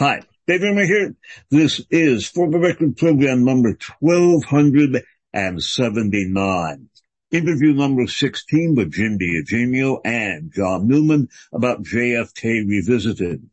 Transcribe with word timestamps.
Hi, 0.00 0.22
Dave 0.46 0.64
Emory 0.64 0.86
here. 0.86 1.14
This 1.50 1.82
is 1.90 2.26
For 2.26 2.50
the 2.50 2.58
Record 2.58 2.96
program 2.96 3.44
number 3.44 3.76
1279. 3.98 6.88
Interview 7.30 7.74
number 7.74 8.06
16 8.06 8.76
with 8.76 8.92
Jim 8.92 9.18
DiEugenio 9.18 10.00
and 10.02 10.50
John 10.54 10.88
Newman 10.88 11.28
about 11.52 11.82
JFK 11.82 12.66
Revisited. 12.66 13.46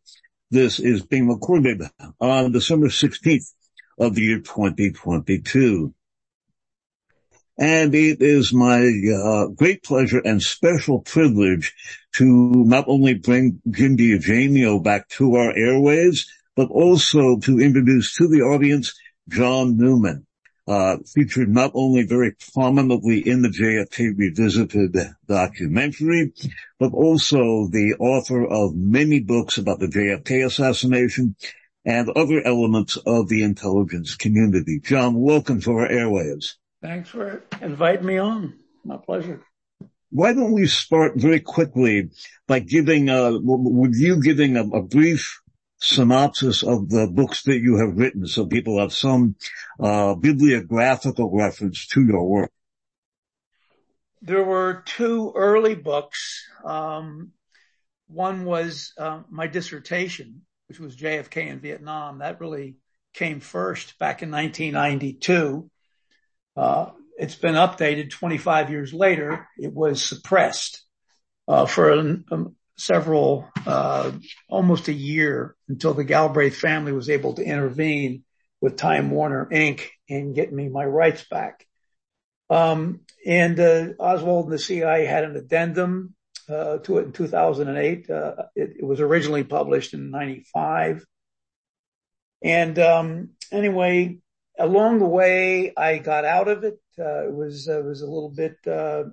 This 0.50 0.80
is 0.80 1.06
being 1.06 1.28
recorded 1.28 1.82
on 2.22 2.54
December 2.54 2.88
16th 2.88 3.52
of 4.00 4.16
the 4.16 4.22
year 4.22 4.40
2022. 4.40 5.94
And 7.60 7.94
it 7.94 8.22
is 8.22 8.54
my 8.54 8.86
uh, 8.86 9.48
great 9.48 9.84
pleasure 9.84 10.22
and 10.24 10.42
special 10.42 11.02
privilege 11.02 11.74
to 12.14 12.24
not 12.26 12.86
only 12.88 13.16
bring 13.16 13.62
Jim 13.70 13.98
DiEugenio 13.98 14.82
back 14.82 15.10
to 15.10 15.36
our 15.36 15.54
airways, 15.54 16.26
but 16.58 16.70
also 16.72 17.38
to 17.38 17.60
introduce 17.60 18.16
to 18.16 18.28
the 18.28 18.42
audience 18.42 19.00
John 19.30 19.78
Newman, 19.78 20.26
uh, 20.68 20.98
featured 21.06 21.50
not 21.50 21.72
only 21.76 22.04
very 22.04 22.36
prominently 22.54 23.26
in 23.26 23.44
the 23.44 23.50
JFK 23.50 24.18
Revisited 24.18 24.98
documentary, 25.28 26.34
but 26.80 26.94
also 26.94 27.68
the 27.68 27.96
author 28.00 28.44
of 28.46 28.76
many 28.76 29.20
books 29.20 29.58
about 29.58 29.80
the 29.80 29.88
JFK 29.88 30.46
assassination 30.46 31.36
and 31.86 32.10
other 32.10 32.46
elements 32.46 32.98
of 33.06 33.30
the 33.30 33.44
intelligence 33.44 34.16
community. 34.16 34.82
John, 34.84 35.14
welcome 35.14 35.62
to 35.62 35.72
our 35.72 35.88
airwaves. 35.88 36.56
Thanks 36.82 37.10
for 37.10 37.44
inviting 37.62 38.06
me 38.06 38.18
on. 38.18 38.56
My 38.84 38.98
pleasure. 38.98 39.42
Why 40.10 40.34
don't 40.34 40.54
we 40.54 40.68
start 40.68 41.14
very 41.18 41.40
quickly 41.40 42.10
by 42.48 42.60
giving, 42.60 43.10
uh, 43.10 43.38
with 43.42 43.96
you 43.96 44.22
giving 44.22 44.58
a, 44.58 44.64
a, 44.64 44.82
brief 44.82 45.42
synopsis 45.80 46.64
of 46.64 46.90
the 46.90 47.08
books 47.08 47.44
that 47.44 47.60
you 47.60 47.78
have 47.78 47.98
written 47.98 48.26
so 48.26 48.46
people 48.46 48.80
have 48.80 48.94
some, 48.94 49.36
uh, 49.80 50.16
bibliographical 50.16 51.32
reference 51.32 51.88
to 51.88 52.06
your 52.06 52.28
work? 52.28 52.52
There 54.22 54.44
were 54.44 54.84
two 54.86 55.32
early 55.36 55.76
books. 55.76 56.44
Um, 56.66 57.32
one 58.08 58.46
was 58.46 58.94
uh, 58.98 59.22
my 59.30 59.48
dissertation, 59.48 60.42
which 60.68 60.80
was 60.80 60.96
JFK 60.96 61.48
in 61.48 61.60
Vietnam. 61.60 62.20
That 62.20 62.42
really 62.42 62.78
came 63.14 63.40
first 63.40 63.98
back 64.00 64.24
in 64.24 64.32
1992. 64.32 65.70
Uh, 66.56 66.92
it's 67.18 67.36
been 67.36 67.56
updated 67.56 68.12
25 68.12 68.70
years 68.70 68.94
later. 68.94 69.48
It 69.58 69.74
was 69.74 70.04
suppressed 70.04 70.84
uh, 71.48 71.66
for 71.66 71.92
um, 71.92 72.56
several, 72.78 73.48
uh, 73.66 74.12
almost 74.50 74.88
a 74.88 74.94
year 74.94 75.56
until 75.68 75.94
the 75.94 76.04
Galbraith 76.04 76.56
family 76.56 76.92
was 76.92 77.10
able 77.10 77.34
to 77.34 77.44
intervene 77.44 78.24
with 78.62 78.78
Time 78.78 79.12
Warner 79.12 79.48
Inc. 79.52 79.82
and 80.10 80.36
get 80.36 80.52
me 80.54 80.68
my 80.70 80.86
rights 80.86 81.26
back. 81.30 81.66
Um, 82.50 83.02
and 83.26 83.60
uh, 83.60 83.88
Oswald 84.00 84.46
and 84.46 84.54
the 84.54 84.60
CIA 84.60 85.06
had 85.06 85.26
an 85.26 85.36
addendum 85.36 86.16
uh, 86.50 86.78
to 86.80 87.00
it 87.00 87.06
in 87.06 87.12
2008. 87.12 88.10
Uh, 88.10 88.36
it, 88.56 88.84
was 88.84 89.02
originally 89.02 89.44
published 89.44 89.94
in 89.94 90.12
95. 90.12 91.06
And 92.42 92.80
um, 92.80 93.30
anyway, 93.52 94.20
along 94.58 95.00
the 95.00 95.06
way, 95.06 95.74
I 95.76 95.98
got 95.98 96.26
out 96.26 96.48
of 96.48 96.64
it. 96.64 96.80
It 96.98 97.34
was 97.34 97.68
a 97.68 97.82
little 97.82 98.34
bit, 98.36 98.56
uh, 98.66 99.04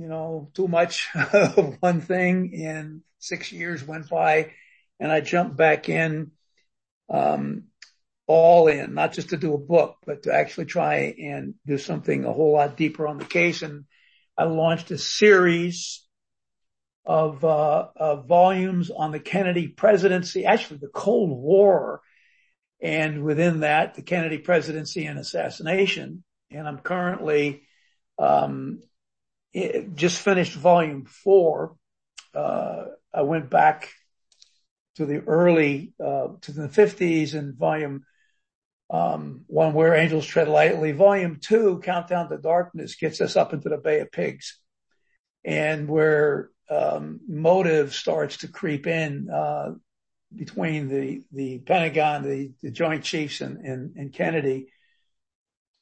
you 0.00 0.08
know, 0.08 0.50
too 0.54 0.66
much 0.66 1.08
of 1.32 1.76
one 1.80 2.00
thing. 2.00 2.64
And 2.64 3.02
six 3.18 3.52
years 3.52 3.86
went 3.86 4.08
by, 4.08 4.52
and 4.98 5.12
I 5.12 5.20
jumped 5.20 5.56
back 5.56 5.88
in, 5.88 6.32
um, 7.10 7.64
all 8.26 8.68
in, 8.68 8.94
not 8.94 9.12
just 9.12 9.30
to 9.30 9.36
do 9.36 9.54
a 9.54 9.58
book, 9.58 9.96
but 10.06 10.22
to 10.22 10.32
actually 10.32 10.66
try 10.66 11.14
and 11.18 11.54
do 11.66 11.76
something 11.76 12.24
a 12.24 12.32
whole 12.32 12.52
lot 12.52 12.76
deeper 12.76 13.06
on 13.06 13.18
the 13.18 13.24
case. 13.24 13.62
And 13.62 13.84
I 14.38 14.44
launched 14.44 14.90
a 14.90 14.98
series 14.98 16.06
of, 17.04 17.44
uh, 17.44 17.88
of 17.96 18.26
volumes 18.26 18.90
on 18.90 19.10
the 19.10 19.20
Kennedy 19.20 19.68
presidency, 19.68 20.46
actually 20.46 20.78
the 20.78 20.88
Cold 20.88 21.30
War 21.30 22.00
and 22.80 23.22
within 23.22 23.60
that, 23.60 23.94
the 23.94 24.02
Kennedy 24.02 24.38
presidency 24.38 25.04
and 25.04 25.18
assassination. 25.18 26.24
And 26.50 26.66
I'm 26.66 26.78
currently 26.78 27.62
um, 28.18 28.80
just 29.94 30.20
finished 30.20 30.54
volume 30.54 31.04
four. 31.04 31.76
Uh, 32.34 32.84
I 33.12 33.22
went 33.22 33.50
back 33.50 33.92
to 34.96 35.06
the 35.06 35.18
early 35.20 35.92
uh, 36.02 36.28
to 36.42 36.52
the 36.52 36.68
50s 36.68 37.34
and 37.34 37.56
volume 37.56 38.04
um, 38.90 39.44
one 39.46 39.72
where 39.72 39.94
angels 39.94 40.26
tread 40.26 40.48
lightly. 40.48 40.92
Volume 40.92 41.38
two, 41.40 41.80
Countdown 41.84 42.28
to 42.28 42.38
Darkness, 42.38 42.96
gets 42.96 43.20
us 43.20 43.36
up 43.36 43.52
into 43.52 43.68
the 43.68 43.78
Bay 43.78 44.00
of 44.00 44.10
Pigs, 44.10 44.58
and 45.44 45.88
where 45.88 46.50
um, 46.68 47.20
motive 47.28 47.94
starts 47.94 48.38
to 48.38 48.48
creep 48.48 48.86
in. 48.86 49.30
Uh, 49.30 49.72
between 50.34 50.88
the, 50.88 51.22
the 51.32 51.58
Pentagon, 51.58 52.22
the, 52.22 52.52
the 52.62 52.70
Joint 52.70 53.04
Chiefs 53.04 53.40
and, 53.40 53.58
and, 53.64 53.96
and 53.96 54.12
Kennedy. 54.12 54.68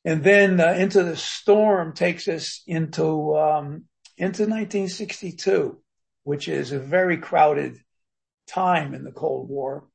And 0.08 0.24
then 0.24 0.58
uh, 0.58 0.72
Into 0.72 1.02
the 1.02 1.18
Storm 1.18 1.92
takes 1.92 2.28
us 2.28 2.62
into, 2.66 3.36
um, 3.36 3.84
into 4.16 4.44
1962, 4.44 5.82
which 6.24 6.48
is 6.48 6.72
a 6.72 6.78
very 6.78 7.18
crowded 7.18 7.76
time 8.46 8.94
in 8.94 9.04
the 9.04 9.12
Cold 9.12 9.50
War. 9.50 9.86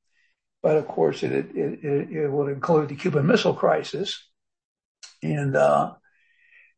But 0.61 0.77
of 0.77 0.87
course, 0.87 1.23
it, 1.23 1.31
it, 1.31 1.83
it, 1.83 2.11
it 2.11 2.31
would 2.31 2.51
include 2.51 2.89
the 2.89 2.95
Cuban 2.95 3.25
Missile 3.25 3.55
Crisis. 3.55 4.23
And, 5.23 5.55
uh, 5.55 5.93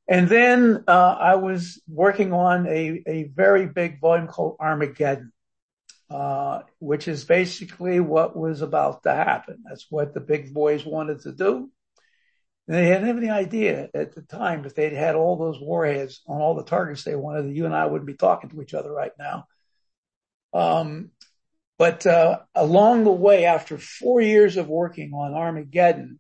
and 0.08 0.30
then, 0.30 0.86
uh, 0.88 1.18
I 1.20 1.36
was 1.36 1.82
working 1.90 2.32
on 2.32 2.66
a, 2.68 3.04
a 3.06 3.24
very 3.36 3.66
big 3.66 4.00
volume 4.00 4.28
called 4.28 4.56
Armageddon 4.62 5.34
uh, 6.10 6.62
which 6.80 7.08
is 7.08 7.26
basically 7.26 8.00
what 8.00 8.38
was 8.38 8.62
about 8.62 9.04
to 9.04 9.12
happen. 9.12 9.64
That's 9.68 9.88
what 9.90 10.14
the 10.14 10.20
big 10.20 10.54
boys 10.54 10.86
wanted 10.86 11.22
to 11.22 11.32
do. 11.32 11.72
They 12.68 12.86
didn't 12.86 13.08
have 13.08 13.18
any 13.18 13.30
idea 13.30 13.90
at 13.94 14.16
the 14.16 14.24
time 14.24 14.66
if 14.66 14.74
they'd 14.74 14.94
had 14.94 15.16
all 15.16 15.38
those 15.38 15.60
warheads 15.60 16.22
on 16.28 16.42
all 16.42 16.56
the 16.56 16.64
targets 16.64 17.04
they 17.04 17.16
wanted, 17.16 17.56
you 17.56 17.66
and 17.66 17.76
I 17.76 17.86
wouldn't 17.86 18.08
be 18.08 18.16
talking 18.16 18.50
to 18.50 18.62
each 18.62 18.74
other 18.74 18.92
right 18.92 19.12
now. 19.20 19.46
Um, 20.52 21.12
but 21.78 22.06
uh, 22.08 22.40
along 22.56 23.04
the 23.04 23.12
way, 23.12 23.46
after 23.46 23.78
four 23.78 24.22
years 24.22 24.58
of 24.58 24.68
working 24.68 25.14
on 25.14 25.34
Armageddon, 25.34 26.20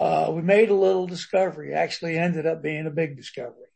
uh, 0.00 0.30
we 0.34 0.42
made 0.42 0.70
a 0.70 0.74
little 0.74 1.06
discovery. 1.06 1.72
Actually, 1.72 2.18
ended 2.18 2.44
up 2.44 2.62
being 2.62 2.86
a 2.86 2.90
big 2.90 3.16
discovery. 3.16 3.68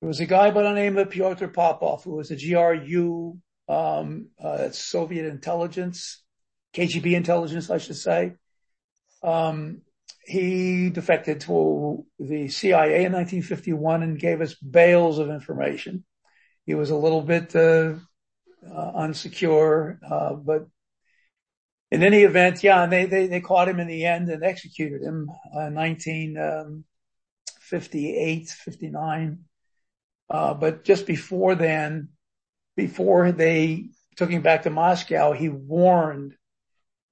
There 0.00 0.08
was 0.08 0.20
a 0.20 0.26
guy 0.26 0.50
by 0.50 0.62
the 0.62 0.72
name 0.72 0.98
of 0.98 1.10
Pyotr 1.10 1.48
Popov 1.48 2.02
who 2.02 2.16
was 2.16 2.32
a 2.32 2.36
GRU 2.36 3.38
um, 3.68 4.28
uh, 4.42 4.70
Soviet 4.70 5.26
intelligence, 5.26 6.24
KGB 6.74 7.12
intelligence, 7.12 7.70
I 7.70 7.78
should 7.78 7.96
say. 7.96 8.32
Um, 9.22 9.82
he 10.24 10.90
defected 10.90 11.40
to 11.42 12.04
the 12.18 12.48
CIA 12.48 13.04
in 13.04 13.12
1951 13.12 14.02
and 14.02 14.18
gave 14.18 14.40
us 14.40 14.54
bales 14.54 15.18
of 15.18 15.28
information. 15.30 16.04
He 16.64 16.74
was 16.74 16.90
a 16.90 16.96
little 16.96 17.22
bit 17.22 17.56
uh, 17.56 17.94
uh, 18.66 18.92
unsecure, 18.92 19.98
uh, 20.08 20.34
but 20.34 20.66
in 21.90 22.02
any 22.02 22.22
event, 22.22 22.62
yeah, 22.62 22.86
they, 22.86 23.06
they, 23.06 23.26
they 23.26 23.40
caught 23.40 23.68
him 23.68 23.80
in 23.80 23.88
the 23.88 24.06
end 24.06 24.30
and 24.30 24.44
executed 24.44 25.02
him 25.02 25.28
in 25.54 25.74
1958, 25.74 28.48
59. 28.48 29.38
Uh, 30.30 30.54
but 30.54 30.84
just 30.84 31.06
before 31.06 31.54
then, 31.54 32.08
before 32.76 33.32
they 33.32 33.90
took 34.16 34.30
him 34.30 34.40
back 34.40 34.62
to 34.62 34.70
Moscow, 34.70 35.32
he 35.32 35.50
warned 35.50 36.34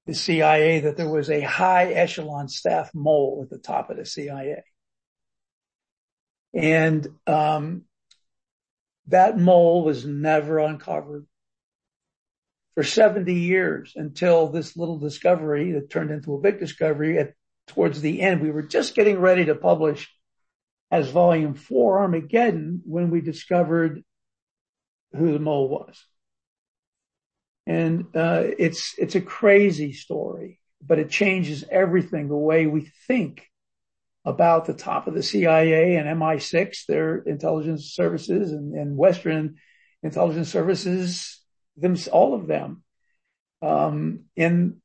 the 0.05 0.13
CIA 0.13 0.81
that 0.81 0.97
there 0.97 1.09
was 1.09 1.29
a 1.29 1.41
high 1.41 1.93
echelon 1.93 2.47
staff 2.47 2.91
mole 2.93 3.41
at 3.43 3.49
the 3.49 3.57
top 3.57 3.89
of 3.89 3.97
the 3.97 4.05
CIA. 4.05 4.63
And, 6.53 7.07
um, 7.27 7.83
that 9.07 9.37
mole 9.37 9.83
was 9.83 10.05
never 10.05 10.59
uncovered 10.59 11.25
for 12.75 12.83
70 12.83 13.33
years 13.33 13.93
until 13.95 14.47
this 14.47 14.77
little 14.77 14.97
discovery 14.97 15.73
that 15.73 15.89
turned 15.89 16.11
into 16.11 16.33
a 16.33 16.39
big 16.39 16.59
discovery 16.59 17.17
at 17.17 17.33
towards 17.67 18.01
the 18.01 18.21
end. 18.21 18.41
We 18.41 18.51
were 18.51 18.63
just 18.63 18.95
getting 18.95 19.19
ready 19.19 19.45
to 19.45 19.55
publish 19.55 20.09
as 20.89 21.09
volume 21.09 21.53
four 21.53 21.99
Armageddon 21.99 22.81
when 22.85 23.09
we 23.09 23.21
discovered 23.21 24.03
who 25.13 25.33
the 25.33 25.39
mole 25.39 25.69
was. 25.69 26.05
And 27.67 28.07
uh, 28.15 28.43
it's 28.57 28.95
it's 28.97 29.15
a 29.15 29.21
crazy 29.21 29.93
story, 29.93 30.59
but 30.81 30.99
it 30.99 31.09
changes 31.09 31.63
everything 31.69 32.27
the 32.27 32.35
way 32.35 32.65
we 32.65 32.91
think 33.07 33.47
about 34.25 34.65
the 34.65 34.73
top 34.73 35.07
of 35.07 35.13
the 35.13 35.23
CIA 35.23 35.95
and 35.95 36.07
MI6, 36.07 36.85
their 36.85 37.17
intelligence 37.17 37.93
services, 37.93 38.51
and, 38.51 38.73
and 38.75 38.97
Western 38.97 39.55
intelligence 40.03 40.49
services, 40.49 41.41
them 41.77 42.07
all 42.07 42.33
of 42.33 42.47
them. 42.47 42.83
Um, 43.61 44.25
and 44.37 44.77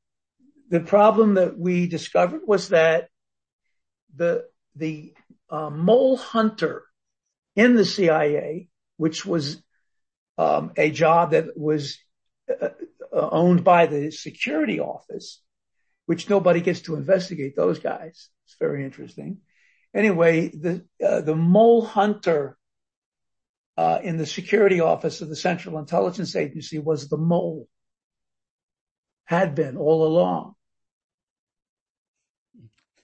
the 0.71 0.81
problem 0.81 1.35
that 1.35 1.59
we 1.59 1.87
discovered 1.87 2.43
was 2.47 2.71
that 2.71 3.09
the, 4.15 4.45
the 4.75 5.13
uh, 5.51 5.71
mole 5.71 6.17
hunter 6.17 6.85
in 7.55 7.75
the 7.75 7.85
CIA, 7.85 8.69
which 8.97 9.25
was 9.25 9.63
um, 10.39 10.73
a 10.77 10.91
job 10.91 11.31
that 11.31 11.57
was 11.59 11.99
owned 13.13 13.65
by 13.65 13.87
the 13.87 14.11
security 14.11 14.81
office, 14.81 15.43
which 16.07 16.29
nobody 16.29 16.61
gets 16.61 16.83
to 16.83 16.97
investigate 16.97 17.57
those 17.57 17.79
guys. 17.79 18.29
It's 18.47 18.57
very 18.61 18.85
interesting. 18.85 19.39
Anyway, 19.95 20.49
the 20.49 20.85
uh, 21.05 21.23
the 21.23 21.35
mole 21.35 21.85
hunter 21.85 22.59
uh, 23.77 24.01
in 24.03 24.17
the 24.17 24.27
security 24.27 24.81
office 24.81 25.21
of 25.21 25.29
the 25.29 25.37
Central 25.37 25.79
Intelligence 25.79 26.35
Agency 26.35 26.79
was 26.79 27.09
the 27.09 27.19
mole, 27.19 27.69
had 29.25 29.55
been 29.55 29.77
all 29.77 30.07
along. 30.07 30.55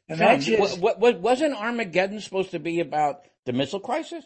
And 0.09 0.19
John, 0.19 0.41
just, 0.41 0.79
what, 0.79 0.99
what, 0.99 1.21
wasn't 1.21 1.55
Armageddon 1.55 2.21
supposed 2.21 2.51
to 2.53 2.59
be 2.59 2.81
about 2.81 3.23
the 3.47 3.53
missile 3.53 3.81
crisis? 3.81 4.25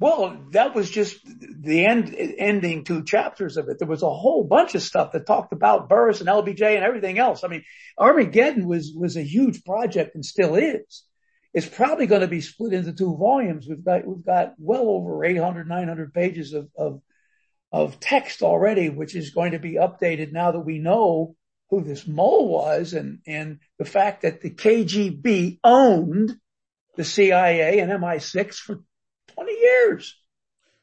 Well, 0.00 0.46
that 0.52 0.76
was 0.76 0.88
just 0.88 1.18
the 1.24 1.84
end, 1.84 2.14
ending 2.16 2.84
two 2.84 3.02
chapters 3.02 3.56
of 3.56 3.68
it. 3.68 3.80
There 3.80 3.88
was 3.88 4.02
a 4.02 4.10
whole 4.10 4.44
bunch 4.44 4.76
of 4.76 4.82
stuff 4.82 5.10
that 5.12 5.26
talked 5.26 5.52
about 5.52 5.88
Burris 5.88 6.20
and 6.20 6.28
LBJ 6.28 6.76
and 6.76 6.84
everything 6.84 7.18
else. 7.18 7.42
I 7.42 7.48
mean, 7.48 7.64
Armageddon 7.98 8.68
was, 8.68 8.92
was 8.94 9.16
a 9.16 9.22
huge 9.22 9.64
project 9.64 10.14
and 10.14 10.24
still 10.24 10.54
is. 10.54 11.04
It's 11.52 11.66
probably 11.66 12.06
going 12.06 12.20
to 12.20 12.28
be 12.28 12.42
split 12.42 12.74
into 12.74 12.92
two 12.92 13.16
volumes. 13.16 13.66
We've 13.68 13.84
got, 13.84 14.06
we've 14.06 14.24
got 14.24 14.54
well 14.58 14.88
over 14.88 15.24
800, 15.24 15.68
900 15.68 16.14
pages 16.14 16.52
of, 16.52 16.68
of, 16.76 17.00
of 17.72 17.98
text 17.98 18.42
already, 18.42 18.90
which 18.90 19.16
is 19.16 19.30
going 19.30 19.52
to 19.52 19.58
be 19.58 19.74
updated 19.74 20.30
now 20.30 20.52
that 20.52 20.60
we 20.60 20.78
know 20.78 21.34
who 21.70 21.82
this 21.82 22.06
mole 22.06 22.48
was 22.48 22.92
and, 22.92 23.18
and 23.26 23.58
the 23.78 23.84
fact 23.84 24.22
that 24.22 24.42
the 24.42 24.50
KGB 24.50 25.58
owned 25.64 26.36
the 26.96 27.04
CIA 27.04 27.80
and 27.80 27.90
MI6 27.90 28.54
for 28.54 28.80
20 29.38 29.52
years. 29.52 30.16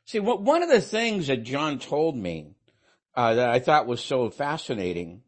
See, 0.05 0.19
what, 0.19 0.41
one 0.41 0.63
of 0.63 0.69
the 0.69 0.81
things 0.81 1.27
that 1.27 1.43
John 1.43 1.79
told 1.79 2.15
me 2.15 2.51
uh, 3.15 3.33
that 3.33 3.49
I 3.49 3.59
thought 3.59 3.87
was 3.87 4.01
so 4.01 4.29
fascinating 4.29 5.23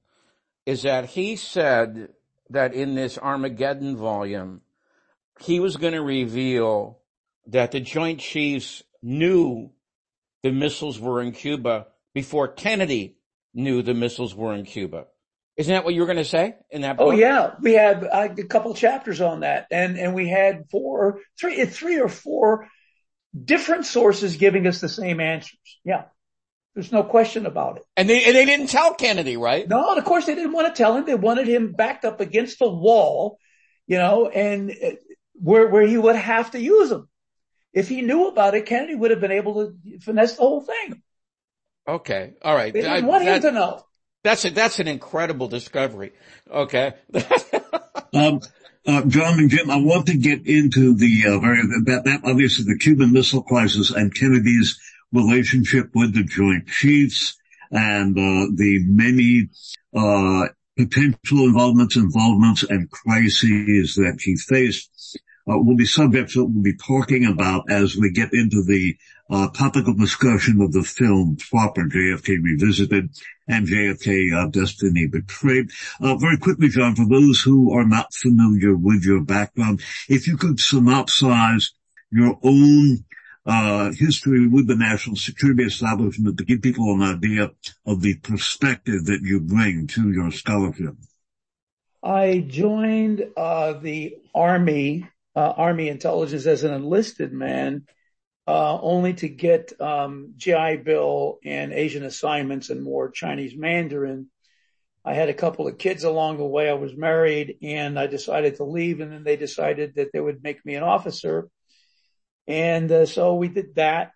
is 0.65 0.83
that 0.83 1.06
he 1.06 1.35
said 1.35 2.09
that 2.50 2.74
in 2.74 2.95
this 2.95 3.18
Armageddon 3.18 3.97
volume, 3.97 4.62
he 5.39 5.59
was 5.59 5.77
going 5.77 5.94
to 5.94 6.01
reveal 6.01 7.00
that 7.47 7.71
the 7.71 7.79
Joint 7.79 8.19
Chiefs 8.19 8.83
knew 9.01 9.71
the 10.44 10.51
missiles 10.51 11.00
were 11.00 11.21
in 11.21 11.31
Cuba 11.31 11.88
before 12.13 12.47
Kennedy 12.47 13.18
knew 13.53 13.81
the 13.81 13.94
missiles 13.94 14.35
were 14.35 14.53
in 14.53 14.65
Cuba. 14.65 15.07
Isn't 15.57 15.73
that 15.73 15.83
what 15.83 15.95
you 15.95 16.01
were 16.01 16.07
going 16.07 16.18
to 16.18 16.25
say 16.25 16.56
in 16.69 16.81
that 16.81 16.97
book? 16.97 17.07
Oh 17.07 17.12
yeah, 17.12 17.56
we 17.59 17.73
had 17.73 18.03
a 18.03 18.30
couple 18.44 18.75
chapters 18.75 19.21
on 19.21 19.39
that, 19.39 19.65
and 19.71 19.97
and 19.97 20.13
we 20.13 20.30
had 20.30 20.69
four, 20.69 21.21
three, 21.39 21.65
three 21.65 22.00
or 22.00 22.09
four 22.09 22.68
different 23.45 23.86
sources 23.86 24.38
giving 24.38 24.68
us 24.68 24.81
the 24.81 24.89
same 24.89 25.19
answers. 25.19 25.60
Yeah, 25.84 26.06
there's 26.74 26.92
no 26.92 27.04
question 27.04 27.45
about 27.45 27.78
it. 27.78 27.84
And 27.95 28.10
they 28.10 28.24
and 28.24 28.36
they 28.36 28.45
didn't 28.45 28.68
tell 28.68 28.94
Kennedy, 28.94 29.38
right? 29.38 29.68
No, 29.68 29.95
of 29.95 30.04
course 30.06 30.25
they 30.25 30.36
didn't 30.36 30.54
want 30.54 30.74
to 30.74 30.78
tell 30.78 30.95
him. 30.95 31.06
They 31.06 31.16
wanted 31.16 31.48
him 31.48 31.72
backed 31.74 32.06
up 32.06 32.22
against 32.22 32.60
the 32.60 32.69
wall, 32.69 33.39
you 33.88 33.98
know, 33.98 34.30
and 34.30 34.72
uh, 34.72 34.92
where 35.34 35.68
where 35.68 35.86
he 35.86 35.98
would 35.98 36.16
have 36.16 36.51
to 36.51 36.60
use 36.60 36.89
them. 36.89 37.10
If 37.74 37.89
he 37.89 38.01
knew 38.01 38.28
about 38.28 38.56
it, 38.56 38.66
Kennedy 38.66 38.95
would 38.95 39.12
have 39.12 39.22
been 39.22 39.31
able 39.31 39.66
to 39.66 40.00
finesse 40.00 40.36
the 40.36 40.42
whole 40.42 40.62
thing. 40.62 41.01
Okay, 41.88 42.33
all 42.42 42.56
right. 42.56 42.74
They 42.74 42.81
didn't 42.81 43.06
I, 43.06 43.07
want 43.07 43.24
that, 43.24 43.38
him 43.38 43.42
to 43.44 43.51
know. 43.51 43.83
That's 44.24 44.44
a, 44.45 44.50
that's 44.50 44.80
an 44.80 44.88
incredible 44.88 45.48
discovery. 45.48 46.12
Okay. 46.51 46.94
um, 48.13 48.42
uh, 48.88 49.04
John 49.06 49.39
and 49.39 49.50
Jim, 49.50 49.69
I 49.69 49.78
want 49.78 50.07
to 50.07 50.18
get 50.18 50.48
into 50.48 50.95
the 50.95 51.25
uh, 51.28 51.39
very 51.39 51.62
that, 51.86 52.04
that 52.06 52.22
obviously 52.24 52.66
the 52.66 52.80
Cuban 52.80 53.12
Missile 53.12 53.44
Crisis 53.44 53.92
and 53.92 54.16
Kennedy's 54.16 54.80
relationship 55.12 55.89
with 55.94 56.13
the 56.13 56.24
Joint 56.24 56.68
Chiefs 56.68 57.38
and 57.69 58.18
uh, 58.18 58.48
the 58.56 58.80
many 58.88 59.50
uh, 59.95 60.48
potential 60.78 61.45
involvements, 61.45 61.98
involvements, 61.98 62.63
and 62.63 62.89
crises 62.89 63.95
that 63.95 64.19
he 64.22 64.38
faced 64.38 65.19
uh, 65.49 65.57
will 65.57 65.75
be 65.75 65.85
subjects 65.85 66.35
that 66.35 66.45
we'll 66.45 66.63
be 66.63 66.75
talking 66.75 67.25
about 67.25 67.71
as 67.71 67.95
we 67.95 68.11
get 68.11 68.33
into 68.33 68.63
the 68.63 68.97
uh, 69.29 69.49
topical 69.49 69.94
discussion 69.94 70.61
of 70.61 70.71
the 70.71 70.83
film 70.83 71.38
proper, 71.49 71.83
JFK 71.83 72.38
Revisited 72.41 73.09
and 73.47 73.67
JFK 73.67 74.33
uh, 74.33 74.49
Destiny 74.49 75.07
Betrayed. 75.07 75.69
Uh, 76.01 76.15
very 76.15 76.38
quickly, 76.38 76.69
John, 76.69 76.95
for 76.95 77.07
those 77.07 77.41
who 77.41 77.73
are 77.73 77.85
not 77.85 78.13
familiar 78.13 78.75
with 78.75 79.03
your 79.03 79.21
background, 79.21 79.81
if 80.09 80.27
you 80.27 80.38
could 80.38 80.57
synopsize 80.57 81.71
your 82.11 82.38
own 82.44 83.05
uh, 83.45 83.91
history 83.94 84.47
with 84.47 84.67
the 84.67 84.75
national 84.75 85.15
security 85.15 85.63
establishment 85.63 86.38
to 86.38 86.44
give 86.44 86.61
people 86.61 86.94
an 86.94 87.01
idea 87.01 87.49
of 87.85 88.01
the 88.01 88.15
perspective 88.15 89.05
that 89.05 89.21
you 89.23 89.39
bring 89.39 89.88
to 89.88 90.11
your 90.11 90.31
scholarship. 90.31 90.95
I 92.03 92.45
joined 92.47 93.25
uh, 93.35 93.73
the 93.73 94.17
Army 94.35 95.09
Army 95.39 95.89
intelligence 95.89 96.45
as 96.45 96.63
an 96.63 96.74
enlisted 96.74 97.31
man, 97.31 97.86
uh, 98.48 98.80
only 98.81 99.13
to 99.13 99.30
get 99.30 99.80
um, 99.80 100.34
GI 100.38 100.78
Bill 100.78 101.38
and 101.45 101.74
Asian 101.74 102.04
assignments 102.04 102.69
and 102.69 102.84
more 102.84 103.12
Chinese 103.12 103.56
Mandarin. 103.56 104.28
I 105.06 105.13
had 105.13 105.30
a 105.30 105.34
couple 105.34 105.68
of 105.68 105.78
kids 105.78 106.04
along 106.04 106.38
the 106.38 106.45
way. 106.45 106.69
I 106.69 106.74
was 106.74 106.95
married 106.95 107.57
and 107.62 108.00
I 108.00 108.07
decided 108.07 108.56
to 108.56 108.63
leave 108.63 109.00
and 109.00 109.12
then 109.12 109.24
they 109.24 109.36
decided 109.36 109.95
that 109.95 110.12
they 110.12 110.19
would 110.19 110.44
make 110.44 110.66
me 110.66 110.75
an 110.75 110.84
officer. 110.84 111.50
And 112.48 112.92
uh, 112.92 113.06
so 113.06 113.36
we 113.36 113.48
did 113.48 113.75
that 113.75 114.12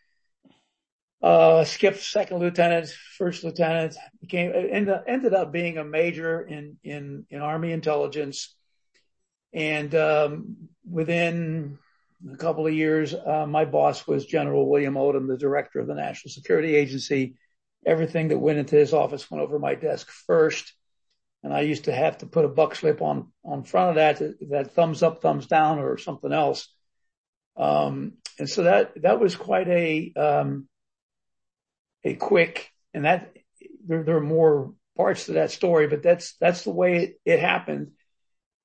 uh, 1.21 1.63
skipped 1.63 2.01
second 2.01 2.39
lieutenant, 2.39 2.89
first 3.17 3.45
lieutenant, 3.45 3.95
became 4.19 4.51
ended, 4.53 5.00
ended 5.07 5.33
up 5.33 5.51
being 5.51 5.77
a 5.77 5.83
major 5.83 6.41
in 6.41 6.77
in 6.83 7.25
in 7.29 7.41
Army 7.41 7.72
intelligence, 7.72 8.53
and 9.53 9.95
um, 9.95 10.57
within 10.89 11.77
a 12.31 12.38
couple 12.38 12.67
of 12.67 12.74
years, 12.74 13.13
uh, 13.13 13.45
my 13.48 13.65
boss 13.65 14.05
was 14.07 14.25
General 14.25 14.69
William 14.69 14.95
Odom, 14.95 15.27
the 15.27 15.38
director 15.38 15.79
of 15.79 15.88
the 15.88 15.95
National 15.95 16.31
Security 16.31 16.75
Agency. 16.75 17.36
Everything 17.86 18.29
that 18.29 18.38
went 18.38 18.60
into 18.60 18.77
his 18.77 18.93
office 18.93 19.29
went 19.29 19.43
over 19.43 19.60
my 19.60 19.75
desk 19.75 20.10
first 20.25 20.74
and 21.43 21.53
I 21.53 21.62
used 21.62 21.85
to 21.85 21.93
have 21.93 22.19
to 22.19 22.25
put 22.25 22.45
a 22.45 22.50
buck 22.50 22.75
slip 22.75 23.01
on 23.01 23.31
on 23.43 23.63
front 23.63 23.89
of 23.89 23.95
that 23.95 24.50
that 24.50 24.71
thumbs 24.71 25.03
up, 25.03 25.21
thumbs 25.21 25.45
down, 25.45 25.79
or 25.79 25.97
something 25.97 26.31
else. 26.31 26.73
Um, 27.57 28.13
and 28.39 28.50
so 28.50 28.63
that 28.63 29.01
that 29.01 29.19
was 29.19 29.35
quite 29.35 29.67
a 29.67 30.13
um, 30.15 30.67
a 32.03 32.15
quick, 32.15 32.71
and 32.93 33.05
that 33.05 33.35
there, 33.85 34.03
there 34.03 34.17
are 34.17 34.21
more 34.21 34.73
parts 34.95 35.25
to 35.25 35.33
that 35.33 35.51
story, 35.51 35.88
but 35.88 36.01
that's 36.01 36.35
that's 36.38 36.63
the 36.63 36.71
way 36.71 37.03
it, 37.03 37.19
it 37.25 37.39
happened. 37.39 37.91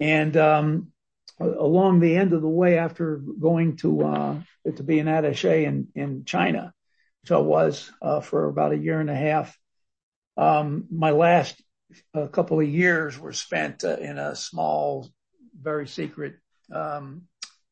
And 0.01 0.37
um, 0.37 0.93
along 1.41 1.99
the 1.99 2.17
end 2.17 2.33
of 2.33 2.43
the 2.43 2.49
way, 2.49 2.79
after 2.79 3.17
going 3.17 3.77
to 3.79 4.05
uh, 4.05 4.41
to 4.77 4.83
be 4.85 5.01
an 5.01 5.07
attaché 5.07 5.65
in 5.65 5.89
in 5.97 6.25
China, 6.25 6.73
which 7.23 7.33
I 7.33 7.39
was 7.39 7.91
uh, 8.01 8.21
for 8.21 8.47
about 8.47 8.73
a 8.73 8.79
year 8.79 9.01
and 9.01 9.11
a 9.11 9.17
half, 9.17 9.59
um, 10.37 10.87
my 10.91 11.11
last 11.11 11.61
a 12.15 12.29
couple 12.29 12.61
of 12.61 12.69
years 12.69 13.19
were 13.19 13.33
spent 13.33 13.85
uh, 13.85 13.97
in 13.97 14.19
a 14.19 14.37
small, 14.37 15.09
very 15.61 15.87
secret 15.87 16.35
um, 16.73 17.23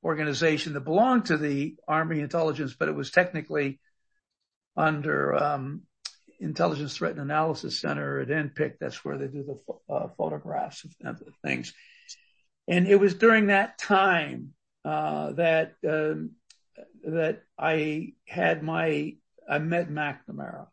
organization 0.03 0.73
that 0.75 0.81
belonged 0.81 1.27
to 1.27 1.37
the 1.37 1.77
Army 1.87 2.21
intelligence, 2.21 2.75
but 2.79 2.89
it 2.89 2.95
was 2.95 3.11
technically 3.11 3.81
under 4.77 5.35
um, 5.35 5.83
Intelligence 6.39 6.97
Threat 6.97 7.13
and 7.13 7.21
Analysis 7.21 7.81
Center 7.81 8.21
at 8.21 8.29
NPIC. 8.29 8.75
That's 8.79 9.05
where 9.05 9.19
they 9.19 9.27
do 9.27 9.45
the 9.45 9.95
uh, 9.95 10.09
photographs 10.17 10.85
of 11.05 11.19
things. 11.45 11.73
And 12.69 12.87
it 12.87 12.97
was 12.97 13.15
during 13.15 13.47
that 13.47 13.79
time 13.79 14.53
uh, 14.85 15.33
that 15.33 15.75
um, 15.89 16.33
that 17.05 17.43
I 17.59 18.15
had 18.27 18.63
my 18.63 19.15
I 19.49 19.59
met 19.59 19.89
McNamara 19.89 20.67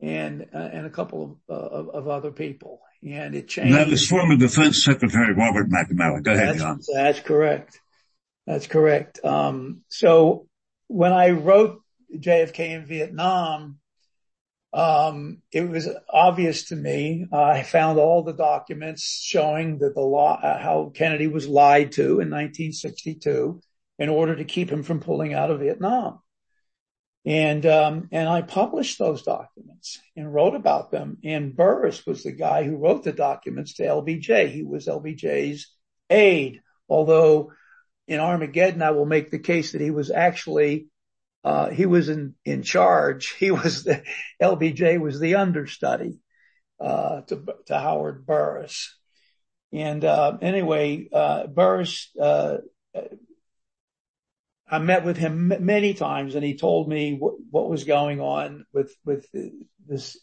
and 0.00 0.46
uh, 0.54 0.58
and 0.58 0.86
a 0.86 0.90
couple 0.90 1.38
of, 1.48 1.56
uh, 1.56 1.66
of, 1.66 1.88
of 1.90 2.08
other 2.08 2.30
people, 2.30 2.80
and 3.02 3.34
it 3.34 3.48
changed. 3.48 3.76
That 3.76 3.88
was 3.88 4.06
former 4.06 4.36
Defense 4.36 4.82
Secretary 4.82 5.34
Robert 5.34 5.68
McNamara. 5.68 6.22
Go 6.22 6.32
ahead, 6.32 6.48
that's, 6.48 6.58
John. 6.58 6.80
That's 6.92 7.20
correct. 7.20 7.78
That's 8.46 8.66
correct. 8.66 9.24
Um, 9.24 9.82
so 9.88 10.46
when 10.88 11.12
I 11.12 11.30
wrote 11.30 11.82
JFK 12.14 12.70
in 12.70 12.86
Vietnam, 12.86 13.78
um, 14.72 15.42
it 15.52 15.68
was 15.68 15.88
obvious 16.08 16.68
to 16.68 16.76
me. 16.76 17.26
Uh, 17.30 17.42
I 17.42 17.62
found 17.62 17.98
all 17.98 18.22
the 18.22 18.32
documents 18.32 19.20
showing 19.22 19.78
that 19.78 19.94
the 19.94 20.00
law, 20.00 20.40
uh, 20.40 20.58
how 20.58 20.92
Kennedy 20.94 21.26
was 21.26 21.48
lied 21.48 21.92
to 21.92 22.02
in 22.02 22.30
1962 22.30 23.60
in 23.98 24.08
order 24.08 24.36
to 24.36 24.44
keep 24.44 24.70
him 24.70 24.82
from 24.82 25.00
pulling 25.00 25.34
out 25.34 25.50
of 25.50 25.60
Vietnam. 25.60 26.20
And, 27.26 27.66
um, 27.66 28.08
and 28.12 28.28
I 28.28 28.40
published 28.42 28.98
those 28.98 29.22
documents 29.22 30.00
and 30.16 30.32
wrote 30.32 30.54
about 30.54 30.90
them. 30.90 31.18
And 31.22 31.54
Burris 31.54 32.06
was 32.06 32.22
the 32.22 32.32
guy 32.32 32.64
who 32.64 32.76
wrote 32.76 33.04
the 33.04 33.12
documents 33.12 33.74
to 33.74 33.82
LBJ. 33.82 34.50
He 34.50 34.62
was 34.62 34.86
LBJ's 34.86 35.70
aide, 36.08 36.62
although 36.88 37.52
in 38.08 38.20
Armageddon, 38.20 38.82
I 38.82 38.92
will 38.92 39.06
make 39.06 39.30
the 39.30 39.38
case 39.38 39.72
that 39.72 39.80
he 39.80 39.90
was 39.90 40.10
actually 40.10 40.86
uh, 41.42 41.70
he 41.70 41.86
was 41.86 42.08
in, 42.08 42.34
in 42.44 42.62
charge. 42.62 43.30
He 43.38 43.50
was 43.50 43.84
the, 43.84 44.02
LBJ 44.42 45.00
was 45.00 45.18
the 45.18 45.36
understudy, 45.36 46.20
uh, 46.80 47.22
to, 47.22 47.44
to 47.66 47.78
Howard 47.78 48.26
Burris. 48.26 48.94
And, 49.72 50.04
uh, 50.04 50.36
anyway, 50.42 51.08
uh, 51.12 51.46
Burris, 51.46 52.10
uh, 52.20 52.58
I 54.70 54.78
met 54.78 55.04
with 55.04 55.16
him 55.16 55.52
many 55.60 55.94
times 55.94 56.36
and 56.36 56.44
he 56.44 56.56
told 56.56 56.88
me 56.88 57.16
what, 57.18 57.34
what 57.50 57.68
was 57.68 57.82
going 57.82 58.20
on 58.20 58.66
with, 58.72 58.94
with 59.04 59.26
this 59.86 60.16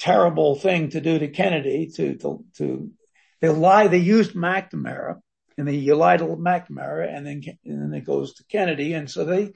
terrible 0.00 0.56
thing 0.56 0.90
to 0.90 1.00
do 1.00 1.18
to 1.18 1.28
Kennedy 1.28 1.92
to, 1.94 2.16
to, 2.16 2.44
to, 2.56 2.90
they 3.40 3.48
lie, 3.48 3.86
they 3.86 3.98
used 3.98 4.32
McNamara 4.32 5.20
and 5.56 5.68
they 5.68 5.80
lied 5.92 6.18
to 6.18 6.24
McNamara 6.24 7.14
and 7.14 7.24
then, 7.24 7.42
and 7.64 7.82
then 7.82 7.94
it 7.94 8.04
goes 8.04 8.34
to 8.34 8.44
Kennedy. 8.50 8.94
And 8.94 9.08
so 9.08 9.24
they, 9.24 9.52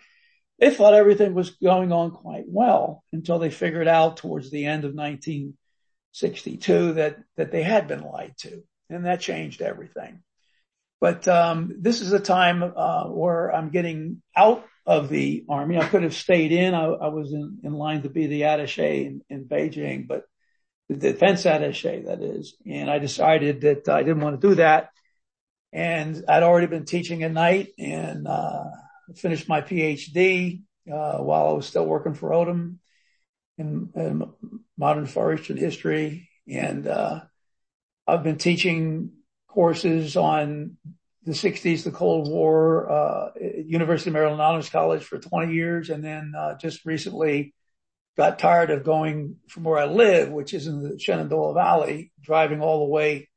they 0.61 0.71
thought 0.71 0.95
everything 0.95 1.35
was 1.35 1.51
going 1.51 1.91
on 1.91 2.13
quite 2.13 2.45
well 2.47 3.03
until 3.13 3.41
they 3.41 3.51
figured 3.51 3.89
out 3.89 4.19
towards 4.19 4.53
the 4.53 4.67
end 4.67 4.85
of 4.85 4.95
1962 4.95 6.93
that, 6.93 7.19
that 7.37 7.51
they 7.51 7.65
had 7.65 7.89
been 7.89 8.03
lied 8.03 8.35
to. 8.39 8.63
And 8.89 9.07
that 9.07 9.21
changed 9.21 9.63
everything. 9.63 10.23
But, 11.01 11.27
um, 11.29 11.77
this 11.81 12.01
is 12.01 12.13
a 12.13 12.21
time, 12.21 12.63
uh, 12.63 13.05
where 13.09 13.55
I'm 13.55 13.71
getting 13.71 14.23
out 14.37 14.65
of 14.87 15.09
the 15.09 15.45
army. 15.49 15.79
I 15.79 15.87
could 15.87 16.03
have 16.03 16.15
stayed 16.15 16.53
in. 16.53 16.75
I, 16.75 16.85
I 16.85 17.09
was 17.09 17.33
in, 17.33 17.59
in, 17.63 17.73
line 17.73 18.03
to 18.03 18.09
be 18.09 18.27
the 18.27 18.43
attaché 18.43 19.07
in, 19.07 19.23
in 19.29 19.45
Beijing, 19.45 20.07
but 20.07 20.25
the 20.89 20.97
defense 20.97 21.45
attaché, 21.45 22.07
that 22.07 22.23
is. 22.23 22.57
And 22.67 22.91
I 22.91 22.99
decided 22.99 23.63
that 23.63 23.89
I 23.89 24.03
didn't 24.03 24.21
want 24.21 24.41
to 24.41 24.49
do 24.49 24.55
that. 24.57 24.91
And 25.73 26.25
I'd 26.29 26.43
already 26.43 26.69
been 26.69 26.85
teaching 26.85 27.23
at 27.23 27.33
night 27.33 27.69
and, 27.79 28.27
uh, 28.27 28.65
finished 29.17 29.49
my 29.49 29.61
PhD 29.61 30.63
uh, 30.91 31.19
while 31.19 31.49
I 31.49 31.53
was 31.53 31.67
still 31.67 31.87
working 31.87 32.15
for 32.15 32.31
Odom 32.31 32.77
in, 33.59 33.91
in 33.95 34.31
modern 34.77 35.07
Far 35.07 35.35
Eastern 35.35 35.57
history, 35.57 36.29
and 36.49 36.87
uh, 36.87 37.21
I've 38.07 38.23
been 38.23 38.39
teaching 38.39 39.13
courses 39.55 40.17
on 40.17 40.77
the 41.25 41.33
60s, 41.33 41.85
the 41.85 41.91
Cold 41.91 42.29
War, 42.29 42.91
uh, 42.91 43.29
University 43.65 44.11
of 44.11 44.15
Maryland 44.15 44.43
Honors 44.43 44.69
College 44.69 45.05
for 45.05 45.19
20 45.19 45.55
years, 45.55 45.91
and 45.91 46.05
then 46.05 46.33
uh, 46.37 46.57
just 46.59 46.85
recently 46.85 47.55
got 48.17 48.39
tired 48.39 48.71
of 48.71 48.85
going 48.85 49.37
from 49.49 49.65
where 49.65 49.79
I 49.79 49.87
live, 49.87 50.31
which 50.31 50.53
is 50.55 50.67
in 50.67 50.83
the 50.83 50.99
Shenandoah 50.99 51.55
Valley, 51.55 52.13
driving 52.21 52.61
all 52.61 52.81
the 52.81 52.93
way 52.93 53.29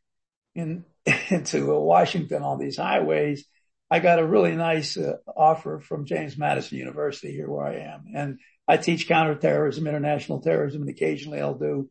in 0.53 0.83
into 1.29 1.65
Washington 1.79 2.43
on 2.43 2.59
these 2.59 2.77
highways 2.77 3.45
I 3.89 3.99
got 3.99 4.19
a 4.19 4.25
really 4.25 4.55
nice 4.55 4.97
uh, 4.97 5.17
offer 5.35 5.79
from 5.79 6.05
James 6.05 6.37
Madison 6.37 6.77
University 6.77 7.31
here 7.31 7.49
where 7.49 7.65
I 7.65 7.75
am. 7.75 8.05
And 8.13 8.39
I 8.67 8.77
teach 8.77 9.07
counterterrorism, 9.07 9.87
international 9.87 10.41
terrorism, 10.41 10.81
and 10.81 10.89
occasionally 10.89 11.39
I'll 11.39 11.57
do 11.57 11.89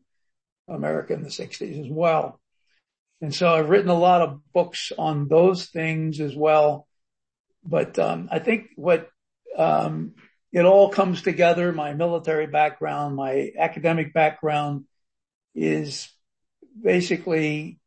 America 0.67 1.13
in 1.13 1.23
the 1.23 1.29
60s 1.29 1.83
as 1.83 1.89
well. 1.89 2.39
And 3.21 3.33
so 3.33 3.49
I've 3.49 3.69
written 3.69 3.89
a 3.89 3.97
lot 3.97 4.21
of 4.21 4.41
books 4.53 4.91
on 4.97 5.27
those 5.27 5.65
things 5.65 6.19
as 6.19 6.35
well. 6.35 6.87
But 7.63 7.97
um, 7.97 8.29
I 8.31 8.39
think 8.39 8.67
what 8.75 9.09
um, 9.57 10.13
it 10.51 10.65
all 10.65 10.89
comes 10.89 11.21
together, 11.21 11.71
my 11.71 11.93
military 11.93 12.47
background, 12.47 13.15
my 13.15 13.51
academic 13.57 14.13
background 14.13 14.85
is 15.55 16.09
basically 16.79 17.79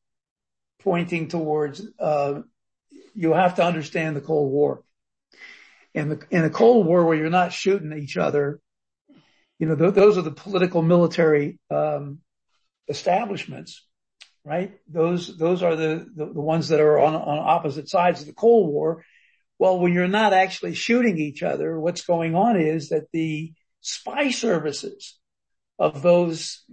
pointing 0.80 1.28
towards 1.28 1.86
uh, 1.98 2.40
you 3.14 3.32
have 3.32 3.56
to 3.56 3.64
understand 3.64 4.16
the 4.16 4.20
Cold 4.20 4.50
War. 4.50 4.82
In 5.94 6.10
the, 6.10 6.26
in 6.30 6.44
a 6.44 6.50
Cold 6.50 6.86
War 6.86 7.04
where 7.04 7.16
you're 7.16 7.30
not 7.30 7.52
shooting 7.52 7.92
each 7.92 8.16
other, 8.16 8.60
you 9.58 9.66
know, 9.66 9.74
th- 9.74 9.94
those 9.94 10.16
are 10.16 10.22
the 10.22 10.30
political 10.30 10.82
military, 10.82 11.58
um, 11.70 12.20
establishments, 12.88 13.86
right? 14.44 14.78
Those, 14.88 15.36
those 15.36 15.62
are 15.62 15.76
the, 15.76 16.06
the, 16.14 16.26
the 16.26 16.40
ones 16.40 16.68
that 16.68 16.80
are 16.80 16.98
on, 16.98 17.14
on 17.14 17.38
opposite 17.38 17.88
sides 17.88 18.20
of 18.20 18.26
the 18.26 18.32
Cold 18.32 18.70
War. 18.70 19.04
Well, 19.58 19.78
when 19.78 19.92
you're 19.92 20.08
not 20.08 20.32
actually 20.32 20.74
shooting 20.74 21.18
each 21.18 21.42
other, 21.42 21.78
what's 21.78 22.06
going 22.06 22.34
on 22.34 22.58
is 22.58 22.88
that 22.88 23.08
the 23.12 23.52
spy 23.80 24.30
services 24.30 25.18
of 25.78 26.02
those 26.02 26.64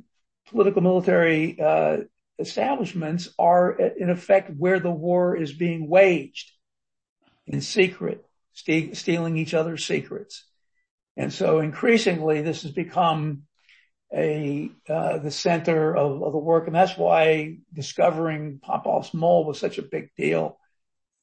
political 0.50 0.81
military, 0.81 1.59
uh, 1.59 1.97
establishments 2.39 3.29
are 3.39 3.71
in 3.71 4.09
effect 4.09 4.51
where 4.55 4.79
the 4.79 4.91
war 4.91 5.36
is 5.36 5.51
being 5.53 5.89
waged 5.89 6.51
in 7.45 7.62
secret, 7.62 8.24
stealing 8.53 9.38
each 9.38 9.53
other's 9.53 9.86
secrets. 9.86 10.45
And 11.15 11.33
so 11.33 11.59
increasingly 11.59 12.41
this 12.41 12.62
has 12.62 12.71
become 12.71 13.43
uh, 13.43 13.57
the 14.12 15.32
center 15.32 15.96
of, 15.96 16.20
the 16.20 16.38
work. 16.38 16.68
And 16.68 16.76
that's 16.76 16.98
why 16.98 17.58
discovering 17.74 18.60
Popov's 18.60 19.14
mole 19.14 19.46
was 19.46 19.60
such 19.60 19.78
a 19.78 19.84
big 19.84 20.10
deal. 20.16 20.58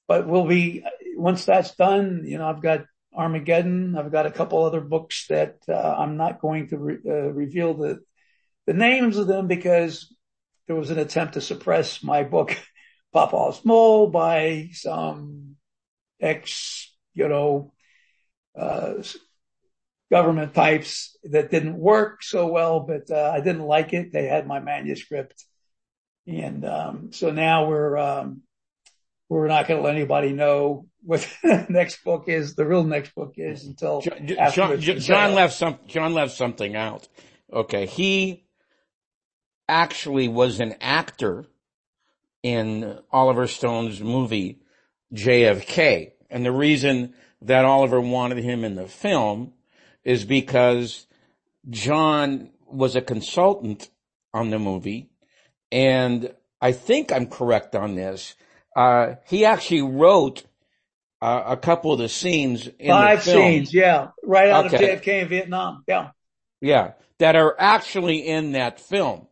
But 0.07 0.27
we'll 0.27 0.47
be, 0.47 0.85
once 1.17 1.45
that's 1.45 1.75
done, 1.75 2.25
you 2.27 2.39
know, 2.39 2.47
I've 2.47 2.63
got 2.63 2.85
Armageddon. 3.15 3.97
I've 3.97 4.13
got 4.13 4.27
a 4.27 4.31
couple 4.31 4.65
other 4.65 4.81
books 4.81 5.27
that, 5.29 5.57
uh, 5.69 5.73
I'm 5.73 6.17
not 6.17 6.41
going 6.41 6.69
to 6.69 6.77
uh, 6.77 7.33
reveal 7.33 7.75
the, 7.75 8.01
the 8.67 8.75
names 8.75 9.17
of 9.17 9.27
them 9.27 9.47
because 9.47 10.15
there 10.67 10.77
was 10.77 10.91
an 10.91 10.99
attempt 10.99 11.35
to 11.35 11.41
suppress 11.41 12.03
my 12.03 12.23
book, 12.23 12.57
Popov's 13.13 13.65
Mole 13.65 14.09
by 14.09 14.71
some 14.73 15.57
ex, 16.21 16.93
you 17.15 17.29
know, 17.29 17.73
uh, 18.59 18.95
government 20.11 20.55
types 20.55 21.17
that 21.25 21.51
didn't 21.51 21.77
work 21.77 22.23
so 22.23 22.47
well, 22.47 22.81
but, 22.81 23.11
uh, 23.11 23.33
I 23.35 23.41
didn't 23.41 23.63
like 23.63 23.93
it. 23.93 24.13
They 24.13 24.27
had 24.27 24.47
my 24.47 24.61
manuscript. 24.61 25.45
And, 26.27 26.65
um, 26.65 27.13
so 27.13 27.31
now 27.31 27.69
we're, 27.69 27.97
um, 27.97 28.43
we're 29.29 29.49
not 29.49 29.67
going 29.67 29.81
to 29.81 29.85
let 29.85 29.97
anybody 29.97 30.33
know 30.33 30.87
what 31.03 31.29
the 31.43 31.67
next 31.69 32.05
book 32.05 32.29
is, 32.29 32.55
the 32.55 32.67
real 32.67 32.85
next 32.85 33.15
book 33.15 33.35
is 33.37 33.65
until 33.65 34.01
John, 34.01 34.27
John, 34.53 34.81
John 34.81 35.35
left 35.35 35.55
some, 35.55 35.79
John 35.87 36.15
left 36.15 36.33
something 36.33 36.77
out. 36.77 37.09
Okay. 37.53 37.87
He 37.87 38.45
actually 39.69 40.29
was 40.29 40.61
an 40.61 40.75
actor 40.81 41.47
in 42.43 42.99
Oliver 43.11 43.47
Stone's 43.47 44.01
movie 44.01 44.61
JFK. 45.15 46.13
And 46.31 46.45
the 46.45 46.53
reason 46.53 47.15
that 47.43 47.65
Oliver 47.65 48.01
wanted 48.01 48.39
him 48.39 48.65
in 48.65 48.75
the 48.75 48.87
film 48.87 49.54
is 50.05 50.25
because 50.25 51.07
John 51.71 52.51
was 52.67 52.97
a 52.97 53.01
consultant 53.01 53.89
on 54.33 54.51
the 54.51 54.59
movie. 54.59 55.11
And 55.73 56.33
I 56.61 56.73
think 56.73 57.13
I'm 57.13 57.27
correct 57.27 57.75
on 57.75 57.95
this. 57.95 58.35
Uh, 58.77 59.15
he 59.27 59.45
actually 59.45 59.83
wrote 59.83 60.45
uh, 61.23 61.43
a 61.47 61.57
couple 61.57 61.93
of 61.93 61.99
the 61.99 62.09
scenes 62.09 62.69
in 62.79 62.91
Five 62.91 63.25
the 63.25 63.31
film. 63.33 63.43
scenes, 63.43 63.75
yeah. 63.75 64.09
Right 64.23 64.51
out 64.51 64.67
okay. 64.67 64.93
of 64.93 65.01
JFK 65.01 65.23
in 65.23 65.29
Vietnam. 65.29 65.85
Yeah. 65.87 66.11
Yeah. 66.61 66.93
That 67.19 67.37
are 67.37 67.55
actually 67.59 68.27
in 68.27 68.53
that 68.53 68.81
film. 68.81 69.29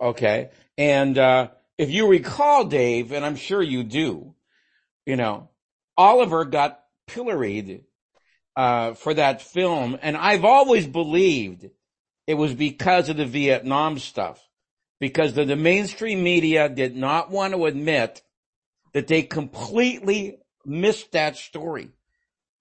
Okay. 0.00 0.50
And, 0.76 1.16
uh, 1.16 1.48
if 1.80 1.90
you 1.90 2.08
recall, 2.08 2.66
Dave, 2.66 3.10
and 3.10 3.24
I'm 3.24 3.36
sure 3.36 3.62
you 3.62 3.84
do, 3.84 4.34
you 5.06 5.16
know, 5.16 5.48
Oliver 5.96 6.44
got 6.44 6.78
pilloried, 7.06 7.84
uh, 8.56 8.94
for 8.94 9.14
that 9.14 9.42
film. 9.42 9.98
And 10.02 10.16
I've 10.16 10.44
always 10.44 10.86
believed 10.86 11.68
it 12.26 12.34
was 12.34 12.54
because 12.54 13.08
of 13.08 13.16
the 13.16 13.26
Vietnam 13.26 13.98
stuff, 13.98 14.46
because 14.98 15.34
the, 15.34 15.44
the 15.44 15.56
mainstream 15.56 16.22
media 16.22 16.68
did 16.68 16.96
not 16.96 17.30
want 17.30 17.54
to 17.54 17.66
admit 17.66 18.22
that 18.92 19.06
they 19.06 19.22
completely 19.22 20.38
missed 20.64 21.12
that 21.12 21.36
story 21.36 21.90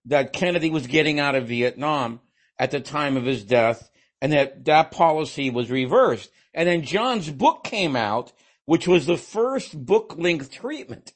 that 0.06 0.34
Kennedy 0.34 0.70
was 0.70 0.88
getting 0.88 1.20
out 1.20 1.36
of 1.36 1.48
Vietnam 1.48 2.20
at 2.58 2.72
the 2.72 2.80
time 2.80 3.18
of 3.18 3.26
his 3.26 3.44
death 3.44 3.90
and 4.22 4.34
that 4.34 4.66
that 4.66 4.92
policy 4.92 5.50
was 5.50 5.70
reversed. 5.70 6.30
And 6.54 6.68
then 6.68 6.84
John's 6.84 7.30
book 7.30 7.64
came 7.64 7.96
out, 7.96 8.34
which 8.66 8.88
was 8.88 9.06
the 9.06 9.18
first 9.18 9.86
book 9.86 10.16
length 10.18 10.52
treatment 10.52 11.14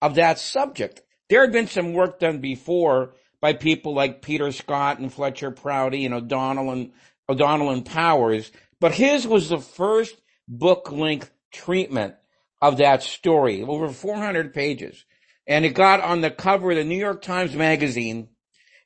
of 0.00 0.14
that 0.14 0.38
subject. 0.38 1.02
There 1.28 1.40
had 1.40 1.52
been 1.52 1.66
some 1.66 1.92
work 1.92 2.20
done 2.20 2.38
before 2.38 3.14
by 3.40 3.52
people 3.52 3.94
like 3.94 4.22
Peter 4.22 4.52
Scott 4.52 4.98
and 4.98 5.12
Fletcher 5.12 5.50
Prouty 5.50 6.04
and 6.04 6.14
O'Donnell 6.14 6.70
and 6.70 6.92
O'Donnell 7.28 7.70
and 7.70 7.84
Powers, 7.84 8.50
but 8.80 8.92
his 8.92 9.26
was 9.26 9.48
the 9.48 9.58
first 9.58 10.20
book 10.48 10.92
length 10.92 11.30
treatment 11.52 12.14
of 12.60 12.78
that 12.78 13.02
story, 13.02 13.62
over 13.62 13.88
400 13.88 14.54
pages. 14.54 15.04
And 15.46 15.64
it 15.64 15.70
got 15.70 16.00
on 16.00 16.20
the 16.20 16.30
cover 16.30 16.72
of 16.72 16.76
the 16.76 16.84
New 16.84 16.98
York 16.98 17.22
Times 17.22 17.54
Magazine 17.54 18.28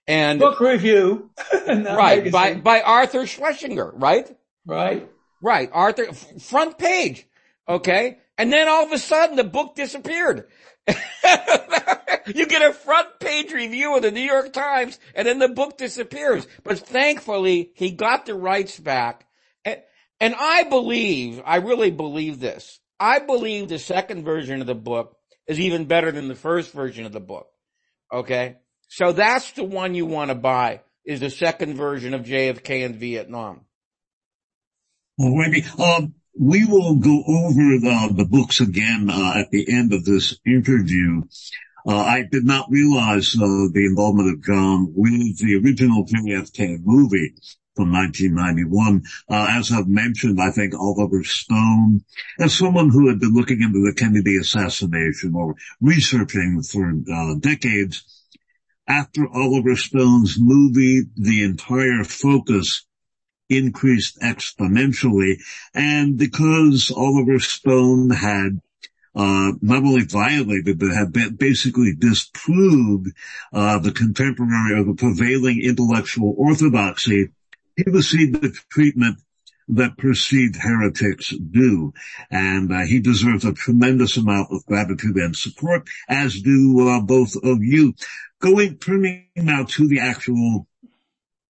and 0.07 0.40
book 0.40 0.61
review. 0.61 1.30
right. 1.69 2.30
By, 2.30 2.54
by 2.54 2.80
Arthur 2.83 3.26
Schlesinger, 3.26 3.92
right? 3.95 4.28
Right. 4.66 5.09
Right. 5.40 5.71
Arthur, 5.73 6.12
front 6.12 6.78
page. 6.78 7.26
Okay. 7.69 8.19
And 8.37 8.52
then 8.52 8.69
all 8.69 8.85
of 8.85 8.92
a 8.92 8.99
sudden 8.99 9.37
the 9.37 9.45
book 9.45 9.75
disappeared. 9.75 10.49
you 12.35 12.47
get 12.47 12.63
a 12.63 12.73
front 12.73 13.21
page 13.21 13.53
review 13.53 13.97
of 13.97 14.03
the 14.03 14.11
New 14.11 14.21
York 14.21 14.53
Times 14.53 14.99
and 15.15 15.27
then 15.27 15.39
the 15.39 15.49
book 15.49 15.79
disappears. 15.79 16.47
But 16.63 16.79
thankfully 16.79 17.71
he 17.75 17.91
got 17.91 18.27
the 18.27 18.35
rights 18.35 18.79
back. 18.79 19.27
And, 19.65 19.81
and 20.21 20.35
I 20.39 20.65
believe, 20.65 21.43
I 21.45 21.57
really 21.57 21.91
believe 21.91 22.41
this. 22.41 22.81
I 22.99 23.19
believe 23.21 23.69
the 23.69 23.79
second 23.79 24.25
version 24.25 24.61
of 24.61 24.67
the 24.67 24.75
book 24.75 25.17
is 25.47 25.59
even 25.59 25.87
better 25.87 26.13
than 26.13 26.29
the 26.29 26.35
first 26.35 26.73
version 26.73 27.07
of 27.07 27.13
the 27.13 27.21
book. 27.21 27.49
Okay. 28.13 28.57
So 28.89 29.13
that's 29.13 29.53
the 29.53 29.65
one 29.65 29.95
you 29.95 30.07
want 30.07 30.31
to 30.31 30.35
buy 30.35 30.83
is 31.05 31.21
the 31.21 31.31
second 31.31 31.77
version 31.77 32.13
of 32.15 32.23
JFK 32.23 32.83
in 32.83 32.99
Vietnam. 32.99 33.63
Well, 35.17 35.37
Randy, 35.37 35.65
um, 35.79 36.15
we 36.39 36.65
will 36.65 36.97
go 36.97 37.23
over 37.27 37.79
the, 37.79 38.13
the 38.17 38.25
books 38.25 38.61
again 38.61 39.09
uh, 39.11 39.35
at 39.37 39.51
the 39.51 39.73
end 39.73 39.93
of 39.93 40.05
this 40.05 40.39
interview. 40.47 41.23
Uh, 41.87 41.97
I 41.97 42.25
did 42.31 42.45
not 42.45 42.71
realize 42.71 43.35
uh, 43.35 43.69
the 43.73 43.87
involvement 43.89 44.35
of 44.35 44.45
John 44.45 44.93
with 44.95 45.39
the 45.39 45.61
original 45.63 46.05
JFK 46.05 46.81
movie 46.85 47.35
from 47.75 47.93
1991. 47.93 49.03
Uh, 49.29 49.47
as 49.51 49.73
I've 49.73 49.89
mentioned, 49.89 50.41
I 50.41 50.51
think 50.51 50.75
Oliver 50.75 51.25
Stone, 51.25 52.05
as 52.39 52.55
someone 52.55 52.91
who 52.91 53.09
had 53.09 53.21
been 53.21 53.33
looking 53.33 53.63
into 53.63 53.81
the 53.81 53.95
Kennedy 53.97 54.37
assassination 54.37 55.35
or 55.35 55.55
researching 55.81 56.63
for 56.63 56.93
uh, 57.13 57.35
decades, 57.39 58.05
after 58.87 59.27
Oliver 59.33 59.77
Stone's 59.77 60.37
movie, 60.39 61.05
the 61.17 61.45
entire 61.45 62.05
focus 62.05 62.87
increased 63.50 64.19
exponentially. 64.21 65.40
And 65.75 66.16
because 66.16 66.92
Oliver 66.97 67.38
Stone 67.40 68.11
had 68.11 68.61
uh, 69.14 69.52
not 69.61 69.83
only 69.83 70.04
violated, 70.04 70.78
but 70.78 70.92
had 70.92 71.12
basically 71.38 71.95
disproved 71.95 73.09
uh, 73.52 73.78
the 73.80 73.92
contemporary 73.92 74.80
or 74.80 74.85
the 74.85 74.95
prevailing 74.95 75.61
intellectual 75.61 76.35
orthodoxy, 76.38 77.30
he 77.76 77.90
received 77.90 78.40
the 78.40 78.57
treatment 78.71 79.19
that 79.69 79.97
perceived 79.97 80.57
heretics 80.57 81.30
do. 81.30 81.92
And 82.30 82.73
uh, 82.73 82.80
he 82.80 83.00
deserves 83.00 83.45
a 83.45 83.52
tremendous 83.52 84.16
amount 84.16 84.49
of 84.52 84.64
gratitude 84.66 85.16
and 85.16 85.35
support, 85.35 85.88
as 86.09 86.40
do 86.40 86.88
uh, 86.88 87.00
both 87.00 87.35
of 87.42 87.62
you. 87.62 87.95
Going, 88.40 88.78
turning 88.78 89.26
now 89.37 89.64
to 89.64 89.88
the 89.88 90.00
actual 90.00 90.66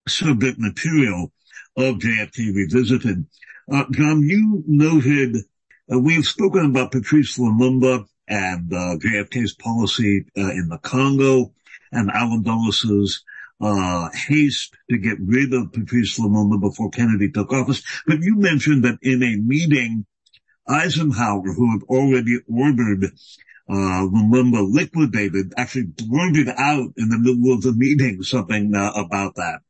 subject 0.08 0.58
material 0.58 1.32
of 1.76 1.96
JFK 1.96 2.54
Revisited. 2.54 3.26
Uh, 3.70 3.84
John, 3.90 4.22
you 4.22 4.64
noted 4.66 5.36
uh, 5.92 5.98
we've 5.98 6.24
spoken 6.24 6.66
about 6.66 6.92
Patrice 6.92 7.38
Lumumba 7.38 8.06
and 8.28 8.72
uh, 8.72 8.96
JFK's 8.96 9.54
policy 9.54 10.24
uh, 10.36 10.50
in 10.50 10.68
the 10.68 10.78
Congo 10.78 11.52
and 11.92 12.10
Allen 12.10 12.42
Dulles' 12.42 13.24
uh, 13.60 14.08
haste 14.10 14.74
to 14.88 14.98
get 14.98 15.18
rid 15.20 15.52
of 15.52 15.72
Patrice 15.72 16.18
Lumumba 16.18 16.60
before 16.60 16.90
Kennedy 16.90 17.30
took 17.30 17.52
office. 17.52 17.82
But 18.06 18.20
you 18.20 18.36
mentioned 18.36 18.84
that 18.84 18.98
in 19.02 19.22
a 19.22 19.36
meeting, 19.36 20.06
Eisenhower, 20.68 21.52
who 21.52 21.72
had 21.72 21.82
already 21.88 22.38
ordered 22.48 23.04
uh, 23.68 24.06
Lumumba 24.06 24.66
liquidated, 24.72 25.52
actually 25.56 25.84
blurted 25.84 26.48
out 26.48 26.92
in 26.96 27.08
the 27.08 27.18
middle 27.18 27.52
of 27.52 27.62
the 27.62 27.72
meeting 27.72 28.22
something 28.22 28.74
uh, 28.74 28.92
about 28.94 29.34
that. 29.36 29.60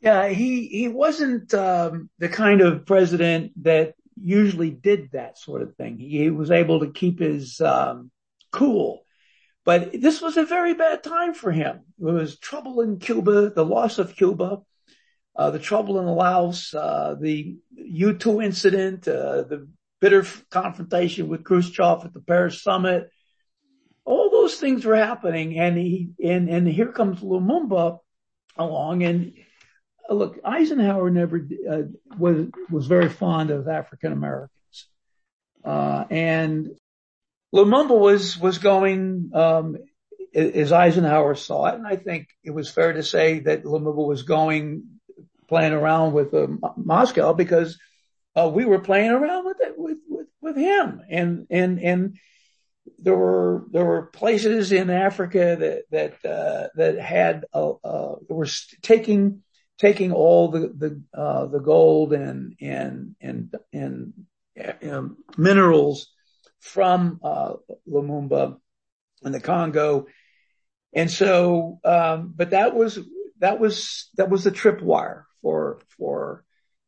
Yeah, 0.00 0.28
he 0.28 0.66
he 0.66 0.88
wasn't 0.88 1.52
um, 1.54 2.10
the 2.18 2.28
kind 2.28 2.60
of 2.60 2.86
president 2.86 3.52
that 3.62 3.94
usually 4.20 4.70
did 4.70 5.10
that 5.12 5.38
sort 5.38 5.62
of 5.62 5.74
thing. 5.76 5.98
He, 5.98 6.18
he 6.18 6.30
was 6.30 6.50
able 6.50 6.80
to 6.80 6.90
keep 6.92 7.18
his 7.18 7.60
um, 7.60 8.10
cool, 8.52 9.04
but 9.64 9.90
this 10.00 10.20
was 10.20 10.36
a 10.36 10.44
very 10.44 10.74
bad 10.74 11.02
time 11.02 11.34
for 11.34 11.50
him. 11.50 11.80
It 11.98 12.04
was 12.04 12.38
trouble 12.38 12.82
in 12.82 12.98
Cuba, 12.98 13.50
the 13.50 13.64
loss 13.64 13.98
of 13.98 14.14
Cuba, 14.14 14.60
uh, 15.34 15.50
the 15.50 15.58
trouble 15.58 15.98
in 15.98 16.06
Laos, 16.06 16.72
uh, 16.74 17.16
the 17.18 17.56
U2 17.76 18.44
incident, 18.44 19.08
uh, 19.08 19.42
the 19.42 19.68
bitter 20.00 20.24
confrontation 20.50 21.28
with 21.28 21.44
Khrushchev 21.44 22.04
at 22.04 22.12
the 22.12 22.20
Paris 22.20 22.62
summit. 22.62 23.10
All 24.04 24.30
those 24.30 24.56
things 24.56 24.84
were 24.84 24.96
happening, 24.96 25.58
and 25.58 25.76
he 25.76 26.10
and 26.22 26.48
and 26.48 26.68
here 26.68 26.92
comes 26.92 27.20
Lumumba 27.20 27.98
along, 28.56 29.02
and 29.02 29.32
look, 30.08 30.38
Eisenhower 30.44 31.10
never 31.10 31.46
uh, 31.70 31.82
was 32.18 32.48
was 32.70 32.86
very 32.86 33.08
fond 33.08 33.50
of 33.50 33.68
African 33.68 34.12
Americans, 34.12 34.88
uh, 35.64 36.04
and 36.10 36.68
Lumumba 37.54 37.98
was 37.98 38.38
was 38.38 38.58
going 38.58 39.30
um, 39.34 39.76
as 40.34 40.72
Eisenhower 40.72 41.34
saw 41.34 41.66
it, 41.66 41.74
and 41.74 41.86
I 41.86 41.96
think 41.96 42.28
it 42.44 42.50
was 42.50 42.70
fair 42.70 42.92
to 42.92 43.02
say 43.02 43.40
that 43.40 43.64
Lumumba 43.64 44.06
was 44.06 44.22
going 44.22 44.84
playing 45.48 45.72
around 45.72 46.12
with 46.12 46.34
uh, 46.34 46.48
Moscow 46.76 47.32
because 47.32 47.78
uh, 48.34 48.50
we 48.52 48.64
were 48.64 48.80
playing 48.80 49.10
around 49.10 49.46
with 49.46 49.58
it 49.60 49.74
with, 49.78 49.98
with 50.08 50.26
with 50.40 50.56
him, 50.56 51.02
and 51.08 51.46
and 51.50 51.78
and 51.80 52.18
there 52.98 53.16
were 53.16 53.64
there 53.70 53.84
were 53.84 54.02
places 54.02 54.72
in 54.72 54.90
Africa 54.90 55.56
that 55.58 55.82
that 56.22 56.30
uh, 56.30 56.68
that 56.74 56.98
had 56.98 57.46
uh, 57.54 57.70
uh, 57.70 58.16
were 58.28 58.48
taking 58.82 59.42
taking 59.78 60.12
all 60.12 60.48
the 60.48 60.68
the 60.68 61.02
uh, 61.18 61.46
the 61.46 61.60
gold 61.60 62.12
and 62.12 62.56
and 62.60 63.14
and 63.20 63.54
and 63.72 64.12
um, 64.88 65.18
minerals 65.36 66.10
from 66.60 67.20
uh, 67.22 67.54
Lumumba 67.88 68.58
and 69.22 69.34
the 69.34 69.40
Congo, 69.40 70.06
and 70.92 71.10
so 71.10 71.78
um, 71.84 72.32
but 72.34 72.50
that 72.50 72.74
was 72.74 72.98
that 73.38 73.60
was 73.60 74.08
that 74.16 74.30
was 74.30 74.44
the 74.44 74.50
tripwire 74.50 75.24
for 75.42 75.80
for 75.98 76.44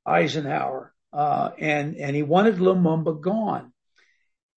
Eisenhower, 0.07 0.94
uh, 1.12 1.51
and 1.59 1.96
and 1.96 2.16
he 2.16 2.22
wanted 2.22 2.57
Lumumba 2.57 3.20
gone, 3.20 3.72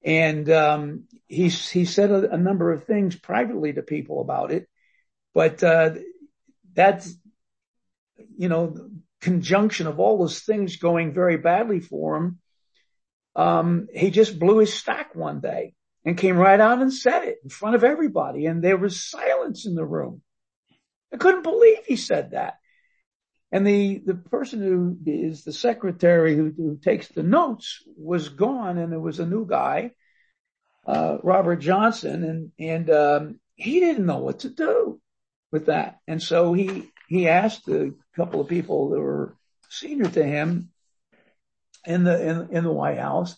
and 0.03 0.49
um, 0.49 1.03
he 1.27 1.49
he 1.49 1.85
said 1.85 2.11
a, 2.11 2.31
a, 2.31 2.37
number 2.37 2.71
of 2.71 2.85
things 2.85 3.15
privately 3.15 3.73
to 3.73 3.81
people 3.81 4.21
about 4.21 4.51
it, 4.51 4.67
but 5.33 5.61
uh, 5.63 5.95
that's 6.73 7.13
you 8.37 8.49
know, 8.49 8.75
conjunction 9.21 9.87
of 9.87 9.99
all 9.99 10.17
those 10.17 10.39
things 10.39 10.77
going 10.77 11.13
very 11.13 11.37
badly 11.37 11.79
for 11.79 12.17
him, 12.17 12.39
um, 13.35 13.87
he 13.93 14.11
just 14.11 14.39
blew 14.39 14.59
his 14.59 14.73
stack 14.73 15.15
one 15.15 15.39
day 15.39 15.73
and 16.03 16.17
came 16.17 16.37
right 16.37 16.59
out 16.59 16.81
and 16.81 16.93
said 16.93 17.23
it 17.23 17.37
in 17.43 17.49
front 17.49 17.75
of 17.75 17.83
everybody. 17.83 18.45
And 18.45 18.63
there 18.63 18.77
was 18.77 19.09
silence 19.09 19.65
in 19.65 19.75
the 19.75 19.85
room. 19.85 20.21
I 21.13 21.17
couldn't 21.17 21.43
believe 21.43 21.85
he 21.85 21.95
said 21.95 22.31
that. 22.31 22.55
And 23.51 23.67
the, 23.67 24.01
the 24.05 24.15
person 24.15 24.61
who 24.61 24.97
is 25.05 25.43
the 25.43 25.53
secretary 25.53 26.35
who, 26.35 26.53
who 26.55 26.77
takes 26.77 27.09
the 27.09 27.23
notes 27.23 27.83
was 27.97 28.29
gone 28.29 28.77
and 28.77 28.91
there 28.91 28.99
was 28.99 29.19
a 29.19 29.25
new 29.25 29.45
guy, 29.45 29.91
uh, 30.87 31.17
Robert 31.21 31.57
Johnson 31.57 32.23
and, 32.23 32.51
and, 32.57 32.89
um, 32.89 33.39
he 33.55 33.79
didn't 33.79 34.05
know 34.05 34.17
what 34.17 34.39
to 34.39 34.49
do 34.49 34.99
with 35.51 35.67
that. 35.67 35.99
And 36.07 36.23
so 36.23 36.53
he, 36.53 36.90
he 37.11 37.27
asked 37.27 37.67
a 37.67 37.91
couple 38.15 38.39
of 38.39 38.47
people 38.47 38.91
that 38.91 38.99
were 39.01 39.35
senior 39.69 40.05
to 40.05 40.23
him 40.23 40.69
in 41.85 42.05
the 42.05 42.29
in, 42.29 42.55
in 42.55 42.63
the 42.63 42.71
White 42.71 42.99
House, 42.99 43.35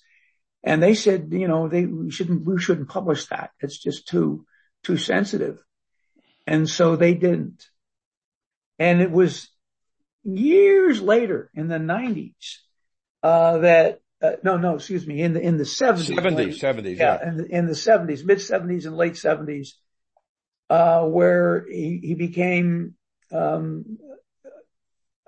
and 0.64 0.82
they 0.82 0.94
said, 0.94 1.30
you 1.32 1.48
know, 1.48 1.68
they 1.68 1.88
we 1.88 2.12
shouldn't 2.12 2.46
we 2.46 2.62
shouldn't 2.62 2.90
publish 2.90 3.26
that. 3.28 3.50
It's 3.60 3.80
just 3.80 4.08
too 4.08 4.46
too 4.84 4.98
sensitive, 4.98 5.58
and 6.46 6.70
so 6.70 6.96
they 6.96 7.16
didn't. 7.16 7.66
And 8.78 9.02
it 9.02 9.10
was 9.10 9.50
years 10.24 11.02
later 11.02 11.50
in 11.56 11.68
the 11.68 11.80
nineties 11.80 12.62
uh, 13.24 13.58
that 13.58 14.02
uh, 14.22 14.34
no 14.44 14.58
no 14.58 14.76
excuse 14.76 15.08
me 15.08 15.20
in 15.20 15.34
the 15.34 15.42
in 15.42 15.58
the 15.58 15.66
seventies 15.66 16.16
seventies 16.16 16.60
seventies 16.60 17.00
yeah, 17.00 17.18
yeah. 17.20 17.28
in 17.28 17.38
the 17.38 17.46
in 17.48 17.66
the 17.66 17.76
seventies 17.76 18.24
mid 18.24 18.40
seventies 18.40 18.86
and 18.86 18.96
late 18.96 19.18
seventies 19.18 19.80
uh, 20.70 21.04
where 21.06 21.66
he, 21.68 22.00
he 22.04 22.14
became 22.14 22.94
um, 23.34 23.98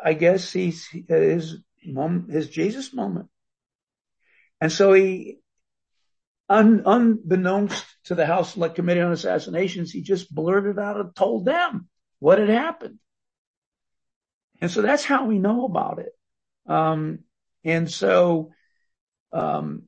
I 0.03 0.13
guess 0.13 0.51
he's 0.51 0.87
his 1.07 1.57
mom, 1.85 2.29
his 2.29 2.49
Jesus 2.49 2.93
moment. 2.93 3.27
And 4.61 4.71
so 4.71 4.93
he, 4.93 5.39
un, 6.47 6.83
unbeknownst 6.85 7.85
to 8.05 8.15
the 8.15 8.25
House 8.25 8.53
Select 8.53 8.75
Committee 8.75 9.01
on 9.01 9.11
Assassinations, 9.11 9.91
he 9.91 10.01
just 10.01 10.33
blurted 10.33 10.79
out 10.79 10.99
and 10.99 11.15
told 11.15 11.45
them 11.45 11.87
what 12.19 12.39
had 12.39 12.49
happened. 12.49 12.99
And 14.61 14.71
so 14.71 14.81
that's 14.81 15.03
how 15.03 15.25
we 15.25 15.39
know 15.39 15.65
about 15.65 15.99
it. 15.99 16.11
Um, 16.67 17.19
and 17.63 17.89
so, 17.91 18.51
um, 19.33 19.83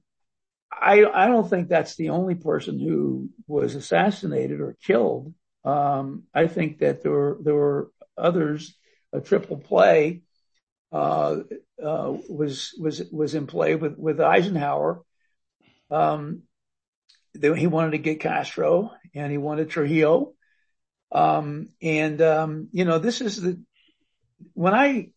I, 0.72 1.06
I 1.06 1.28
don't 1.28 1.50
think 1.50 1.70
that's 1.70 1.96
the 1.96 2.10
only 2.10 2.36
person 2.36 2.80
who 2.80 3.30
was 3.48 3.76
assassinated 3.76 4.60
or 4.60 4.78
killed. 4.84 5.34
Um, 5.64 6.24
I 6.34 6.48
think 6.48 6.80
that 6.80 7.02
there 7.02 7.12
were, 7.12 7.38
there 7.42 7.56
were 7.56 7.92
others, 8.18 8.76
a 9.14 9.22
triple 9.22 9.58
play, 9.58 10.22
uh, 10.92 11.38
uh, 11.84 12.14
was, 12.30 12.74
was, 12.80 13.04
was 13.12 13.36
in 13.36 13.48
play 13.48 13.76
with, 13.76 13.98
with 13.98 14.20
Eisenhower. 14.20 15.02
Um, 15.90 16.44
he 17.34 17.68
wanted 17.68 17.92
to 17.92 17.98
get 18.00 18.20
Castro 18.20 18.92
and 19.14 19.32
he 19.32 19.38
wanted 19.38 19.70
Trujillo. 19.70 20.34
Um, 21.12 21.70
and, 21.82 22.22
um, 22.22 22.70
you 22.72 22.86
know, 22.86 23.00
this 23.00 23.22
is 23.22 23.42
the, 23.42 23.62
when 24.54 24.74
I 24.74 25.10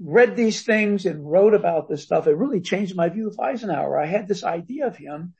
read 0.00 0.36
these 0.36 0.62
things 0.62 1.06
and 1.06 1.30
wrote 1.30 1.54
about 1.54 1.88
this 1.88 2.02
stuff, 2.02 2.26
it 2.26 2.36
really 2.36 2.60
changed 2.60 2.96
my 2.96 3.08
view 3.08 3.28
of 3.28 3.40
Eisenhower. 3.40 3.98
I 3.98 4.06
had 4.06 4.28
this 4.28 4.44
idea 4.44 4.86
of 4.86 4.96
him, 4.96 5.34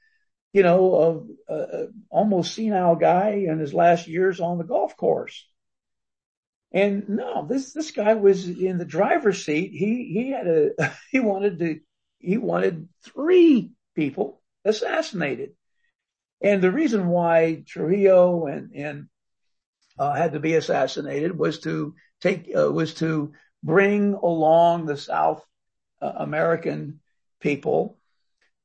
you 0.52 0.62
know, 0.62 0.94
of 0.94 1.29
uh, 1.48 1.87
almost 2.11 2.55
senile 2.55 2.96
guy 2.96 3.44
in 3.48 3.59
his 3.59 3.74
last 3.74 4.07
years 4.07 4.40
on 4.40 4.59
the 4.59 4.64
golf 4.64 4.96
course. 4.96 5.46
And 6.72 7.09
no, 7.09 7.46
this, 7.46 7.72
this 7.72 7.90
guy 7.90 8.14
was 8.14 8.48
in 8.48 8.79
the 8.79 8.85
driver's 8.85 9.44
seat. 9.44 9.72
He, 9.72 10.11
he 10.12 10.31
had 10.31 10.46
a, 10.46 10.70
he 11.11 11.20
wanted 11.20 11.59
to, 11.61 11.81
he 12.18 12.38
wanted 12.38 12.88
three 13.05 13.72
people 13.94 14.42
assassinated. 14.64 15.50
And 16.42 16.62
the 16.62 16.70
reason 16.70 17.09
why 17.09 17.62
Trujillo 17.66 18.46
and, 18.46 18.72
and, 18.74 19.07
uh, 19.98 20.12
had 20.12 20.33
to 20.33 20.40
be 20.40 20.55
assassinated 20.55 21.38
was 21.38 21.61
to 21.61 21.94
take, 22.20 22.50
uh, 22.55 22.70
was 22.70 22.94
to 22.94 23.33
bring 23.62 24.14
along 24.14 24.85
the 24.85 24.96
South 24.96 25.42
uh, 26.02 26.12
American 26.16 27.00
people. 27.40 27.98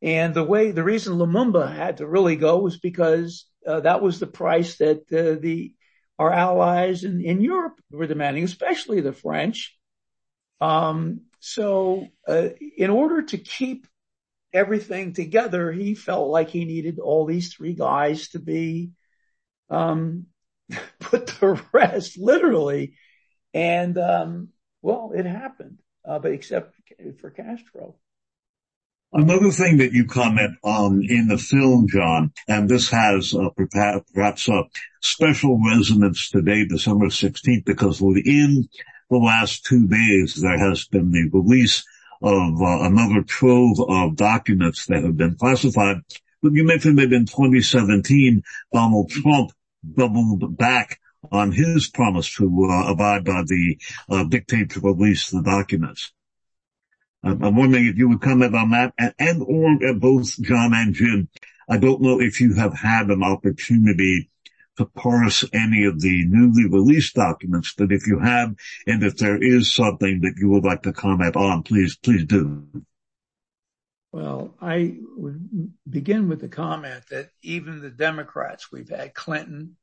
And 0.01 0.33
the 0.33 0.43
way, 0.43 0.71
the 0.71 0.83
reason 0.83 1.17
Lumumba 1.17 1.73
had 1.73 1.97
to 1.97 2.07
really 2.07 2.35
go 2.35 2.59
was 2.59 2.77
because 2.77 3.45
uh, 3.65 3.81
that 3.81 4.01
was 4.01 4.19
the 4.19 4.27
price 4.27 4.77
that 4.77 5.01
uh, 5.13 5.39
the 5.39 5.73
our 6.21 6.31
allies 6.31 7.03
in, 7.03 7.19
in 7.19 7.41
Europe 7.41 7.81
were 7.89 8.05
demanding, 8.05 8.43
especially 8.43 9.01
the 9.01 9.11
French. 9.11 9.75
Um, 10.61 11.21
so, 11.39 12.07
uh, 12.27 12.49
in 12.77 12.91
order 12.91 13.23
to 13.23 13.39
keep 13.39 13.87
everything 14.53 15.13
together, 15.13 15.71
he 15.71 15.95
felt 15.95 16.29
like 16.29 16.51
he 16.51 16.63
needed 16.65 16.99
all 16.99 17.25
these 17.25 17.51
three 17.51 17.73
guys 17.73 18.29
to 18.29 18.39
be 18.39 18.91
um, 19.71 20.27
put 20.99 21.25
to 21.25 21.59
rest, 21.71 22.19
literally. 22.19 22.93
And 23.55 23.97
um, 23.97 24.49
well, 24.83 25.13
it 25.15 25.25
happened, 25.25 25.79
uh, 26.05 26.19
but 26.19 26.33
except 26.33 26.75
for 27.19 27.31
Castro. 27.31 27.95
Another 29.13 29.51
thing 29.51 29.77
that 29.77 29.91
you 29.91 30.05
comment 30.05 30.57
on 30.63 31.03
in 31.03 31.27
the 31.27 31.37
film, 31.37 31.85
John, 31.89 32.31
and 32.47 32.69
this 32.69 32.89
has 32.91 33.33
uh, 33.33 33.49
perhaps 34.13 34.47
a 34.47 34.63
special 35.01 35.59
resonance 35.61 36.29
today, 36.29 36.65
December 36.65 37.07
16th, 37.07 37.65
because 37.65 38.01
within 38.01 38.69
the 39.09 39.17
last 39.17 39.65
two 39.65 39.85
days, 39.85 40.35
there 40.35 40.57
has 40.57 40.85
been 40.85 41.11
the 41.11 41.29
release 41.33 41.83
of 42.21 42.61
uh, 42.61 42.83
another 42.83 43.21
trove 43.23 43.81
of 43.81 44.15
documents 44.15 44.85
that 44.85 45.03
have 45.03 45.17
been 45.17 45.35
classified. 45.35 45.97
But 46.41 46.53
you 46.53 46.63
mentioned 46.63 46.97
that 46.99 47.11
in 47.11 47.25
2017, 47.25 48.43
Donald 48.71 49.09
Trump 49.09 49.51
doubled 49.93 50.57
back 50.57 51.01
on 51.33 51.51
his 51.51 51.89
promise 51.89 52.33
to 52.35 52.45
uh, 52.69 52.91
abide 52.91 53.25
by 53.25 53.43
the 53.45 53.77
uh, 54.09 54.23
dictate 54.23 54.69
to 54.71 54.79
release 54.79 55.29
the 55.31 55.41
documents. 55.41 56.13
I'm 57.23 57.55
wondering 57.55 57.85
if 57.85 57.97
you 57.97 58.09
would 58.09 58.21
comment 58.21 58.55
on 58.55 58.71
that 58.71 58.93
and, 58.97 59.13
and 59.19 59.43
or 59.43 59.93
both 59.93 60.41
John 60.41 60.73
and 60.73 60.93
Jim. 60.93 61.29
I 61.69 61.77
don't 61.77 62.01
know 62.01 62.19
if 62.19 62.41
you 62.41 62.55
have 62.55 62.73
had 62.73 63.07
an 63.09 63.23
opportunity 63.23 64.29
to 64.77 64.85
parse 64.85 65.45
any 65.53 65.85
of 65.85 66.01
the 66.01 66.25
newly 66.25 66.67
released 66.67 67.15
documents, 67.15 67.73
but 67.77 67.91
if 67.91 68.07
you 68.07 68.19
have, 68.19 68.55
and 68.87 69.03
if 69.03 69.17
there 69.17 69.41
is 69.41 69.73
something 69.73 70.21
that 70.21 70.35
you 70.37 70.49
would 70.49 70.63
like 70.63 70.83
to 70.83 70.93
comment 70.93 71.35
on, 71.35 71.63
please, 71.63 71.95
please 71.97 72.25
do. 72.25 72.67
Well, 74.11 74.55
I 74.59 74.97
would 75.15 75.71
begin 75.89 76.27
with 76.27 76.41
the 76.41 76.49
comment 76.49 77.03
that 77.11 77.29
even 77.43 77.81
the 77.81 77.91
Democrats, 77.91 78.71
we've 78.71 78.89
had 78.89 79.13
Clinton, 79.13 79.77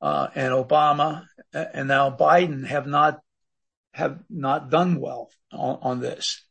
uh, 0.00 0.28
and 0.34 0.52
Obama 0.52 1.26
uh, 1.54 1.64
and 1.72 1.88
now 1.88 2.10
Biden 2.10 2.66
have 2.66 2.86
not 2.86 3.20
have 3.92 4.18
not 4.28 4.70
done 4.70 5.00
well 5.00 5.30
on, 5.52 5.78
on, 5.80 6.00
this. 6.00 6.42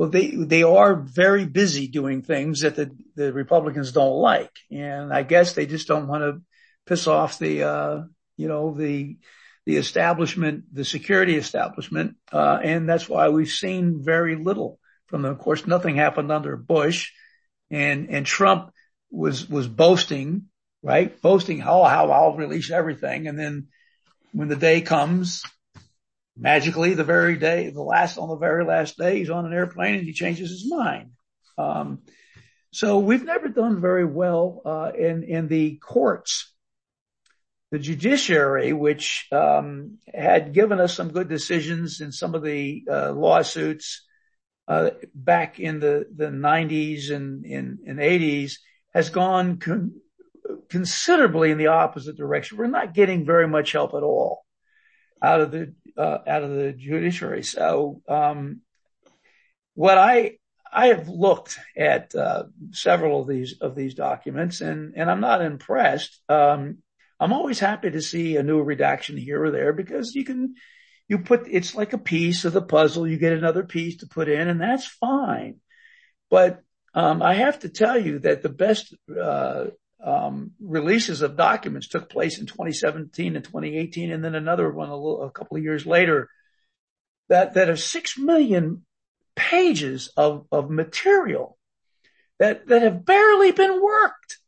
Well, 0.00 0.08
they 0.08 0.30
they 0.30 0.62
are 0.62 0.94
very 0.94 1.44
busy 1.44 1.86
doing 1.86 2.22
things 2.22 2.60
that 2.60 2.74
the 2.74 2.90
the 3.16 3.34
Republicans 3.34 3.92
don't 3.92 4.16
like, 4.16 4.50
and 4.70 5.12
I 5.12 5.24
guess 5.24 5.52
they 5.52 5.66
just 5.66 5.88
don't 5.88 6.08
want 6.08 6.22
to 6.22 6.40
piss 6.86 7.06
off 7.06 7.38
the 7.38 7.64
uh, 7.64 8.02
you 8.38 8.48
know 8.48 8.72
the 8.72 9.18
the 9.66 9.76
establishment, 9.76 10.64
the 10.72 10.86
security 10.86 11.36
establishment, 11.36 12.16
uh, 12.32 12.60
and 12.64 12.88
that's 12.88 13.10
why 13.10 13.28
we've 13.28 13.50
seen 13.50 14.02
very 14.02 14.36
little 14.36 14.78
from 15.08 15.20
them. 15.20 15.32
Of 15.32 15.38
course, 15.38 15.66
nothing 15.66 15.96
happened 15.96 16.32
under 16.32 16.56
Bush, 16.56 17.12
and 17.70 18.08
and 18.08 18.24
Trump 18.24 18.72
was 19.10 19.50
was 19.50 19.68
boasting 19.68 20.46
right? 20.82 21.20
Boasting 21.20 21.58
how, 21.58 21.84
how 21.84 22.10
I'll 22.10 22.36
release 22.36 22.70
everything. 22.70 23.28
And 23.28 23.38
then 23.38 23.68
when 24.32 24.48
the 24.48 24.56
day 24.56 24.80
comes, 24.80 25.42
magically 26.40 26.94
the 26.94 27.04
very 27.04 27.36
day, 27.36 27.70
the 27.70 27.82
last, 27.82 28.16
on 28.16 28.28
the 28.28 28.36
very 28.36 28.64
last 28.64 28.96
day, 28.96 29.18
he's 29.18 29.30
on 29.30 29.44
an 29.44 29.52
airplane 29.52 29.96
and 29.96 30.04
he 30.04 30.12
changes 30.12 30.50
his 30.50 30.70
mind. 30.70 31.10
Um, 31.58 32.00
so 32.72 32.98
we've 32.98 33.24
never 33.24 33.48
done 33.48 33.80
very 33.80 34.06
well, 34.06 34.62
uh, 34.64 34.92
in, 34.96 35.22
in 35.22 35.48
the 35.48 35.76
courts. 35.76 36.52
The 37.72 37.78
judiciary, 37.78 38.72
which, 38.72 39.28
um, 39.30 39.98
had 40.12 40.54
given 40.54 40.80
us 40.80 40.94
some 40.94 41.12
good 41.12 41.28
decisions 41.28 42.00
in 42.00 42.10
some 42.10 42.34
of 42.34 42.42
the, 42.42 42.84
uh, 42.90 43.12
lawsuits, 43.12 44.06
uh, 44.66 44.90
back 45.14 45.60
in 45.60 45.80
the, 45.80 46.06
the 46.14 46.30
nineties 46.30 47.10
and, 47.10 47.44
and 47.44 48.00
eighties 48.00 48.60
has 48.94 49.10
gone 49.10 49.58
con- 49.58 50.00
considerably 50.68 51.50
in 51.50 51.58
the 51.58 51.68
opposite 51.68 52.16
direction. 52.16 52.56
We're 52.56 52.66
not 52.66 52.94
getting 52.94 53.26
very 53.26 53.46
much 53.46 53.72
help 53.72 53.94
at 53.94 54.02
all 54.02 54.44
out 55.22 55.40
of 55.40 55.50
the 55.50 55.74
out 55.98 56.42
of 56.42 56.50
the 56.50 56.72
judiciary. 56.72 57.42
So 57.42 58.02
um, 58.08 58.60
what 59.74 59.98
I 59.98 60.38
I 60.72 60.88
have 60.88 61.08
looked 61.08 61.58
at 61.76 62.14
uh, 62.14 62.44
several 62.72 63.22
of 63.22 63.28
these 63.28 63.56
of 63.60 63.74
these 63.74 63.94
documents 63.94 64.60
and 64.60 64.94
and 64.96 65.10
I'm 65.10 65.20
not 65.20 65.42
impressed. 65.42 66.20
Um, 66.28 66.78
I'm 67.18 67.32
always 67.32 67.58
happy 67.58 67.90
to 67.90 68.00
see 68.00 68.36
a 68.36 68.42
new 68.42 68.62
redaction 68.62 69.16
here 69.16 69.44
or 69.44 69.50
there 69.50 69.72
because 69.72 70.14
you 70.14 70.24
can 70.24 70.54
you 71.08 71.18
put 71.18 71.46
it's 71.48 71.74
like 71.74 71.92
a 71.92 71.98
piece 71.98 72.44
of 72.44 72.52
the 72.52 72.62
puzzle. 72.62 73.06
You 73.06 73.18
get 73.18 73.32
another 73.32 73.64
piece 73.64 73.98
to 73.98 74.06
put 74.06 74.28
in, 74.28 74.48
and 74.48 74.60
that's 74.60 74.86
fine. 74.86 75.56
But 76.30 76.62
um, 76.94 77.20
I 77.20 77.34
have 77.34 77.60
to 77.60 77.68
tell 77.68 77.98
you 77.98 78.20
that 78.20 78.42
the 78.42 78.48
best 78.48 78.94
uh, 79.20 79.66
um, 80.04 80.52
releases 80.60 81.22
of 81.22 81.36
documents 81.36 81.88
took 81.88 82.08
place 82.08 82.38
in 82.38 82.46
2017 82.46 83.36
and 83.36 83.44
2018, 83.44 84.10
and 84.10 84.24
then 84.24 84.34
another 84.34 84.70
one 84.70 84.88
a, 84.88 84.96
little, 84.96 85.24
a 85.24 85.30
couple 85.30 85.56
of 85.56 85.62
years 85.62 85.86
later. 85.86 86.28
That 87.28 87.54
that 87.54 87.68
are 87.68 87.76
six 87.76 88.18
million 88.18 88.84
pages 89.36 90.12
of 90.16 90.46
of 90.50 90.68
material 90.68 91.56
that 92.40 92.66
that 92.66 92.82
have 92.82 93.04
barely 93.04 93.52
been 93.52 93.80
worked. 93.80 94.38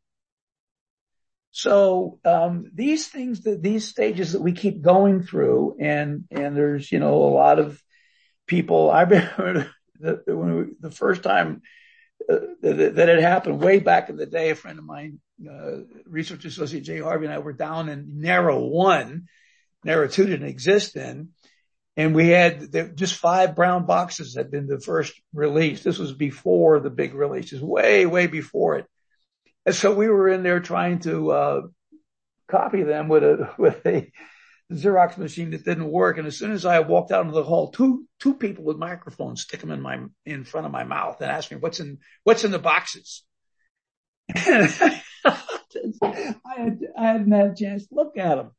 So 1.53 2.19
um, 2.25 2.71
these 2.75 3.07
things, 3.07 3.43
that 3.43 3.63
these 3.63 3.87
stages 3.87 4.33
that 4.33 4.41
we 4.41 4.53
keep 4.53 4.81
going 4.81 5.23
through, 5.23 5.77
and 5.79 6.25
and 6.31 6.57
there's 6.57 6.91
you 6.91 6.99
know 6.99 7.15
a 7.15 7.35
lot 7.37 7.61
of 7.61 7.81
people. 8.47 8.91
I 8.91 9.03
remember 9.03 9.71
the, 10.01 10.75
the 10.81 10.91
first 10.91 11.23
time 11.23 11.61
uh, 12.29 12.39
that, 12.63 12.97
that 12.97 13.09
had 13.09 13.21
happened 13.21 13.61
way 13.61 13.79
back 13.79 14.09
in 14.09 14.17
the 14.17 14.27
day. 14.27 14.51
A 14.51 14.57
friend 14.57 14.79
of 14.79 14.85
mine 14.85 15.21
uh, 15.49 15.85
research 16.07 16.45
associate 16.45 16.85
Jay 16.85 17.01
Harvey 17.01 17.27
and 17.27 17.35
I 17.35 17.39
were 17.39 17.53
down 17.53 17.89
in 17.89 18.21
Narrow 18.21 18.65
one. 18.65 19.27
Narrow 19.85 20.09
two 20.09 20.27
didn't 20.27 20.49
exist 20.49 20.95
then. 20.95 21.31
And 21.97 22.15
we 22.15 22.29
had 22.29 22.97
just 22.97 23.17
five 23.17 23.55
brown 23.55 23.85
boxes 23.85 24.35
had 24.35 24.51
been 24.51 24.67
the 24.67 24.81
first 24.81 25.13
release. 25.35 25.83
This 25.83 25.99
was 25.99 26.13
before 26.13 26.81
the 26.81 26.91
big 26.91 27.15
releases, 27.15 27.61
way, 27.61 28.07
way 28.07 28.27
before 28.27 28.79
it. 28.79 28.87
And 29.67 29.75
so 29.75 29.95
we 29.95 30.09
were 30.09 30.29
in 30.29 30.43
there 30.43 30.61
trying 30.61 31.01
to, 31.01 31.31
uh, 31.31 31.61
copy 32.49 32.83
them 32.83 33.09
with 33.09 33.23
a, 33.25 33.55
with 33.59 33.85
a 33.87 34.11
Xerox 34.73 35.19
machine 35.19 35.51
that 35.51 35.65
didn't 35.65 35.91
work. 35.91 36.17
And 36.17 36.27
as 36.27 36.39
soon 36.39 36.53
as 36.53 36.65
I 36.65 36.81
walked 36.81 37.13
out 37.13 37.27
into 37.27 37.35
the 37.35 37.45
hall, 37.45 37.71
two, 37.71 38.07
two 38.19 38.35
people 38.35 38.65
with 38.65 38.79
microphones 38.79 39.43
stick 39.43 39.61
them 39.61 39.71
in 39.71 39.83
my, 39.83 40.01
in 40.25 40.45
front 40.45 40.67
of 40.67 40.73
my 40.73 40.85
mouth 40.85 41.21
and 41.21 41.31
ask 41.31 41.51
me 41.51 41.59
what's 41.59 41.81
in, 41.81 41.99
what's 42.25 42.45
in 42.45 42.53
the 42.53 42.59
boxes. 42.59 43.23
I, 46.03 46.55
had, 46.57 46.81
I 46.97 47.07
hadn't 47.07 47.33
had 47.33 47.51
a 47.51 47.55
chance 47.55 47.87
to 47.87 47.95
look 47.95 48.17
at 48.17 48.37
them. 48.37 48.51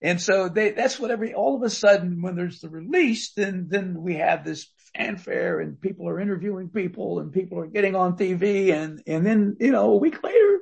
And 0.00 0.20
so 0.20 0.48
they, 0.48 0.70
that's 0.70 0.98
what 0.98 1.12
every, 1.12 1.32
all 1.32 1.56
of 1.56 1.62
a 1.62 1.70
sudden 1.70 2.22
when 2.22 2.34
there's 2.34 2.60
the 2.60 2.68
release, 2.68 3.32
then, 3.34 3.66
then 3.68 4.02
we 4.02 4.16
have 4.16 4.44
this 4.44 4.68
fanfare 4.96 5.60
and 5.60 5.80
people 5.80 6.08
are 6.08 6.20
interviewing 6.20 6.70
people 6.70 7.20
and 7.20 7.32
people 7.32 7.60
are 7.60 7.68
getting 7.68 7.94
on 7.94 8.16
TV 8.16 8.72
and, 8.72 9.00
and 9.06 9.24
then, 9.24 9.56
you 9.60 9.70
know, 9.70 9.92
a 9.92 9.96
week 9.96 10.22
later, 10.22 10.60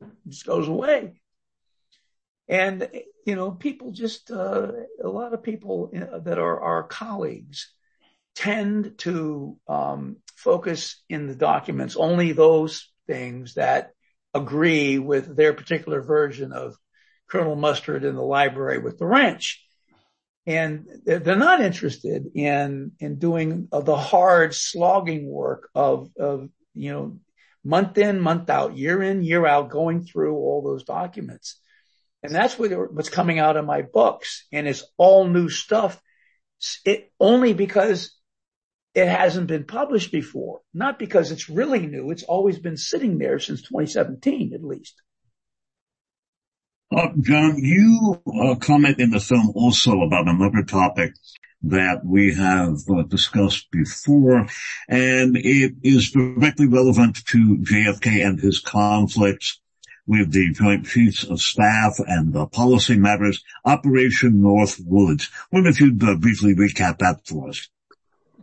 it 0.00 0.08
just 0.28 0.46
goes 0.46 0.68
away. 0.68 1.20
And, 2.46 2.88
you 3.26 3.34
know, 3.34 3.50
people 3.50 3.90
just, 3.90 4.30
uh, 4.30 4.70
a 5.02 5.08
lot 5.08 5.34
of 5.34 5.42
people 5.42 5.90
that 6.24 6.38
are 6.38 6.60
our 6.60 6.84
colleagues 6.84 7.72
tend 8.36 8.98
to, 8.98 9.56
um, 9.66 10.16
focus 10.36 11.02
in 11.08 11.26
the 11.26 11.34
documents 11.34 11.96
only 11.96 12.32
those 12.32 12.90
things 13.06 13.54
that 13.54 13.93
agree 14.34 14.98
with 14.98 15.36
their 15.36 15.54
particular 15.54 16.02
version 16.02 16.52
of 16.52 16.76
Colonel 17.30 17.56
Mustard 17.56 18.04
in 18.04 18.14
the 18.14 18.22
library 18.22 18.78
with 18.78 18.98
the 18.98 19.06
wrench. 19.06 19.64
And 20.46 20.86
they're 21.04 21.36
not 21.36 21.62
interested 21.62 22.26
in, 22.34 22.92
in 23.00 23.18
doing 23.18 23.68
the 23.70 23.96
hard 23.96 24.54
slogging 24.54 25.26
work 25.30 25.70
of, 25.74 26.10
of, 26.18 26.50
you 26.74 26.92
know, 26.92 27.18
month 27.64 27.96
in, 27.96 28.20
month 28.20 28.50
out, 28.50 28.76
year 28.76 29.02
in, 29.02 29.22
year 29.22 29.46
out, 29.46 29.70
going 29.70 30.04
through 30.04 30.36
all 30.36 30.62
those 30.62 30.84
documents. 30.84 31.58
And 32.22 32.34
that's 32.34 32.58
what's 32.58 33.08
coming 33.08 33.38
out 33.38 33.56
of 33.56 33.64
my 33.64 33.82
books. 33.82 34.46
And 34.52 34.68
it's 34.68 34.84
all 34.98 35.26
new 35.26 35.48
stuff. 35.48 36.00
It 36.84 37.10
only 37.18 37.54
because 37.54 38.14
it 38.94 39.08
hasn't 39.08 39.48
been 39.48 39.64
published 39.64 40.12
before, 40.12 40.60
not 40.72 40.98
because 40.98 41.32
it's 41.32 41.50
really 41.50 41.86
new. 41.86 42.10
It's 42.10 42.22
always 42.22 42.58
been 42.58 42.76
sitting 42.76 43.18
there 43.18 43.40
since 43.40 43.62
2017, 43.62 44.52
at 44.54 44.62
least. 44.62 44.94
Uh, 46.94 47.08
John, 47.20 47.56
you 47.58 48.22
uh, 48.26 48.54
comment 48.56 49.00
in 49.00 49.10
the 49.10 49.18
film 49.18 49.52
also 49.56 50.02
about 50.02 50.28
another 50.28 50.62
topic 50.62 51.14
that 51.62 52.04
we 52.04 52.34
have 52.34 52.76
uh, 52.88 53.02
discussed 53.02 53.68
before, 53.72 54.46
and 54.88 55.36
it 55.36 55.72
is 55.82 56.12
directly 56.12 56.68
relevant 56.68 57.24
to 57.26 57.58
JFK 57.58 58.24
and 58.24 58.38
his 58.38 58.60
conflicts 58.60 59.60
with 60.06 60.30
the 60.30 60.52
Joint 60.52 60.86
Chiefs 60.86 61.24
of 61.24 61.40
Staff 61.40 61.98
and 62.06 62.32
the 62.32 62.46
policy 62.46 62.96
matters, 62.96 63.42
Operation 63.64 64.34
Northwoods. 64.34 65.30
Wonder 65.50 65.70
if 65.70 65.80
you'd 65.80 66.04
uh, 66.04 66.14
briefly 66.16 66.54
recap 66.54 66.98
that 66.98 67.26
for 67.26 67.48
us. 67.48 67.68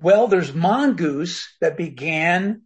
Well, 0.02 0.28
there's 0.28 0.52
Mongoose 0.52 1.56
that 1.62 1.78
began 1.78 2.64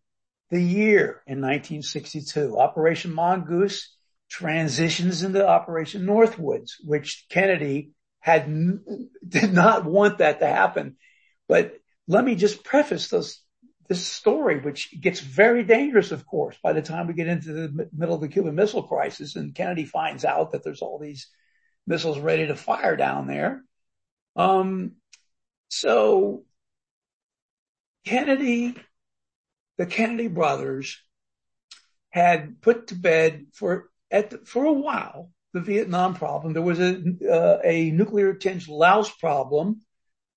the 0.51 0.61
year 0.61 1.21
in 1.27 1.41
1962. 1.41 2.57
Operation 2.57 3.13
Mongoose 3.13 3.93
transitions 4.29 5.21
into 5.21 5.45
Operation 5.45 6.05
Northwoods, 6.05 6.71
which 6.81 7.25
Kennedy 7.29 7.91
had 8.19 8.45
did 9.27 9.51
not 9.51 9.83
want 9.83 10.19
that 10.19 10.39
to 10.39 10.47
happen. 10.47 10.95
But 11.49 11.73
let 12.07 12.23
me 12.23 12.35
just 12.35 12.63
preface 12.63 13.09
this 13.09 13.41
this 13.87 14.07
story, 14.07 14.61
which 14.61 14.99
gets 14.99 15.19
very 15.19 15.63
dangerous, 15.63 16.11
of 16.11 16.25
course, 16.25 16.57
by 16.63 16.73
the 16.73 16.81
time 16.81 17.05
we 17.05 17.13
get 17.13 17.27
into 17.27 17.53
the 17.53 17.89
middle 17.95 18.15
of 18.15 18.21
the 18.21 18.29
Cuban 18.29 18.55
Missile 18.55 18.81
Crisis 18.81 19.35
and 19.35 19.53
Kennedy 19.53 19.85
finds 19.85 20.25
out 20.25 20.53
that 20.53 20.63
there's 20.63 20.81
all 20.81 20.97
these 20.97 21.27
missiles 21.85 22.17
ready 22.17 22.47
to 22.47 22.55
fire 22.55 22.95
down 22.95 23.27
there. 23.27 23.61
Um, 24.35 24.93
so 25.67 26.45
Kennedy, 28.05 28.75
the 29.77 29.85
Kennedy 29.85 30.27
brothers 30.27 31.01
had 32.11 32.61
put 32.61 32.87
to 32.87 32.95
bed 32.95 33.47
for 33.53 33.89
at 34.11 34.47
for 34.47 34.65
a 34.65 34.73
while 34.73 35.31
the 35.53 35.61
Vietnam 35.61 36.13
problem. 36.13 36.53
There 36.53 36.61
was 36.61 36.79
a 36.79 37.01
uh, 37.29 37.59
a 37.63 37.91
nuclear 37.91 38.33
tinged 38.33 38.67
Laos 38.67 39.09
problem 39.09 39.81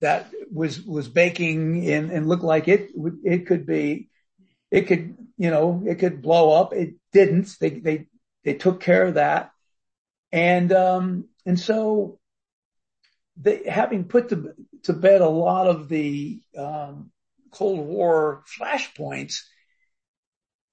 that 0.01 0.31
was 0.51 0.81
was 0.81 1.07
baking 1.07 1.83
in 1.83 2.09
and 2.09 2.27
looked 2.27 2.43
like 2.43 2.67
it 2.67 2.89
it 3.23 3.47
could 3.47 3.65
be 3.65 4.09
it 4.71 4.87
could 4.87 5.15
you 5.37 5.49
know 5.49 5.83
it 5.85 5.95
could 5.95 6.21
blow 6.21 6.59
up. 6.59 6.73
It 6.73 6.95
didn't. 7.13 7.55
They 7.59 7.69
they 7.69 8.07
they 8.43 8.53
took 8.55 8.81
care 8.81 9.05
of 9.05 9.13
that, 9.15 9.51
and 10.31 10.71
um 10.73 11.25
and 11.45 11.59
so 11.59 12.19
they 13.37 13.63
having 13.69 14.05
put 14.05 14.29
to 14.29 14.53
to 14.83 14.93
bed 14.93 15.21
a 15.21 15.29
lot 15.29 15.67
of 15.67 15.87
the 15.89 16.41
um, 16.57 17.11
Cold 17.51 17.85
War 17.85 18.43
flashpoints 18.59 19.41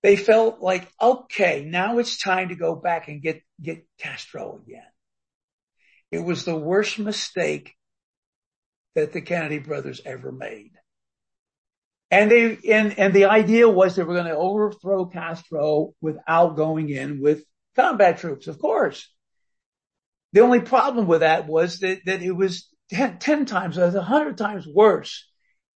they 0.06 0.14
felt 0.14 0.60
like, 0.60 0.88
okay, 1.02 1.64
now 1.64 1.98
it's 1.98 2.16
time 2.16 2.50
to 2.50 2.54
go 2.54 2.76
back 2.76 3.08
and 3.08 3.20
get, 3.20 3.42
get 3.60 3.84
Castro 3.98 4.60
again. 4.64 4.86
It 6.12 6.20
was 6.20 6.44
the 6.44 6.54
worst 6.54 7.00
mistake 7.00 7.74
that 8.94 9.12
the 9.12 9.20
Kennedy 9.20 9.58
brothers 9.58 10.00
ever 10.04 10.30
made. 10.30 10.70
And 12.12 12.30
they, 12.30 12.56
and, 12.70 12.96
and 12.96 13.12
the 13.12 13.24
idea 13.24 13.68
was 13.68 13.96
they 13.96 14.04
were 14.04 14.14
going 14.14 14.26
to 14.26 14.36
overthrow 14.36 15.06
Castro 15.06 15.92
without 16.00 16.54
going 16.54 16.88
in 16.88 17.20
with 17.20 17.42
combat 17.74 18.18
troops, 18.18 18.46
of 18.46 18.60
course. 18.60 19.12
The 20.32 20.42
only 20.42 20.60
problem 20.60 21.08
with 21.08 21.20
that 21.20 21.48
was 21.48 21.80
that, 21.80 22.02
that 22.06 22.22
it 22.22 22.30
was 22.30 22.68
10, 22.90 23.18
10 23.18 23.46
times, 23.46 23.76
a 23.76 24.00
hundred 24.02 24.38
times 24.38 24.68
worse 24.72 25.28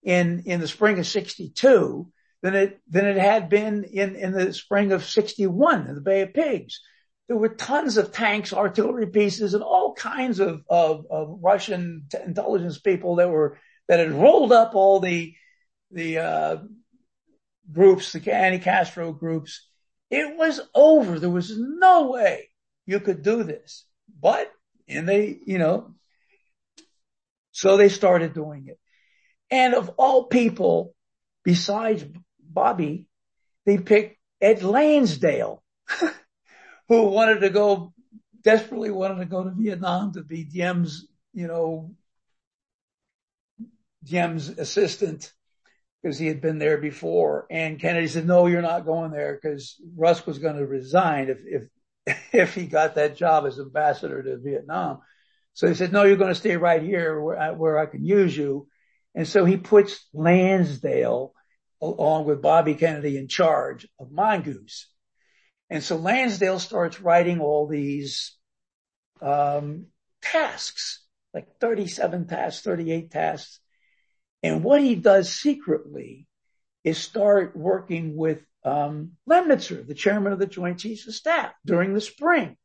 in, 0.03 0.43
in 0.47 0.61
the 0.61 0.69
spring 0.69 0.99
of 0.99 1.07
62 1.07 2.11
than 2.43 2.55
it, 2.55 2.81
than 2.89 3.07
it 3.07 3.17
had 3.17 3.49
been 3.49 3.85
in, 3.85 4.17
in 4.17 4.33
the 4.33 4.53
spring 4.53 4.93
of 4.93 5.05
61 5.05 5.87
in 5.87 5.95
the 5.95 6.01
Bay 6.01 6.23
of 6.23 6.35
Pigs. 6.35 6.81
There 7.29 7.37
were 7.37 7.51
tons 7.51 7.97
of 7.97 8.13
tanks, 8.13 8.53
artillery 8.53 9.07
pieces, 9.07 9.55
and 9.55 9.63
all 9.63 9.95
kinds 9.95 10.41
of, 10.41 10.63
of, 10.69 11.07
of 11.11 11.39
Russian 11.43 12.07
t- 12.11 12.19
intelligence 12.25 12.79
people 12.79 13.17
that 13.17 13.29
were, 13.29 13.59
that 13.89 14.01
had 14.01 14.13
rolled 14.13 14.53
up 14.53 14.75
all 14.75 15.01
the, 15.01 15.35
the, 15.93 16.19
uh, 16.19 16.57
groups, 17.73 18.13
the 18.13 18.35
anti-Castro 18.35 19.13
groups. 19.13 19.67
It 20.11 20.37
was 20.37 20.61
over. 20.75 21.19
There 21.19 21.31
was 21.31 21.57
no 21.57 22.11
way 22.11 22.51
you 22.87 23.01
could 23.01 23.23
do 23.23 23.45
this, 23.45 23.85
but, 24.21 24.51
and 24.89 25.09
they, 25.09 25.39
you 25.47 25.59
know, 25.59 25.95
so 27.53 27.77
they 27.77 27.89
started 27.89 28.35
doing 28.35 28.67
it. 28.69 28.79
And 29.51 29.75
of 29.75 29.91
all 29.97 30.25
people, 30.25 30.95
besides 31.45 32.05
Bobby, 32.41 33.07
they 33.67 33.79
picked 33.79 34.17
Ed 34.41 34.63
Lansdale, 34.63 35.63
who 36.89 37.07
wanted 37.07 37.41
to 37.41 37.51
go, 37.51 37.93
desperately 38.43 38.91
wanted 38.91 39.19
to 39.19 39.27
go 39.27 39.45
to 39.45 39.51
Vietnam 39.51 40.13
to 40.15 40.23
be 40.23 40.45
Diem's, 40.45 41.07
you 41.33 41.47
know, 41.47 41.95
Diem's 44.05 44.49
assistant 44.49 45.33
because 46.03 46.19
he 46.19 46.27
had 46.27 46.41
been 46.41 46.59
there 46.59 46.79
before. 46.79 47.47
And 47.51 47.79
Kennedy 47.79 48.09
said, 48.09 48.27
no, 48.27 48.47
you're 48.47 48.63
not 48.63 48.87
going 48.87 49.11
there 49.11 49.39
because 49.41 49.77
Rusk 49.97 50.27
was 50.27 50.39
going 50.39 50.57
to 50.57 50.67
resign 50.67 51.29
if, 51.29 51.39
if, 51.45 52.17
if 52.33 52.55
he 52.55 52.67
got 52.67 52.95
that 52.95 53.17
job 53.17 53.47
as 53.47 53.59
ambassador 53.59 54.23
to 54.23 54.39
Vietnam. 54.39 55.01
So 55.53 55.69
he 55.69 55.75
said, 55.75 55.93
no, 55.93 56.05
you're 56.05 56.17
going 56.17 56.31
to 56.33 56.35
stay 56.35 56.57
right 56.57 56.83
here 56.83 57.21
where 57.21 57.39
I, 57.39 57.51
where 57.51 57.79
I 57.79 57.87
can 57.87 58.05
use 58.05 58.37
you. 58.37 58.69
And 59.15 59.27
so 59.27 59.45
he 59.45 59.57
puts 59.57 60.07
Lansdale 60.13 61.35
along 61.81 62.27
with 62.27 62.43
Bobby 62.43 62.75
Kennedy 62.75 63.17
in 63.17 63.29
charge 63.29 63.89
of 63.99 64.13
Mongoose. 64.13 64.89
And 65.69 65.83
so 65.83 65.97
Lansdale 65.97 66.59
starts 66.59 67.01
writing 67.01 67.41
all 67.41 67.67
these 67.67 68.37
um, 69.23 69.87
tasks, 70.21 71.05
like 71.33 71.47
37 71.61 72.27
tasks, 72.27 72.63
38 72.63 73.11
tasks. 73.11 73.61
And 74.43 74.65
what 74.65 74.83
he 74.83 74.95
does 74.95 75.33
secretly 75.33 76.27
is 76.85 76.99
start 76.99 77.57
working 77.57 78.17
with 78.17 78.43
um, 78.65 79.13
Lemnitzer, 79.29 79.87
the 79.87 79.95
chairman 79.95 80.33
of 80.33 80.39
the 80.39 80.47
Joint 80.47 80.79
Chiefs 80.79 81.07
of 81.07 81.15
Staff, 81.15 81.53
during 81.65 81.95
the 81.95 82.01
spring. 82.01 82.57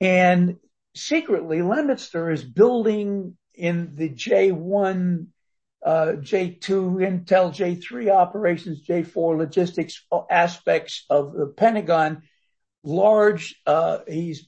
And 0.00 0.56
secretly, 0.94 1.58
Lemnitzer 1.58 2.32
is 2.32 2.44
building 2.44 3.36
in 3.54 3.94
the 3.94 4.10
J1 4.10 5.26
uh, 5.84 6.12
J2 6.18 6.60
Intel, 6.60 7.52
J3 7.52 8.10
operations, 8.10 8.86
J4 8.86 9.36
logistics 9.36 10.04
aspects 10.30 11.04
of 11.10 11.32
the 11.32 11.46
Pentagon, 11.46 12.22
large, 12.84 13.60
uh, 13.66 13.98
he's 14.06 14.46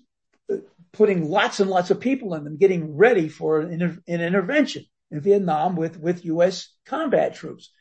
putting 0.92 1.28
lots 1.28 1.60
and 1.60 1.70
lots 1.70 1.90
of 1.90 2.00
people 2.00 2.34
in 2.34 2.44
them, 2.44 2.56
getting 2.56 2.96
ready 2.96 3.28
for 3.28 3.60
an, 3.60 3.72
inter- 3.72 3.98
an 4.06 4.20
intervention 4.20 4.84
in 5.10 5.20
Vietnam 5.20 5.74
with, 5.74 5.98
with 5.98 6.24
U.S. 6.26 6.72
combat 6.86 7.34
troops, 7.34 7.72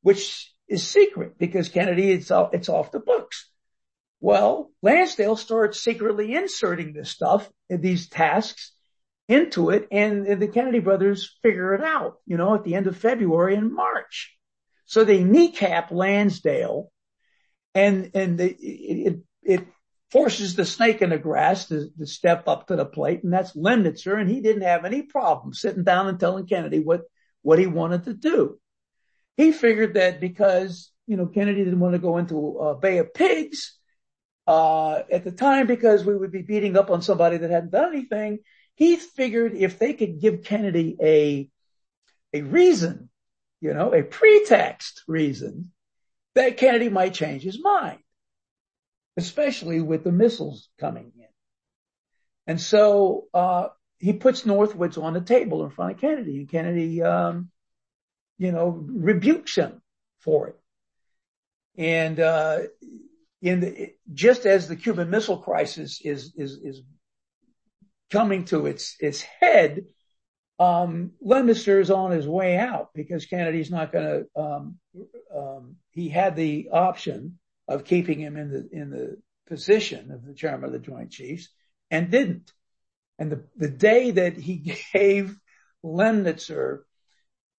which 0.00 0.50
is 0.68 0.86
secret 0.86 1.38
because 1.38 1.68
Kennedy, 1.68 2.12
it's 2.12 2.30
off 2.30 2.92
the 2.92 3.00
books. 3.00 3.50
Well, 4.20 4.70
Lansdale 4.82 5.36
starts 5.36 5.82
secretly 5.82 6.34
inserting 6.34 6.92
this 6.92 7.10
stuff, 7.10 7.50
these 7.68 8.08
tasks 8.08 8.72
into 9.28 9.70
it 9.70 9.88
and, 9.90 10.40
the 10.40 10.48
Kennedy 10.48 10.80
brothers 10.80 11.38
figure 11.42 11.74
it 11.74 11.82
out, 11.82 12.18
you 12.26 12.36
know, 12.36 12.54
at 12.54 12.64
the 12.64 12.74
end 12.74 12.86
of 12.86 12.96
February 12.96 13.54
and 13.54 13.72
March. 13.72 14.36
So 14.86 15.04
they 15.04 15.24
kneecap 15.24 15.90
Lansdale 15.90 16.90
and, 17.74 18.10
and 18.14 18.38
the, 18.38 18.50
it, 18.50 19.20
it 19.42 19.66
forces 20.10 20.54
the 20.54 20.64
snake 20.64 21.00
in 21.00 21.10
the 21.10 21.18
grass 21.18 21.68
to, 21.68 21.88
to 21.98 22.06
step 22.06 22.46
up 22.46 22.66
to 22.66 22.76
the 22.76 22.84
plate, 22.84 23.24
and 23.24 23.32
that's 23.32 23.56
Lemnitzer, 23.56 24.20
and 24.20 24.28
he 24.28 24.42
didn't 24.42 24.62
have 24.62 24.84
any 24.84 25.02
problem 25.02 25.54
sitting 25.54 25.84
down 25.84 26.08
and 26.08 26.20
telling 26.20 26.46
Kennedy 26.46 26.80
what, 26.80 27.02
what 27.40 27.58
he 27.58 27.66
wanted 27.66 28.04
to 28.04 28.14
do. 28.14 28.58
He 29.38 29.52
figured 29.52 29.94
that 29.94 30.20
because, 30.20 30.90
you 31.06 31.16
know, 31.16 31.26
Kennedy 31.26 31.64
didn't 31.64 31.80
want 31.80 31.94
to 31.94 31.98
go 31.98 32.18
into 32.18 32.58
a 32.58 32.74
Bay 32.74 32.98
of 32.98 33.14
Pigs, 33.14 33.78
uh, 34.46 35.02
at 35.10 35.24
the 35.24 35.32
time 35.32 35.66
because 35.66 36.04
we 36.04 36.16
would 36.16 36.32
be 36.32 36.42
beating 36.42 36.76
up 36.76 36.90
on 36.90 37.02
somebody 37.02 37.36
that 37.38 37.50
hadn't 37.50 37.70
done 37.70 37.94
anything. 37.94 38.40
He 38.82 38.96
figured 38.96 39.54
if 39.54 39.78
they 39.78 39.92
could 39.92 40.20
give 40.20 40.42
Kennedy 40.42 40.96
a, 41.00 41.48
a 42.32 42.42
reason, 42.42 43.10
you 43.60 43.72
know, 43.74 43.94
a 43.94 44.02
pretext 44.02 45.04
reason 45.06 45.70
that 46.34 46.56
Kennedy 46.56 46.88
might 46.88 47.14
change 47.14 47.44
his 47.44 47.62
mind, 47.62 48.00
especially 49.16 49.80
with 49.80 50.02
the 50.02 50.10
missiles 50.10 50.68
coming 50.80 51.12
in. 51.14 51.28
And 52.48 52.60
so, 52.60 53.26
uh, 53.32 53.68
he 54.00 54.14
puts 54.14 54.42
Northwoods 54.42 55.00
on 55.00 55.14
the 55.14 55.20
table 55.20 55.62
in 55.62 55.70
front 55.70 55.92
of 55.92 56.00
Kennedy 56.00 56.38
and 56.38 56.48
Kennedy, 56.48 57.02
um, 57.04 57.52
you 58.36 58.50
know, 58.50 58.66
rebukes 58.68 59.54
him 59.54 59.80
for 60.22 60.48
it. 60.48 60.60
And, 61.78 62.18
uh, 62.18 62.58
in 63.40 63.60
the, 63.60 63.92
just 64.12 64.44
as 64.44 64.66
the 64.66 64.74
Cuban 64.74 65.08
Missile 65.08 65.38
Crisis 65.38 66.00
is, 66.00 66.32
is, 66.34 66.58
is 66.64 66.82
coming 68.12 68.44
to 68.46 68.66
its, 68.66 68.96
its 69.00 69.22
head, 69.22 69.86
um, 70.58 71.12
Lemnitzer 71.24 71.80
is 71.80 71.90
on 71.90 72.12
his 72.12 72.28
way 72.28 72.56
out 72.56 72.90
because 72.94 73.26
Kennedy's 73.26 73.70
not 73.70 73.90
going 73.90 74.04
to, 74.04 74.40
um, 74.40 74.78
um, 75.34 75.76
he 75.90 76.08
had 76.08 76.36
the 76.36 76.68
option 76.70 77.38
of 77.66 77.84
keeping 77.84 78.20
him 78.20 78.36
in 78.36 78.50
the, 78.50 78.68
in 78.70 78.90
the 78.90 79.16
position 79.48 80.12
of 80.12 80.24
the 80.24 80.34
chairman 80.34 80.66
of 80.66 80.72
the 80.72 80.78
Joint 80.78 81.10
Chiefs 81.10 81.48
and 81.90 82.10
didn't. 82.10 82.52
And 83.18 83.32
the, 83.32 83.44
the 83.56 83.68
day 83.68 84.12
that 84.12 84.36
he 84.36 84.76
gave 84.92 85.36
Lemnitzer, 85.84 86.80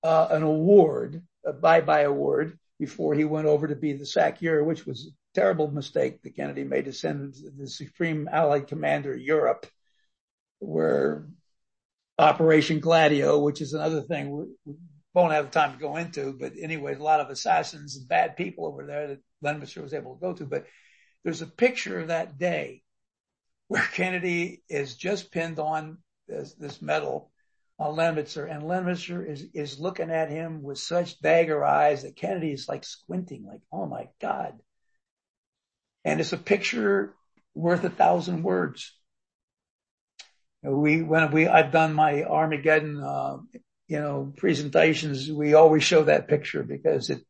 uh, 0.03 0.27
an 0.31 0.43
award, 0.43 1.23
a 1.45 1.53
bye-bye 1.53 2.01
award 2.01 2.59
before 2.79 3.15
he 3.15 3.23
went 3.23 3.47
over 3.47 3.67
to 3.67 3.75
be 3.75 3.93
the 3.93 4.05
SACEUR, 4.05 4.63
which 4.63 4.85
was 4.85 5.07
a 5.07 5.39
terrible 5.39 5.71
mistake 5.71 6.21
that 6.21 6.35
Kennedy 6.35 6.63
made 6.63 6.85
to 6.85 6.93
send 6.93 7.35
the 7.57 7.67
Supreme 7.67 8.27
Allied 8.31 8.67
Commander 8.67 9.15
Europe, 9.15 9.65
where 10.63 11.27
Operation 12.17 12.79
Gladio, 12.79 13.39
which 13.39 13.61
is 13.61 13.73
another 13.73 14.01
thing 14.01 14.55
we 14.65 14.73
won't 15.13 15.33
have 15.33 15.51
time 15.51 15.73
to 15.73 15.79
go 15.79 15.95
into, 15.97 16.33
but 16.33 16.53
anyway, 16.59 16.95
a 16.95 17.03
lot 17.03 17.19
of 17.19 17.29
assassins 17.29 17.97
and 17.97 18.07
bad 18.07 18.35
people 18.35 18.65
over 18.65 18.85
there 18.85 19.07
that 19.07 19.19
Lemnitzer 19.43 19.81
was 19.81 19.93
able 19.93 20.15
to 20.15 20.21
go 20.21 20.33
to. 20.33 20.45
But 20.45 20.65
there's 21.23 21.41
a 21.41 21.47
picture 21.47 21.99
of 21.99 22.07
that 22.07 22.37
day 22.37 22.83
where 23.67 23.83
Kennedy 23.93 24.63
is 24.69 24.95
just 24.95 25.31
pinned 25.31 25.59
on 25.59 25.97
this, 26.27 26.53
this 26.53 26.81
medal 26.81 27.31
on 27.79 27.99
uh, 27.99 28.03
Lemnitzer 28.03 28.49
and 28.49 28.63
Lemnitzer 28.63 29.27
is, 29.27 29.45
is 29.53 29.79
looking 29.79 30.11
at 30.11 30.29
him 30.29 30.61
with 30.61 30.77
such 30.77 31.19
dagger 31.19 31.63
eyes 31.65 32.03
that 32.03 32.15
Kennedy 32.15 32.51
is 32.51 32.67
like 32.69 32.83
squinting, 32.83 33.45
like, 33.45 33.61
oh 33.71 33.85
my 33.85 34.09
God. 34.21 34.59
And 36.05 36.19
it's 36.19 36.33
a 36.33 36.37
picture 36.37 37.13
worth 37.55 37.83
a 37.83 37.89
thousand 37.89 38.43
words. 38.43 38.93
We, 40.63 41.01
when 41.01 41.31
we, 41.31 41.47
I've 41.47 41.71
done 41.71 41.93
my 41.93 42.23
Armageddon, 42.23 43.01
uh, 43.03 43.37
you 43.87 43.99
know, 43.99 44.33
presentations, 44.37 45.29
we 45.31 45.53
always 45.53 45.83
show 45.83 46.03
that 46.03 46.27
picture 46.27 46.63
because 46.63 47.09
it, 47.09 47.21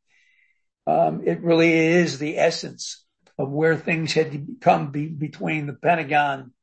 um, 0.85 1.23
it 1.25 1.41
really 1.41 1.73
is 1.73 2.19
the 2.19 2.37
essence 2.37 3.03
of 3.37 3.49
where 3.49 3.75
things 3.75 4.13
had 4.13 4.47
come 4.61 4.91
be, 4.91 5.07
between 5.07 5.65
the 5.65 5.73
Pentagon 5.73 6.53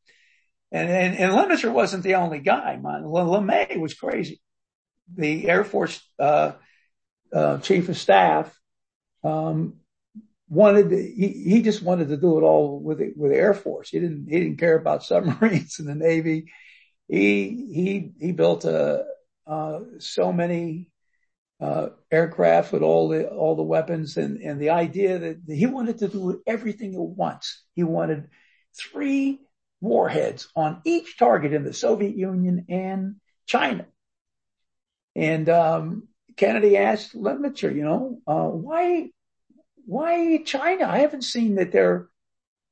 and, 0.73 0.89
and, 0.89 1.17
and 1.17 1.33
Lemnitzer 1.33 1.73
wasn't 1.73 2.05
the 2.05 2.15
only 2.17 2.39
guy. 2.39 2.79
LeMay 2.81 3.79
was 3.79 3.95
crazy. 3.95 4.41
The 5.13 5.49
Air 5.49 5.65
Force, 5.65 6.01
uh, 6.19 6.53
uh, 7.33 7.59
chief 7.59 7.89
of 7.89 7.97
staff, 7.97 8.57
um, 9.25 9.79
wanted 10.51 10.91
he, 10.91 11.29
he 11.47 11.63
just 11.63 11.81
wanted 11.81 12.09
to 12.09 12.17
do 12.17 12.37
it 12.37 12.43
all 12.43 12.81
with 12.81 12.99
the, 12.99 13.13
with 13.17 13.31
the 13.31 13.39
Air 13.39 13.55
Force. 13.55 13.89
He 13.89 14.01
didn't, 14.01 14.27
he 14.29 14.41
didn't 14.41 14.59
care 14.59 14.77
about 14.77 15.05
submarines 15.05 15.79
and 15.79 15.89
the 15.89 15.95
Navy. 15.95 16.53
He, 17.09 17.67
he, 17.73 18.13
he 18.21 18.33
built 18.33 18.65
a, 18.65 19.05
uh, 19.47 19.81
so 19.99 20.33
many, 20.33 20.91
uh, 21.61 21.91
aircraft 22.11 22.73
with 22.73 22.83
all 22.83 23.09
the, 23.09 23.29
all 23.29 23.55
the 23.55 23.63
weapons 23.63 24.17
and, 24.17 24.41
and 24.41 24.61
the 24.61 24.71
idea 24.71 25.19
that 25.19 25.41
he 25.47 25.67
wanted 25.67 25.99
to 25.99 26.09
do 26.09 26.43
everything 26.47 26.95
at 26.95 27.01
once. 27.01 27.63
He 27.75 27.85
wanted 27.85 28.29
three 28.77 29.41
warheads 29.81 30.49
on 30.57 30.81
each 30.85 31.19
target 31.19 31.53
in 31.53 31.65
the 31.65 31.73
Soviet 31.73 32.17
Union 32.17 32.67
and 32.69 33.17
China. 33.47 33.87
And, 35.15 35.49
um, 35.49 36.09
Kennedy 36.37 36.77
asked 36.77 37.15
Lemnitzer, 37.15 37.75
you 37.75 37.83
know, 37.83 38.21
uh, 38.27 38.49
why, 38.49 39.11
why 39.87 40.39
China? 40.45 40.87
I 40.87 40.99
haven't 40.99 41.25
seen 41.25 41.57
that 41.57 41.73
they're, 41.73 42.09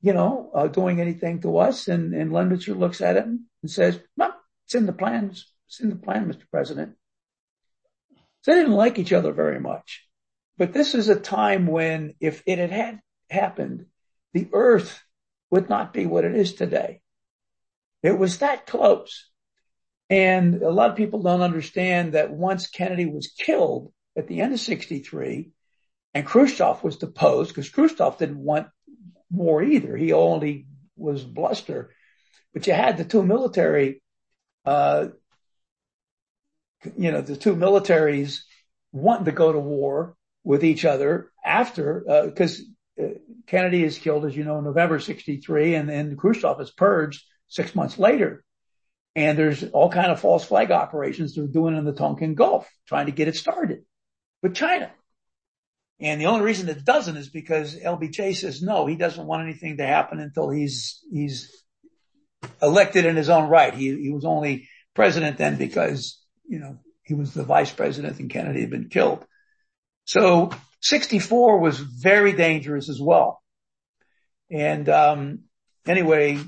you 0.01 0.13
know, 0.13 0.51
uh, 0.53 0.67
doing 0.67 1.01
anything 1.01 1.41
to 1.41 1.57
us. 1.57 1.87
And, 1.87 2.13
and 2.13 2.31
Lemnitzer 2.31 2.77
looks 2.77 3.01
at 3.01 3.17
it 3.17 3.25
and 3.25 3.41
says, 3.65 3.99
well, 4.15 4.35
it's 4.65 4.75
in 4.75 4.85
the 4.85 4.93
plans. 4.93 5.51
It's 5.67 5.79
in 5.79 5.89
the 5.89 5.95
plan, 5.95 6.31
Mr. 6.31 6.43
President. 6.49 6.95
So 8.41 8.51
they 8.51 8.59
didn't 8.59 8.73
like 8.73 8.97
each 8.97 9.13
other 9.13 9.33
very 9.33 9.59
much, 9.59 10.07
but 10.57 10.73
this 10.73 10.95
is 10.95 11.09
a 11.09 11.19
time 11.19 11.67
when 11.67 12.15
if 12.19 12.41
it 12.45 12.57
had 12.57 13.01
happened, 13.29 13.85
the 14.33 14.47
earth 14.53 15.03
would 15.51 15.69
not 15.69 15.93
be 15.93 16.05
what 16.05 16.23
it 16.23 16.35
is 16.35 16.53
today. 16.53 17.01
It 18.01 18.17
was 18.17 18.37
that 18.37 18.65
close. 18.65 19.29
And 20.09 20.61
a 20.63 20.71
lot 20.71 20.89
of 20.89 20.95
people 20.95 21.21
don't 21.21 21.41
understand 21.41 22.13
that 22.13 22.31
once 22.31 22.67
Kennedy 22.67 23.05
was 23.05 23.27
killed 23.27 23.91
at 24.17 24.27
the 24.27 24.41
end 24.41 24.53
of 24.53 24.59
63 24.59 25.51
and 26.13 26.25
Khrushchev 26.25 26.83
was 26.83 26.97
deposed 26.97 27.49
because 27.49 27.69
Khrushchev 27.69 28.17
didn't 28.17 28.43
want 28.43 28.67
war 29.31 29.61
either. 29.61 29.95
He 29.95 30.13
only 30.13 30.65
was 30.95 31.23
bluster, 31.23 31.91
but 32.53 32.65
you 32.67 32.73
had 32.73 32.97
the 32.97 33.05
two 33.05 33.23
military, 33.23 34.01
uh, 34.65 35.09
you 36.97 37.11
know, 37.11 37.21
the 37.21 37.35
two 37.35 37.55
militaries 37.55 38.39
wanting 38.91 39.25
to 39.25 39.31
go 39.31 39.51
to 39.51 39.59
war 39.59 40.15
with 40.43 40.63
each 40.63 40.85
other 40.85 41.31
after, 41.45 42.09
uh, 42.09 42.31
cause 42.31 42.61
uh, 43.01 43.09
Kennedy 43.45 43.83
is 43.83 43.99
killed, 43.99 44.25
as 44.25 44.35
you 44.35 44.43
know, 44.43 44.57
in 44.57 44.63
November 44.63 44.99
63 44.99 45.75
and 45.75 45.89
then 45.89 46.17
Khrushchev 46.17 46.59
is 46.59 46.71
purged 46.71 47.23
six 47.47 47.75
months 47.75 47.99
later. 47.99 48.43
And 49.15 49.37
there's 49.37 49.63
all 49.63 49.89
kind 49.89 50.11
of 50.11 50.19
false 50.19 50.45
flag 50.45 50.71
operations 50.71 51.35
they're 51.35 51.47
doing 51.47 51.75
in 51.75 51.83
the 51.83 51.93
Tonkin 51.93 52.35
Gulf, 52.35 52.69
trying 52.87 53.07
to 53.07 53.11
get 53.11 53.27
it 53.27 53.35
started 53.35 53.83
with 54.41 54.55
China. 54.55 54.91
And 56.01 56.21
the 56.21 56.27
only 56.27 56.45
reason 56.45 56.69
it 56.69 56.85
doesn't 56.85 57.17
is 57.17 57.29
because 57.29 57.75
LBJ 57.75 58.35
says 58.35 58.61
no, 58.61 58.85
he 58.85 58.95
doesn't 58.95 59.25
want 59.25 59.43
anything 59.43 59.77
to 59.77 59.85
happen 59.85 60.19
until 60.19 60.49
he's, 60.49 61.03
he's 61.11 61.63
elected 62.61 63.05
in 63.05 63.17
his 63.17 63.29
own 63.29 63.49
right. 63.49 63.73
He, 63.73 64.01
he 64.01 64.11
was 64.11 64.23
only 64.23 64.69
president 64.95 65.37
then 65.37 65.57
because, 65.57 66.21
you 66.47 66.59
know, 66.59 66.79
he 67.03 67.15
was 67.15 67.33
the 67.33 67.43
vice 67.43 67.71
president 67.71 68.19
and 68.19 68.29
Kennedy 68.29 68.61
had 68.61 68.69
been 68.69 68.87
killed. 68.87 69.25
So 70.05 70.51
64 70.81 71.59
was 71.59 71.79
very 71.79 72.31
dangerous 72.31 72.89
as 72.89 72.99
well. 73.01 73.41
And, 74.49 74.87
um, 74.87 75.39
anyway, 75.85 76.39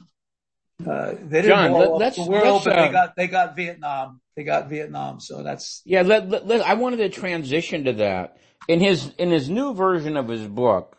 uh, 0.88 1.12
they 1.22 1.42
didn't 1.42 1.48
John, 1.48 1.72
blow 1.72 1.98
let, 1.98 2.16
the 2.16 2.24
world, 2.24 2.64
but 2.64 2.74
uh, 2.74 2.86
they 2.86 2.92
got, 2.92 3.16
they 3.16 3.28
got 3.28 3.56
Vietnam. 3.56 4.22
They 4.36 4.44
got 4.44 4.70
Vietnam. 4.70 5.20
So 5.20 5.44
that's. 5.44 5.82
Yeah. 5.86 6.02
Let, 6.04 6.30
let, 6.30 6.48
let, 6.48 6.62
I 6.62 6.76
wanted 6.76 6.98
to 6.98 7.10
transition 7.10 7.84
to 7.84 7.94
that 7.94 8.38
in 8.68 8.80
his, 8.80 9.12
in 9.18 9.32
his 9.32 9.50
new 9.50 9.74
version 9.74 10.18
of 10.18 10.28
his 10.28 10.48
book, 10.48 10.98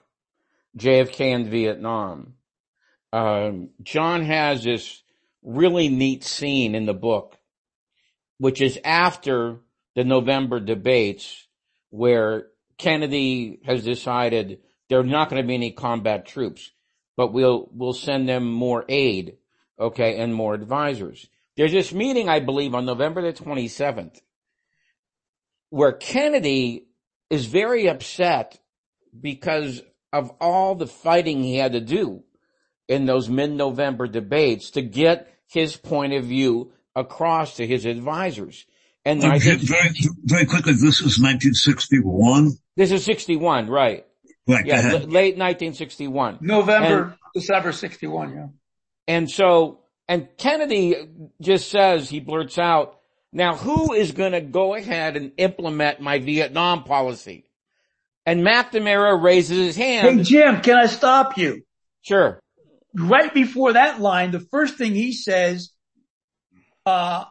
JFK 0.78 1.20
in 1.20 1.50
Vietnam. 1.50 2.34
Um, 3.12 3.70
John 3.82 4.24
has 4.24 4.64
this 4.64 5.02
really 5.42 5.88
neat 5.88 6.24
scene 6.24 6.74
in 6.74 6.86
the 6.86 6.94
book, 6.94 7.36
which 8.38 8.60
is 8.60 8.78
after 8.84 9.58
the 9.94 10.04
November 10.04 10.60
debates 10.60 11.46
where 11.90 12.46
Kennedy 12.78 13.60
has 13.64 13.84
decided 13.84 14.60
there's 14.88 15.06
not 15.06 15.28
going 15.28 15.42
to 15.42 15.46
be 15.46 15.54
any 15.54 15.72
combat 15.72 16.26
troops, 16.26 16.70
but 17.16 17.32
we'll, 17.32 17.68
we'll 17.72 17.92
send 17.92 18.28
them 18.28 18.50
more 18.50 18.84
aid 18.88 19.36
okay, 19.82 20.18
and 20.18 20.34
more 20.34 20.54
advisors. 20.54 21.28
There's 21.56 21.72
this 21.72 21.92
meeting, 21.92 22.28
I 22.28 22.40
believe, 22.40 22.74
on 22.74 22.86
November 22.86 23.20
the 23.20 23.32
27th, 23.32 24.20
where 25.70 25.92
Kennedy 25.92 26.86
is 27.32 27.46
very 27.46 27.88
upset 27.88 28.60
because 29.18 29.82
of 30.12 30.30
all 30.38 30.74
the 30.74 30.86
fighting 30.86 31.42
he 31.42 31.56
had 31.56 31.72
to 31.72 31.80
do 31.80 32.22
in 32.88 33.06
those 33.06 33.30
mid-November 33.30 34.06
debates 34.06 34.72
to 34.72 34.82
get 34.82 35.32
his 35.46 35.74
point 35.74 36.12
of 36.12 36.24
view 36.24 36.72
across 36.94 37.56
to 37.56 37.66
his 37.66 37.86
advisors. 37.86 38.66
And 39.06 39.24
I 39.24 39.38
very, 39.38 39.92
very 40.24 40.44
quickly, 40.44 40.74
this 40.74 41.00
is 41.00 41.18
1961. 41.18 42.52
This 42.76 42.92
is 42.92 43.02
61, 43.02 43.68
right? 43.68 44.04
Right. 44.46 44.66
Yeah, 44.66 44.92
late 44.92 45.38
1961. 45.38 46.38
November. 46.42 47.16
December 47.34 47.72
61, 47.72 48.34
yeah. 48.34 48.46
And 49.08 49.30
so, 49.30 49.80
and 50.06 50.28
Kennedy 50.36 50.96
just 51.40 51.70
says, 51.70 52.10
he 52.10 52.20
blurts 52.20 52.58
out, 52.58 52.98
now 53.32 53.56
who 53.56 53.92
is 53.94 54.12
going 54.12 54.32
to 54.32 54.40
go 54.40 54.74
ahead 54.74 55.16
and 55.16 55.32
implement 55.36 56.00
my 56.00 56.18
Vietnam 56.18 56.84
policy? 56.84 57.44
And 58.24 58.46
McNamara 58.46 59.20
raises 59.20 59.58
his 59.58 59.76
hand. 59.76 60.06
Hey 60.06 60.22
Jim, 60.22 60.60
can 60.60 60.76
I 60.76 60.86
stop 60.86 61.36
you? 61.36 61.62
Sure. 62.02 62.40
Right 62.94 63.32
before 63.32 63.72
that 63.72 64.00
line, 64.00 64.30
the 64.30 64.40
first 64.40 64.76
thing 64.76 64.94
he 64.94 65.12
says, 65.12 65.70
uh, 66.86 67.24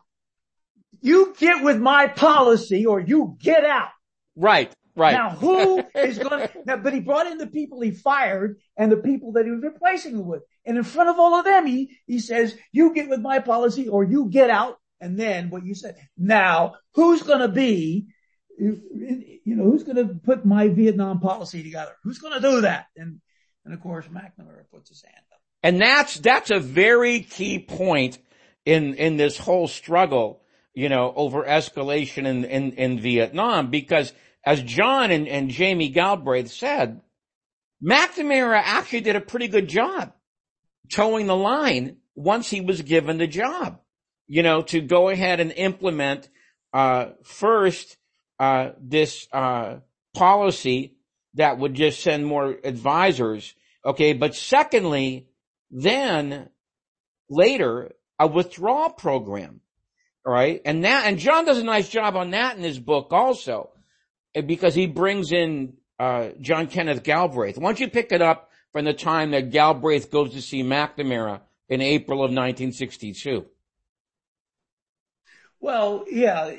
you 1.01 1.33
get 1.37 1.63
with 1.63 1.79
my 1.79 2.07
policy 2.07 2.85
or 2.85 2.99
you 2.99 3.37
get 3.39 3.63
out. 3.63 3.89
Right, 4.35 4.73
right. 4.95 5.13
Now 5.13 5.29
who 5.29 5.83
is 5.95 6.17
going 6.17 6.47
to, 6.65 6.77
but 6.77 6.93
he 6.93 6.99
brought 6.99 7.27
in 7.27 7.37
the 7.37 7.47
people 7.47 7.79
he 7.79 7.91
fired 7.91 8.59
and 8.75 8.91
the 8.91 8.97
people 8.97 9.33
that 9.33 9.45
he 9.45 9.51
was 9.51 9.63
replacing 9.63 10.17
them 10.17 10.27
with. 10.27 10.43
And 10.65 10.77
in 10.77 10.83
front 10.83 11.09
of 11.09 11.19
all 11.19 11.35
of 11.35 11.45
them, 11.45 11.65
he, 11.67 11.97
he 12.05 12.19
says, 12.19 12.57
you 12.71 12.93
get 12.93 13.07
with 13.07 13.21
my 13.21 13.39
policy 13.39 13.87
or 13.87 14.03
you 14.03 14.27
get 14.29 14.49
out. 14.49 14.77
And 15.01 15.19
then 15.19 15.49
what 15.49 15.65
you 15.65 15.75
said, 15.75 15.95
now 16.17 16.75
who's 16.93 17.23
going 17.23 17.39
to 17.39 17.47
be, 17.47 18.07
you 18.57 19.41
know, 19.45 19.63
who's 19.63 19.83
going 19.83 19.95
to 19.95 20.13
put 20.13 20.45
my 20.45 20.67
Vietnam 20.69 21.19
policy 21.19 21.63
together? 21.63 21.91
Who's 22.03 22.19
going 22.19 22.39
to 22.39 22.39
do 22.39 22.61
that? 22.61 22.85
And, 22.95 23.19
and 23.65 23.73
of 23.73 23.81
course, 23.81 24.05
McNamara 24.05 24.69
puts 24.71 24.89
his 24.89 25.01
hand 25.01 25.25
up. 25.33 25.39
And 25.63 25.81
that's, 25.81 26.19
that's 26.19 26.51
a 26.51 26.59
very 26.59 27.21
key 27.21 27.59
point 27.59 28.19
in, 28.65 28.93
in 28.93 29.17
this 29.17 29.37
whole 29.37 29.67
struggle, 29.67 30.41
you 30.73 30.87
know, 30.87 31.11
over 31.15 31.43
escalation 31.43 32.25
in, 32.27 32.45
in, 32.45 32.71
in 32.73 32.99
Vietnam 32.99 33.71
because 33.71 34.13
as 34.45 34.61
John 34.61 35.11
and, 35.11 35.27
and 35.27 35.49
Jamie 35.49 35.89
Galbraith 35.89 36.51
said, 36.51 37.01
McNamara 37.83 38.61
actually 38.63 39.01
did 39.01 39.15
a 39.15 39.21
pretty 39.21 39.47
good 39.47 39.67
job 39.67 40.13
toeing 40.91 41.27
the 41.27 41.35
line 41.35 41.97
once 42.15 42.49
he 42.49 42.61
was 42.61 42.81
given 42.81 43.17
the 43.17 43.27
job, 43.27 43.80
you 44.31 44.43
know, 44.43 44.61
to 44.61 44.79
go 44.79 45.09
ahead 45.09 45.41
and 45.41 45.51
implement, 45.51 46.29
uh, 46.71 47.07
first, 47.21 47.97
uh, 48.39 48.69
this, 48.79 49.27
uh, 49.33 49.79
policy 50.13 50.95
that 51.33 51.57
would 51.57 51.73
just 51.73 52.01
send 52.01 52.25
more 52.25 52.55
advisors. 52.63 53.53
Okay. 53.85 54.13
But 54.13 54.33
secondly, 54.33 55.27
then 55.69 56.47
later 57.29 57.91
a 58.19 58.25
withdrawal 58.25 58.91
program. 58.91 59.59
All 60.25 60.31
right. 60.31 60.61
And 60.63 60.85
that, 60.85 61.07
and 61.07 61.19
John 61.19 61.43
does 61.43 61.57
a 61.57 61.63
nice 61.65 61.89
job 61.89 62.15
on 62.15 62.29
that 62.29 62.55
in 62.55 62.63
his 62.63 62.79
book 62.79 63.09
also 63.11 63.71
because 64.33 64.73
he 64.73 64.87
brings 64.87 65.33
in, 65.33 65.73
uh, 65.99 66.29
John 66.39 66.67
Kenneth 66.67 67.03
Galbraith. 67.03 67.57
Why 67.57 67.67
don't 67.67 67.81
you 67.81 67.89
pick 67.89 68.13
it 68.13 68.21
up 68.21 68.49
from 68.71 68.85
the 68.85 68.93
time 68.93 69.31
that 69.31 69.51
Galbraith 69.51 70.09
goes 70.09 70.31
to 70.35 70.41
see 70.41 70.63
McNamara 70.63 71.41
in 71.67 71.81
April 71.81 72.19
of 72.19 72.31
1962. 72.31 73.45
Well, 75.61 76.05
yeah. 76.09 76.53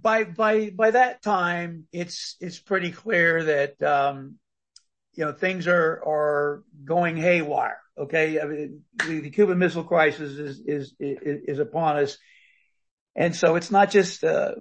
By, 0.00 0.24
by, 0.24 0.70
by 0.70 0.92
that 0.92 1.20
time, 1.20 1.88
it's, 1.92 2.36
it's 2.40 2.60
pretty 2.60 2.92
clear 2.92 3.44
that, 3.44 3.82
um, 3.82 4.36
you 5.14 5.24
know, 5.24 5.32
things 5.32 5.66
are, 5.66 6.02
are 6.06 6.62
going 6.84 7.16
haywire. 7.16 7.80
Okay. 7.98 8.40
I 8.40 8.44
mean, 8.44 8.82
the, 9.04 9.30
Cuban 9.30 9.58
Missile 9.58 9.84
Crisis 9.84 10.38
is, 10.38 10.60
is, 10.64 10.94
is, 11.00 11.18
is 11.48 11.58
upon 11.58 11.96
us. 11.96 12.18
And 13.16 13.34
so 13.34 13.56
it's 13.56 13.70
not 13.70 13.90
just, 13.90 14.22
uh, 14.22 14.52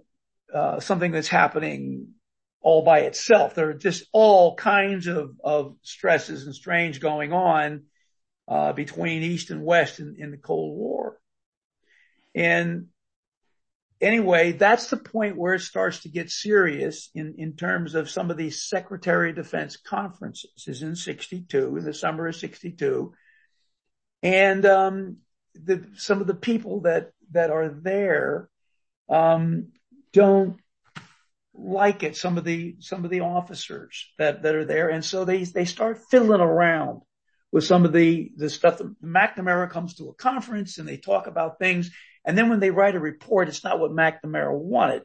uh, 0.53 0.80
something 0.80 1.11
that's 1.11 1.28
happening 1.28 2.07
all 2.61 2.84
by 2.84 3.01
itself. 3.01 3.53
There 3.53 3.69
are 3.69 3.73
just 3.73 4.05
all 4.13 4.55
kinds 4.55 5.05
of, 5.05 5.36
of 5.43 5.76
stresses 5.84 6.45
and 6.45 6.55
strains 6.55 6.97
going 6.97 7.34
on 7.34 7.84
uh, 8.47 8.73
between 8.73 9.21
East 9.21 9.51
and 9.51 9.63
West 9.63 9.99
in, 9.99 10.15
in 10.17 10.32
the 10.32 10.38
Cold 10.38 10.76
War. 10.76 11.19
And 12.36 12.88
anyway, 14.02 14.52
that's 14.52 14.90
the 14.90 14.98
point 14.98 15.38
where 15.38 15.54
it 15.54 15.62
starts 15.62 16.02
to 16.02 16.10
get 16.10 16.30
serious 16.30 17.10
in, 17.16 17.36
in 17.38 17.56
terms 17.56 17.96
of 17.96 18.10
some 18.10 18.30
of 18.30 18.38
these 18.38 18.64
Secretary 18.64 19.30
of 19.30 19.38
Defense 19.38 19.78
conferences 19.78 20.66
is 20.68 20.82
in 20.84 20.96
62, 20.96 21.78
in 21.78 21.86
the 21.86 21.94
summer 21.94 22.28
of 22.28 22.36
62. 22.36 23.14
And, 24.22 24.66
um, 24.66 25.18
the, 25.54 25.88
some 25.96 26.20
of 26.20 26.28
the 26.28 26.36
people 26.36 26.82
that, 26.82 27.12
that 27.32 27.50
are 27.50 27.70
there, 27.70 28.50
um, 29.10 29.72
don't 30.12 30.60
like 31.54 32.04
it, 32.04 32.18
some 32.18 32.38
of 32.38 32.44
the, 32.44 32.76
some 32.80 33.06
of 33.06 33.12
the 33.12 33.22
officers 33.22 34.12
that, 34.18 34.44
that 34.44 34.56
are 34.56 34.66
there. 34.66 34.90
And 34.90 35.04
so 35.04 35.26
they, 35.26 35.44
they 35.44 35.66
start 35.66 36.04
fiddling 36.10 36.42
around 36.42 37.02
with 37.52 37.64
some 37.64 37.86
of 37.86 37.94
the, 37.94 38.32
the 38.36 38.50
stuff. 38.50 38.82
McNamara 39.04 39.70
comes 39.70 39.96
to 39.96 40.10
a 40.10 40.14
conference 40.14 40.78
and 40.78 40.88
they 40.88 40.98
talk 40.98 41.28
about 41.28 41.60
things. 41.60 41.92
And 42.26 42.38
then 42.38 42.49
when 42.49 42.59
they 42.59 42.71
write 42.71 42.95
a 42.95 42.99
report, 42.99 43.47
it's 43.47 43.63
not 43.63 43.80
what 43.80 43.91
McNamara 43.91 44.51
wanted. 44.51 45.03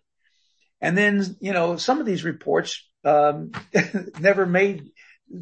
And 0.80 0.96
then, 0.96 1.36
you 1.40 1.52
know, 1.52 1.76
some 1.76 2.00
of 2.00 2.06
these 2.06 2.24
reports, 2.24 2.88
um, 3.04 3.52
never 4.20 4.46
made, 4.46 4.90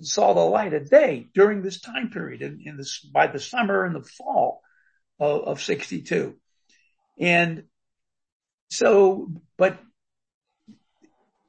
saw 0.01 0.35
the 0.35 0.41
light 0.41 0.75
of 0.75 0.91
day 0.91 1.29
during 1.33 1.63
this 1.63 1.81
time 1.81 2.11
period 2.11 2.43
in, 2.43 2.61
in 2.65 2.77
this, 2.77 2.99
by 3.01 3.29
the 3.29 3.39
summer 3.39 3.85
and 3.85 3.95
the 3.95 4.03
fall 4.03 4.61
of, 5.21 5.43
of 5.43 5.63
62. 5.63 6.35
And 7.19 7.65
so, 8.71 9.29
but 9.57 9.79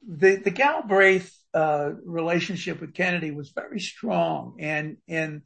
the, 0.07 0.35
the 0.35 0.51
Galbraith, 0.51 1.35
uh, 1.51 1.91
relationship 2.05 2.79
with 2.79 2.93
Kennedy 2.93 3.31
was 3.31 3.49
very 3.49 3.79
strong 3.79 4.57
and, 4.59 4.97
and 5.07 5.41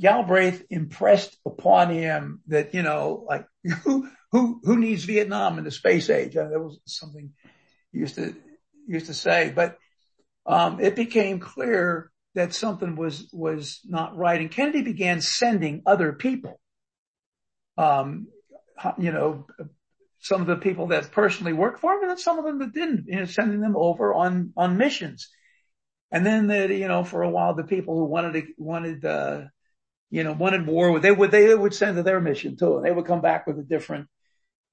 Galbraith 0.00 0.64
impressed 0.70 1.36
upon 1.46 1.90
him 1.90 2.40
that, 2.48 2.74
you 2.74 2.82
know, 2.82 3.24
like 3.28 3.46
who, 3.84 4.08
who, 4.30 4.60
who 4.62 4.76
needs 4.78 5.04
Vietnam 5.04 5.58
in 5.58 5.64
the 5.64 5.70
space 5.70 6.10
age? 6.10 6.36
Uh, 6.36 6.48
that 6.48 6.60
was 6.60 6.80
something 6.86 7.32
he 7.92 7.98
used 7.98 8.16
to, 8.16 8.34
used 8.86 9.06
to 9.06 9.14
say, 9.14 9.52
but, 9.54 9.78
um, 10.44 10.80
it 10.80 10.96
became 10.96 11.38
clear 11.38 12.10
that 12.34 12.54
something 12.54 12.96
was, 12.96 13.28
was 13.32 13.80
not 13.84 14.16
right. 14.16 14.40
And 14.40 14.50
Kennedy 14.50 14.82
began 14.82 15.20
sending 15.20 15.82
other 15.86 16.12
people, 16.12 16.58
um, 17.78 18.26
you 18.98 19.12
know, 19.12 19.46
some 20.20 20.40
of 20.40 20.46
the 20.46 20.56
people 20.56 20.88
that 20.88 21.12
personally 21.12 21.52
worked 21.52 21.80
for 21.80 21.92
him 21.92 22.02
and 22.02 22.10
then 22.10 22.18
some 22.18 22.38
of 22.38 22.44
them 22.44 22.58
that 22.60 22.72
didn't, 22.72 23.04
you 23.06 23.16
know, 23.16 23.24
sending 23.24 23.60
them 23.60 23.76
over 23.76 24.14
on, 24.14 24.52
on 24.56 24.78
missions. 24.78 25.28
And 26.10 26.24
then 26.24 26.46
the, 26.46 26.74
you 26.74 26.88
know, 26.88 27.04
for 27.04 27.22
a 27.22 27.30
while, 27.30 27.54
the 27.54 27.64
people 27.64 27.96
who 27.96 28.04
wanted 28.04 28.32
to, 28.32 28.46
wanted, 28.56 29.04
uh, 29.04 29.42
you 30.12 30.22
know, 30.22 30.34
wanted 30.34 30.66
war, 30.66 31.00
they 31.00 31.10
would, 31.10 31.30
they 31.30 31.54
would 31.54 31.72
send 31.72 31.96
to 31.96 32.02
their 32.02 32.20
mission 32.20 32.54
too. 32.54 32.76
And 32.76 32.84
they 32.84 32.92
would 32.92 33.06
come 33.06 33.22
back 33.22 33.46
with 33.46 33.58
a 33.58 33.62
different, 33.62 34.08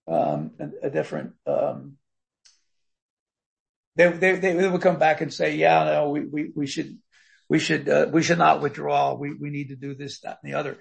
um, 0.06 0.52
a, 0.60 0.88
a 0.88 0.90
different, 0.90 1.32
um, 1.48 1.94
they, 3.96 4.12
they, 4.12 4.36
they 4.36 4.68
would 4.68 4.82
come 4.82 5.00
back 5.00 5.22
and 5.22 5.34
say, 5.34 5.56
yeah, 5.56 5.86
no, 5.86 6.10
we, 6.10 6.26
we, 6.26 6.52
we 6.54 6.68
should, 6.68 6.98
we 7.48 7.58
should, 7.58 7.88
uh, 7.88 8.08
we 8.12 8.22
should 8.22 8.38
not 8.38 8.62
withdraw. 8.62 9.14
We, 9.14 9.34
we 9.34 9.50
need 9.50 9.70
to 9.70 9.78
do 9.78 9.96
this, 9.96 10.20
that 10.22 10.40
and 10.44 10.52
the 10.52 10.58
other. 10.58 10.78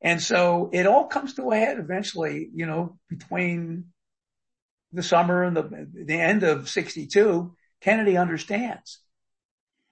And 0.00 0.20
so 0.20 0.68
it 0.72 0.88
all 0.88 1.06
comes 1.06 1.34
to 1.34 1.52
a 1.52 1.56
head 1.56 1.78
eventually, 1.78 2.50
you 2.52 2.66
know, 2.66 2.98
between 3.08 3.92
the 4.92 5.04
summer 5.04 5.44
and 5.44 5.56
the, 5.56 5.88
the 5.94 6.20
end 6.20 6.42
of 6.42 6.68
62, 6.68 7.54
Kennedy 7.80 8.16
understands 8.16 8.98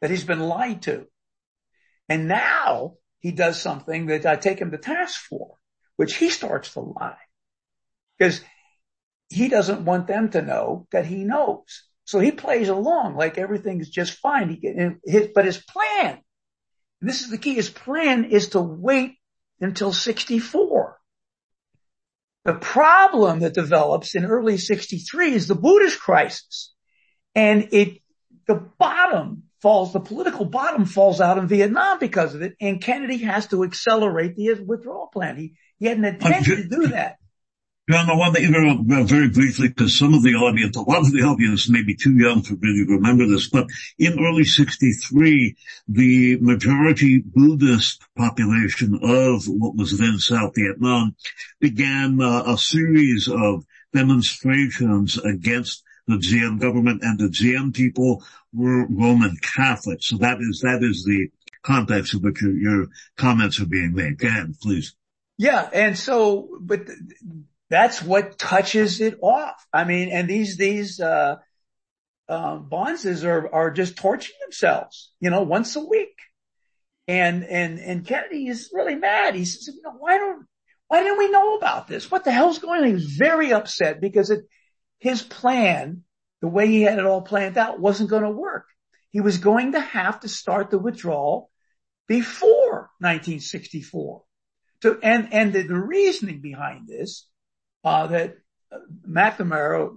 that 0.01 0.11
he's 0.11 0.25
been 0.25 0.41
lied 0.41 0.83
to. 0.83 1.07
And 2.09 2.27
now 2.27 2.95
he 3.21 3.33
does 3.33 3.61
something 3.61 4.07
that 4.07 4.27
I 4.27 4.37
take 4.37 4.59
him 4.59 4.71
to 4.73 4.79
task 4.79 5.21
for, 5.29 5.57
which 5.97 6.17
he 6.17 6.31
starts 6.31 6.73
to 6.75 6.81
lie 6.81 7.17
because 8.19 8.41
he 9.29 9.49
doesn't 9.49 9.85
want 9.85 10.07
them 10.07 10.31
to 10.31 10.43
know 10.43 10.87
that 10.93 11.07
he 11.07 11.25
knows. 11.25 11.85
So 12.05 12.19
he 12.19 12.33
plays 12.33 12.69
along 12.69 13.15
like 13.17 13.39
everything's 13.39 13.89
just 13.89 14.15
fine. 14.15 14.51
He, 14.51 14.91
his, 15.05 15.29
but 15.35 15.45
his 15.45 15.59
plan, 15.59 16.19
this 17.01 17.23
is 17.23 17.31
the 17.31 17.39
key, 17.39 17.55
his 17.55 17.71
plan 17.71 18.25
is 18.25 18.51
to 18.51 18.61
wait 18.61 19.17
until 19.61 19.93
64. 19.93 20.99
The 22.45 22.55
problem 22.55 23.41
that 23.41 23.55
develops 23.55 24.15
in 24.15 24.25
early 24.25 24.57
63 24.57 25.35
is 25.35 25.47
the 25.47 25.55
Buddhist 25.55 26.01
crisis. 26.01 26.75
And 27.35 27.69
it, 27.73 28.01
the 28.49 28.57
bottom 28.57 29.45
falls, 29.61 29.93
the 29.93 30.01
political 30.01 30.45
bottom 30.45 30.85
falls 30.85 31.21
out 31.21 31.39
in 31.39 31.47
Vietnam 31.47 31.99
because 31.99 32.35
of 32.35 32.43
it. 32.43 32.57
And 32.61 32.81
Kennedy 32.81 33.19
has 33.19 33.47
to 33.49 33.65
accelerate 33.65 34.37
the 34.37 34.55
withdrawal 34.55 35.09
plan. 35.09 35.37
He, 35.37 35.55
he 35.79 35.87
had 35.87 35.99
an 35.99 36.05
intention 36.05 36.57
to 36.57 36.69
do 36.69 36.89
that. 36.89 37.17
John, 37.91 38.09
I 38.09 38.15
want 38.15 38.37
to 38.37 38.43
interrupt 38.43 39.09
very 39.09 39.31
briefly 39.31 39.67
because 39.67 39.99
some 39.99 40.15
of 40.15 40.23
the 40.23 40.35
audience, 40.35 40.77
a 40.77 40.83
lot 40.83 41.01
of 41.01 41.13
the 41.13 41.23
audience 41.23 41.69
may 41.69 41.83
be 41.83 41.97
too 41.97 42.15
young 42.15 42.41
to 42.43 42.57
really 42.61 42.87
remember 42.87 43.27
this, 43.27 43.49
but 43.49 43.67
in 43.99 44.17
early 44.21 44.45
63, 44.45 45.57
the 45.89 46.39
majority 46.41 47.19
Buddhist 47.19 48.05
population 48.17 49.01
of 49.03 49.43
what 49.47 49.75
was 49.75 49.99
then 49.99 50.19
South 50.19 50.53
Vietnam 50.55 51.17
began 51.59 52.21
uh, 52.21 52.45
a 52.47 52.57
series 52.59 53.29
of 53.29 53.65
demonstrations 53.93 55.19
against 55.19 55.83
the 56.11 56.19
Diem 56.19 56.59
government 56.59 57.03
and 57.03 57.19
the 57.19 57.29
Diem 57.29 57.73
people 57.73 58.23
were 58.53 58.87
Roman 58.89 59.37
Catholics. 59.41 60.09
So 60.09 60.19
that 60.19 60.39
is, 60.41 60.61
that 60.63 60.83
is 60.83 61.05
the 61.05 61.29
context 61.63 62.15
in 62.15 62.21
which 62.21 62.41
your, 62.43 62.57
your 62.57 62.87
comments 63.17 63.61
are 63.61 63.67
being 63.67 63.95
made. 63.95 64.19
Go 64.19 64.29
ahead, 64.29 64.55
please. 64.61 64.95
Yeah. 65.39 65.69
And 65.73 65.97
so, 65.97 66.49
but 66.61 66.83
that's 67.69 68.03
what 68.03 68.39
touches 68.39 69.01
it 69.01 69.19
off. 69.23 69.65
I 69.73 69.85
mean, 69.85 70.11
and 70.11 70.29
these, 70.29 70.57
these, 70.57 71.01
uh, 71.01 71.37
uh, 72.29 72.59
bonzes 72.59 73.25
are, 73.25 73.53
are 73.53 73.71
just 73.71 73.97
torching 73.97 74.37
themselves, 74.43 75.13
you 75.21 75.31
know, 75.31 75.43
once 75.43 75.75
a 75.77 75.81
week. 75.81 76.17
And, 77.09 77.45
and, 77.45 77.81
and 77.81 78.07
Kennedy 78.07 78.47
is 78.47 78.71
really 78.73 78.95
mad. 78.95 79.35
He 79.35 79.45
says, 79.45 79.67
you 79.75 79.83
know, 79.83 79.97
why 79.99 80.17
don't, 80.19 80.47
why 80.87 81.03
didn't 81.03 81.19
we 81.19 81.31
know 81.31 81.57
about 81.57 81.89
this? 81.89 82.11
What 82.11 82.25
the 82.25 82.33
hell's 82.33 82.59
going 82.59 82.83
on? 82.83 82.87
He 82.87 82.93
was 82.95 83.05
very 83.05 83.53
upset 83.53 84.01
because 84.01 84.31
it, 84.31 84.45
his 85.01 85.23
plan, 85.23 86.05
the 86.41 86.49
way 86.49 86.69
he 86.69 86.83
had 86.83 86.99
it 86.99 87.05
all 87.05 87.23
planned 87.23 87.59
out 87.59 87.81
wasn't 87.81 88.11
going 88.11 88.23
to 88.23 88.31
work. 88.31 88.67
He 89.11 89.21
was 89.21 89.39
going 89.39 89.73
to 89.73 89.81
have 89.81 90.21
to 90.21 90.29
start 90.29 90.71
the 90.71 90.79
withdrawal 90.79 91.51
before 92.07 92.91
1964. 93.01 94.23
So, 94.83 94.99
and, 95.03 95.33
and 95.33 95.53
the, 95.53 95.63
the 95.63 95.75
reasoning 95.75 96.41
behind 96.41 96.87
this, 96.87 97.29
uh, 97.83 98.07
that 98.09 98.37
McNamara 99.09 99.91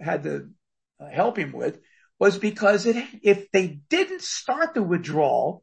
had 0.00 0.24
to 0.24 0.50
uh, 1.00 1.08
help 1.08 1.38
him 1.38 1.52
with 1.52 1.78
was 2.18 2.36
because 2.36 2.84
it, 2.86 2.96
if 3.22 3.50
they 3.52 3.80
didn't 3.88 4.22
start 4.22 4.74
the 4.74 4.82
withdrawal, 4.82 5.62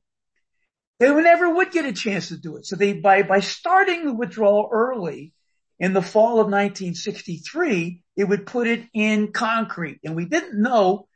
they 1.00 1.14
never 1.14 1.54
would 1.54 1.72
get 1.72 1.86
a 1.86 1.94
chance 1.94 2.30
to 2.30 2.38
do 2.38 2.56
it. 2.56 2.66
So 2.66 2.76
they, 2.76 2.94
by, 2.94 3.24
by 3.24 3.42
starting 3.42 4.06
the 4.06 4.14
withdrawal 4.14 4.70
early 4.72 5.34
in 5.80 5.94
the 5.94 6.02
fall 6.02 6.40
of 6.40 6.48
1963, 6.48 8.02
it 8.16 8.24
would 8.24 8.46
put 8.46 8.68
it 8.68 8.86
in 8.94 9.32
concrete. 9.32 10.00
And 10.04 10.16
we 10.16 10.26
didn't 10.26 10.62
know 10.62 11.08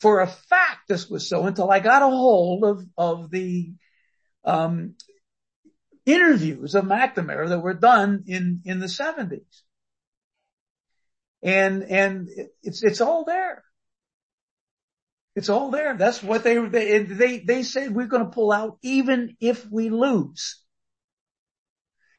for 0.00 0.20
a 0.20 0.26
fact 0.26 0.88
this 0.88 1.08
was 1.08 1.28
so 1.28 1.44
until 1.46 1.70
I 1.70 1.80
got 1.80 2.02
a 2.02 2.06
hold 2.06 2.64
of, 2.64 2.84
of 2.96 3.30
the, 3.30 3.72
um, 4.44 4.94
interviews 6.06 6.76
of 6.76 6.84
McNamara 6.84 7.48
that 7.48 7.58
were 7.58 7.74
done 7.74 8.24
in, 8.26 8.62
in 8.64 8.78
the 8.78 8.88
seventies. 8.88 9.64
And, 11.42 11.82
and 11.82 12.28
it's, 12.62 12.82
it's 12.82 13.00
all 13.00 13.24
there. 13.24 13.64
It's 15.34 15.50
all 15.50 15.70
there. 15.70 15.96
That's 15.96 16.22
what 16.22 16.44
they, 16.44 16.56
they, 16.56 17.00
they, 17.00 17.38
they 17.40 17.62
said 17.62 17.94
we're 17.94 18.06
going 18.06 18.24
to 18.24 18.30
pull 18.30 18.52
out 18.52 18.78
even 18.82 19.36
if 19.40 19.68
we 19.70 19.90
lose. 19.90 20.62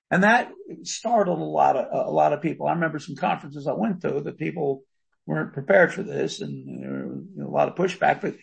And 0.10 0.24
that 0.24 0.52
startled 0.84 1.40
a 1.40 1.44
lot 1.44 1.76
of, 1.76 2.08
a 2.08 2.12
lot 2.12 2.34
of 2.34 2.42
people. 2.42 2.68
I 2.68 2.74
remember 2.74 3.00
some 3.00 3.16
conferences 3.16 3.68
I 3.68 3.74
went 3.74 4.02
to 4.02 4.22
that 4.22 4.38
people 4.38 4.84
weren't 5.26 5.54
prepared 5.54 5.94
for 5.94 6.04
this 6.04 6.40
and 6.40 7.42
a 7.42 7.48
lot 7.48 7.68
of 7.68 7.76
pushback, 7.76 8.22
but 8.22 8.36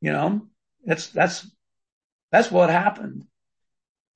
you 0.00 0.12
know, 0.12 0.48
that's, 0.84 1.08
that's, 1.08 1.46
that's 2.32 2.50
what 2.50 2.70
happened. 2.70 3.24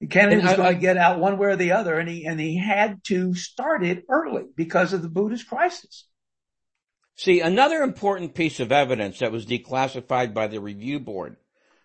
Kennedy 0.08 0.42
was 0.42 0.56
going 0.56 0.74
to 0.74 0.80
get 0.80 0.96
out 0.96 1.18
one 1.18 1.38
way 1.38 1.48
or 1.48 1.56
the 1.56 1.72
other 1.72 1.98
and 1.98 2.08
he, 2.08 2.24
and 2.24 2.40
he 2.40 2.56
had 2.58 3.02
to 3.04 3.34
start 3.34 3.84
it 3.84 4.04
early 4.08 4.44
because 4.56 4.92
of 4.92 5.02
the 5.02 5.08
Buddhist 5.08 5.48
crisis. 5.48 6.06
See, 7.16 7.40
another 7.40 7.82
important 7.82 8.34
piece 8.34 8.60
of 8.60 8.72
evidence 8.72 9.20
that 9.20 9.32
was 9.32 9.46
declassified 9.46 10.34
by 10.34 10.48
the 10.48 10.60
review 10.60 10.98
board, 10.98 11.36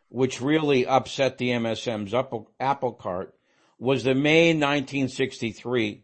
which 0.09 0.41
really 0.41 0.87
upset 0.87 1.37
the 1.37 1.49
MSM's 1.49 2.13
apple, 2.13 2.51
apple 2.59 2.93
cart, 2.93 3.35
was 3.79 4.03
the 4.03 4.13
May 4.13 4.49
1963 4.49 6.03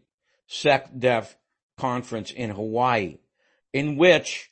SecDef 0.50 1.34
conference 1.76 2.30
in 2.30 2.50
Hawaii, 2.50 3.18
in 3.72 3.96
which 3.96 4.50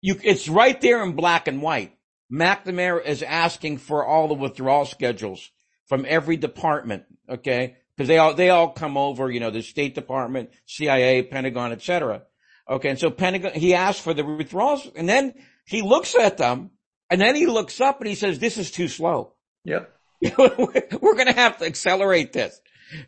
you, 0.00 0.16
it's 0.22 0.48
right 0.48 0.80
there 0.80 1.02
in 1.02 1.12
black 1.12 1.48
and 1.48 1.62
white. 1.62 1.96
McNamara 2.30 3.04
is 3.04 3.22
asking 3.22 3.78
for 3.78 4.04
all 4.04 4.28
the 4.28 4.34
withdrawal 4.34 4.84
schedules 4.84 5.50
from 5.86 6.04
every 6.06 6.36
department, 6.36 7.04
okay? 7.28 7.76
Because 7.96 8.08
they 8.08 8.18
all, 8.18 8.34
they 8.34 8.50
all 8.50 8.70
come 8.70 8.96
over, 8.96 9.30
you 9.30 9.40
know, 9.40 9.50
the 9.50 9.62
State 9.62 9.94
Department, 9.94 10.50
CIA, 10.66 11.22
Pentagon, 11.22 11.72
etc. 11.72 12.22
Okay. 12.68 12.90
And 12.90 12.98
so 12.98 13.10
Pentagon, 13.10 13.54
he 13.54 13.74
asked 13.74 14.02
for 14.02 14.14
the 14.14 14.24
withdrawals 14.24 14.86
and 14.94 15.08
then 15.08 15.34
he 15.64 15.82
looks 15.82 16.14
at 16.14 16.36
them 16.36 16.70
and 17.10 17.20
then 17.20 17.34
he 17.34 17.46
looks 17.46 17.80
up 17.80 18.00
and 18.00 18.08
he 18.08 18.14
says, 18.14 18.38
this 18.38 18.58
is 18.58 18.70
too 18.70 18.88
slow. 18.88 19.32
Yep. 19.64 19.92
We're 20.38 21.14
going 21.14 21.26
to 21.26 21.34
have 21.34 21.58
to 21.58 21.66
accelerate 21.66 22.32
this. 22.32 22.60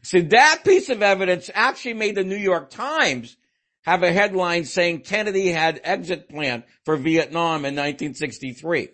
So 0.02 0.20
that 0.20 0.61
piece 0.64 0.88
of 0.88 1.02
evidence 1.02 1.50
actually 1.54 1.94
made 1.94 2.14
the 2.14 2.24
New 2.24 2.36
York 2.36 2.70
Times 2.70 3.36
have 3.82 4.02
a 4.02 4.12
headline 4.12 4.64
saying 4.64 5.00
Kennedy 5.00 5.48
had 5.48 5.80
exit 5.82 6.28
plan 6.28 6.64
for 6.84 6.96
Vietnam 6.96 7.64
in 7.64 7.74
1963. 7.74 8.90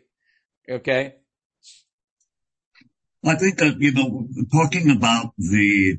Okay. 0.71 1.15
I 3.25 3.35
think 3.35 3.59
that, 3.59 3.81
you 3.81 3.93
know, 3.93 4.29
talking 4.53 4.91
about 4.91 5.33
the 5.37 5.99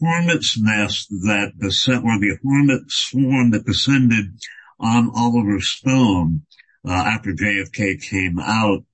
hornet's 0.00 0.58
nest 0.58 1.08
that 1.10 1.52
descent, 1.60 2.04
or 2.04 2.18
the 2.18 2.38
hornet 2.42 2.90
swarm 2.90 3.50
that 3.50 3.66
descended 3.66 4.38
on 4.80 5.10
Oliver 5.14 5.60
Stone 5.60 6.42
uh, 6.86 6.92
after 6.92 7.32
JFK 7.32 8.02
came 8.02 8.38
out. 8.38 8.84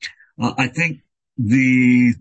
Uh, 0.40 0.54
I 0.58 0.68
think 0.68 1.02
the 1.38 2.14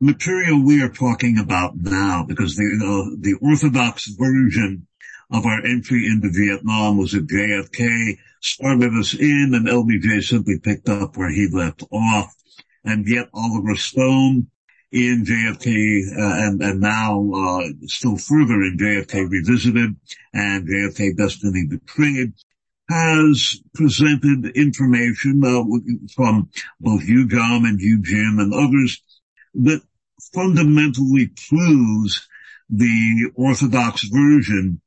material 0.00 0.64
we 0.64 0.82
are 0.82 0.88
talking 0.88 1.38
about 1.38 1.76
now, 1.76 2.24
because 2.26 2.56
the 2.56 2.64
uh, 2.64 3.16
the 3.20 3.34
orthodox 3.42 4.06
version 4.06 4.86
of 5.30 5.44
our 5.44 5.64
entry 5.64 6.06
into 6.06 6.30
Vietnam 6.30 6.96
was 6.96 7.12
that 7.12 7.26
JFK 7.26 8.18
started 8.40 8.92
us 8.94 9.14
in, 9.14 9.52
and 9.54 9.66
LBJ 9.66 10.22
simply 10.22 10.58
picked 10.58 10.88
up 10.88 11.16
where 11.16 11.30
he 11.30 11.48
left 11.52 11.82
off, 11.90 12.34
and 12.84 13.06
yet 13.06 13.28
Oliver 13.34 13.76
Stone 13.76 14.46
in 14.90 15.24
JFK 15.24 16.16
uh, 16.16 16.46
and, 16.46 16.62
and 16.62 16.80
now 16.80 17.30
uh, 17.34 17.68
still 17.86 18.16
further 18.16 18.62
in 18.62 18.78
JFK 18.80 19.28
Revisited 19.30 19.96
and 20.32 20.66
JFK 20.66 21.14
Destiny 21.16 21.66
Betrayed 21.68 22.32
has 22.88 23.60
presented 23.74 24.56
information 24.56 25.42
uh, 25.44 25.62
from 26.14 26.48
both 26.80 27.04
you, 27.04 27.28
and 27.30 27.80
you, 27.80 28.00
Jim, 28.00 28.38
and 28.38 28.54
others 28.54 29.02
that 29.54 29.82
fundamentally 30.34 31.30
proves 31.48 32.28
the 32.70 33.30
Orthodox 33.34 34.02
version 34.04 34.80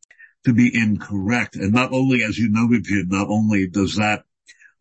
to 0.46 0.54
be 0.54 0.72
incorrect. 0.74 1.56
And 1.56 1.74
not 1.74 1.92
only, 1.94 2.24
as 2.24 2.38
you 2.38 2.50
noted, 2.50 2.86
Jim, 2.86 3.08
not 3.10 3.28
only 3.30 3.68
does 3.68 3.96
that 3.96 4.24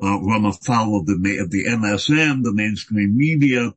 uh, 0.03 0.21
run 0.21 0.47
afoul 0.47 1.01
of 1.01 1.07
the, 1.07 1.39
of 1.39 1.51
the 1.51 1.67
MSM, 1.67 2.43
the 2.43 2.53
mainstream 2.53 3.17
media, 3.17 3.73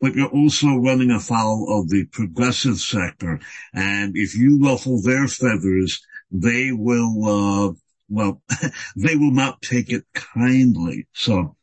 but 0.00 0.14
you're 0.14 0.28
also 0.28 0.76
running 0.76 1.10
afoul 1.10 1.80
of 1.80 1.88
the 1.88 2.04
progressive 2.06 2.78
sector. 2.78 3.40
And 3.72 4.16
if 4.16 4.36
you 4.36 4.60
ruffle 4.62 5.00
their 5.02 5.26
feathers, 5.26 6.04
they 6.30 6.70
will, 6.72 7.24
uh, 7.24 7.72
well, 8.08 8.42
they 8.96 9.16
will 9.16 9.32
not 9.32 9.62
take 9.62 9.90
it 9.90 10.04
kindly. 10.14 11.06
So, 11.12 11.56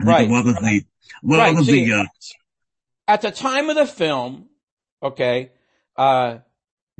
right. 0.00 0.28
One 0.28 0.48
of 0.48 0.56
the, 0.56 0.84
one 1.22 1.38
right. 1.38 1.56
of 1.56 1.66
the, 1.66 1.92
uh, 1.92 2.04
at 3.06 3.22
the 3.22 3.30
time 3.30 3.70
of 3.70 3.76
the 3.76 3.86
film, 3.86 4.48
okay, 5.02 5.50
uh, 5.96 6.38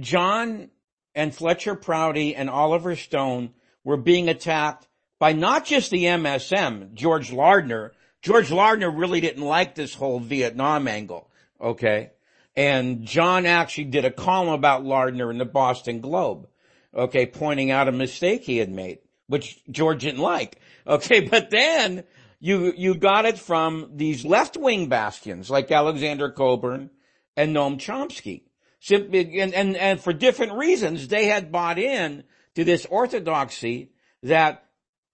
John 0.00 0.70
and 1.14 1.34
Fletcher 1.34 1.74
Prouty 1.74 2.34
and 2.34 2.50
Oliver 2.50 2.96
Stone 2.96 3.54
were 3.84 3.96
being 3.96 4.28
attacked 4.28 4.88
by 5.18 5.32
not 5.32 5.64
just 5.64 5.90
the 5.90 6.04
MSM, 6.04 6.94
George 6.94 7.32
Lardner, 7.32 7.92
George 8.24 8.50
Lardner 8.50 8.90
really 8.90 9.20
didn't 9.20 9.44
like 9.44 9.74
this 9.74 9.92
whole 9.92 10.18
Vietnam 10.18 10.88
angle. 10.88 11.30
Okay. 11.60 12.12
And 12.56 13.04
John 13.04 13.44
actually 13.44 13.84
did 13.84 14.06
a 14.06 14.10
column 14.10 14.48
about 14.48 14.82
Lardner 14.82 15.30
in 15.30 15.36
the 15.36 15.44
Boston 15.44 16.00
Globe. 16.00 16.48
Okay. 16.94 17.26
Pointing 17.26 17.70
out 17.70 17.86
a 17.86 17.92
mistake 17.92 18.42
he 18.44 18.56
had 18.56 18.70
made, 18.70 19.00
which 19.26 19.60
George 19.70 20.00
didn't 20.00 20.22
like. 20.22 20.58
Okay. 20.86 21.20
But 21.28 21.50
then 21.50 22.04
you, 22.44 22.74
you 22.76 22.94
got 22.94 23.24
it 23.24 23.38
from 23.38 23.92
these 23.94 24.22
left 24.22 24.58
wing 24.58 24.90
bastions 24.90 25.48
like 25.48 25.72
Alexander 25.72 26.28
Cockburn 26.28 26.90
and 27.38 27.56
Noam 27.56 27.78
Chomsky. 27.78 28.42
Simply, 28.80 29.40
and, 29.40 29.54
and, 29.54 29.74
and 29.78 29.98
for 29.98 30.12
different 30.12 30.52
reasons, 30.52 31.08
they 31.08 31.24
had 31.24 31.50
bought 31.50 31.78
in 31.78 32.22
to 32.54 32.62
this 32.62 32.84
orthodoxy 32.84 33.92
that 34.24 34.66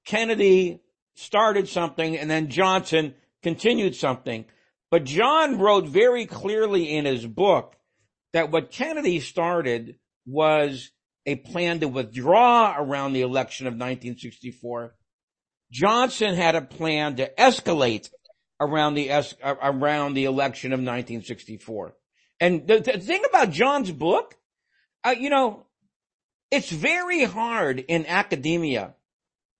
Kennedy 0.05 0.83
started 1.14 1.68
something 1.68 2.18
and 2.18 2.28
then 2.28 2.51
Johnson 2.51 3.14
continued 3.45 3.95
something. 3.95 4.45
But 4.91 5.05
John 5.05 5.61
wrote 5.61 5.87
very 5.87 6.26
clearly 6.26 6.97
in 6.97 7.05
his 7.05 7.24
book 7.24 7.76
that 8.33 8.51
what 8.51 8.72
Kennedy 8.72 9.20
started 9.20 10.01
was 10.26 10.91
a 11.26 11.37
plan 11.37 11.78
to 11.78 11.87
withdraw 11.87 12.74
around 12.76 13.12
the 13.12 13.22
election 13.22 13.68
of 13.68 13.74
1964. 13.74 14.97
Johnson 15.71 16.35
had 16.35 16.55
a 16.55 16.62
plan 16.62 17.16
to 17.16 17.31
escalate 17.39 18.11
around 18.61 18.95
the 18.95 19.11
es- 19.11 19.35
around 19.43 20.14
the 20.14 20.25
election 20.25 20.73
of 20.73 20.81
1964. 20.81 21.95
And 22.41 22.66
the, 22.66 22.81
the 22.81 22.99
thing 22.99 23.23
about 23.29 23.51
John's 23.51 23.93
book, 23.93 24.37
uh, 25.05 25.14
you 25.18 25.31
know, 25.31 25.66
it's 26.51 26.71
very 26.71 27.25
hard 27.25 27.79
in 27.79 28.07
academia 28.07 28.95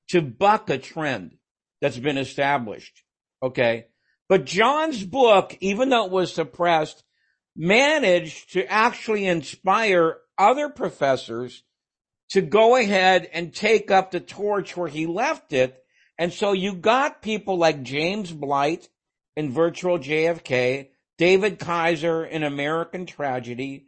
to 0.09 0.21
buck 0.21 0.69
a 0.71 0.79
trend 0.79 1.37
that's 1.81 1.99
been 1.99 2.19
established. 2.19 3.03
Okay. 3.43 3.87
But 4.29 4.45
John's 4.45 5.05
book, 5.05 5.57
even 5.61 5.89
though 5.89 6.07
it 6.07 6.13
was 6.13 6.33
suppressed, 6.33 7.03
managed 7.57 8.53
to 8.53 8.67
actually 8.67 9.27
inspire 9.27 10.19
other 10.39 10.69
professors 10.69 11.63
to 12.31 12.41
go 12.41 12.77
ahead 12.77 13.29
and 13.33 13.55
take 13.55 13.91
up 13.91 14.11
the 14.11 14.21
torch 14.21 14.77
where 14.77 14.89
he 14.89 15.07
left 15.07 15.53
it. 15.53 15.77
And 16.21 16.35
so 16.35 16.53
you 16.53 16.75
got 16.75 17.23
people 17.23 17.57
like 17.57 17.83
James 17.83 18.31
Blight 18.31 18.91
in 19.37 19.51
Virtual 19.51 19.99
JFK, 19.99 20.89
David 21.17 21.59
Kaiser 21.59 22.27
in 22.27 22.43
American 22.43 23.07
Tragedy, 23.07 23.87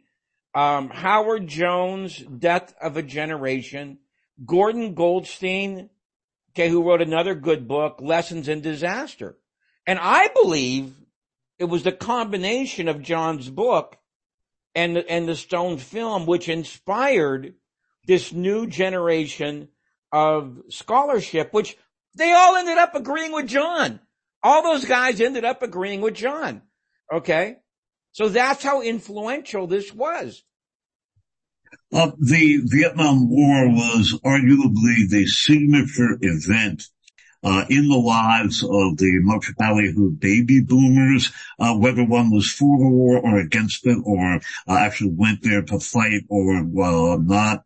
um, 0.55 0.89
Howard 0.89 1.47
Jones, 1.47 2.17
Death 2.17 2.73
of 2.81 2.97
a 2.97 3.03
Generation, 3.03 3.99
Gordon 4.43 4.95
Goldstein, 4.95 5.91
okay, 6.51 6.69
who 6.69 6.81
wrote 6.81 7.03
another 7.03 7.35
good 7.35 7.67
book, 7.67 7.99
Lessons 8.01 8.47
in 8.47 8.61
Disaster. 8.61 9.37
And 9.85 9.99
I 9.99 10.29
believe 10.29 10.91
it 11.59 11.65
was 11.65 11.83
the 11.83 11.91
combination 11.91 12.87
of 12.87 13.03
John's 13.03 13.47
book 13.47 13.99
and, 14.73 14.97
and 14.97 15.27
the 15.27 15.35
Stone 15.35 15.77
film 15.77 16.25
which 16.25 16.49
inspired 16.49 17.53
this 18.07 18.33
new 18.33 18.65
generation 18.65 19.67
of 20.11 20.63
scholarship, 20.69 21.53
which 21.53 21.77
they 22.15 22.31
all 22.31 22.55
ended 22.55 22.77
up 22.77 22.95
agreeing 22.95 23.31
with 23.31 23.47
John. 23.47 23.99
All 24.41 24.61
those 24.61 24.85
guys 24.85 25.21
ended 25.21 25.45
up 25.45 25.63
agreeing 25.63 26.01
with 26.01 26.15
John. 26.15 26.61
Okay. 27.11 27.57
So 28.11 28.29
that's 28.29 28.63
how 28.63 28.81
influential 28.81 29.67
this 29.67 29.93
was. 29.93 30.43
Uh, 31.91 32.11
the 32.19 32.61
Vietnam 32.65 33.29
War 33.29 33.69
was 33.69 34.19
arguably 34.25 35.09
the 35.09 35.25
signature 35.27 36.17
event 36.21 36.83
uh, 37.43 37.65
in 37.69 37.89
the 37.89 37.97
lives 37.97 38.63
of 38.63 38.97
the 38.97 39.19
most 39.21 39.55
ballyhoo 39.57 40.11
baby 40.11 40.61
boomers, 40.61 41.31
uh, 41.59 41.73
whether 41.75 42.03
one 42.03 42.31
was 42.31 42.49
for 42.49 42.77
the 42.77 42.89
war 42.89 43.19
or 43.19 43.39
against 43.39 43.85
it, 43.85 43.97
or 44.05 44.35
uh, 44.35 44.39
actually 44.67 45.11
went 45.11 45.43
there 45.43 45.61
to 45.61 45.79
fight 45.79 46.23
or 46.29 46.63
not. 46.63 47.65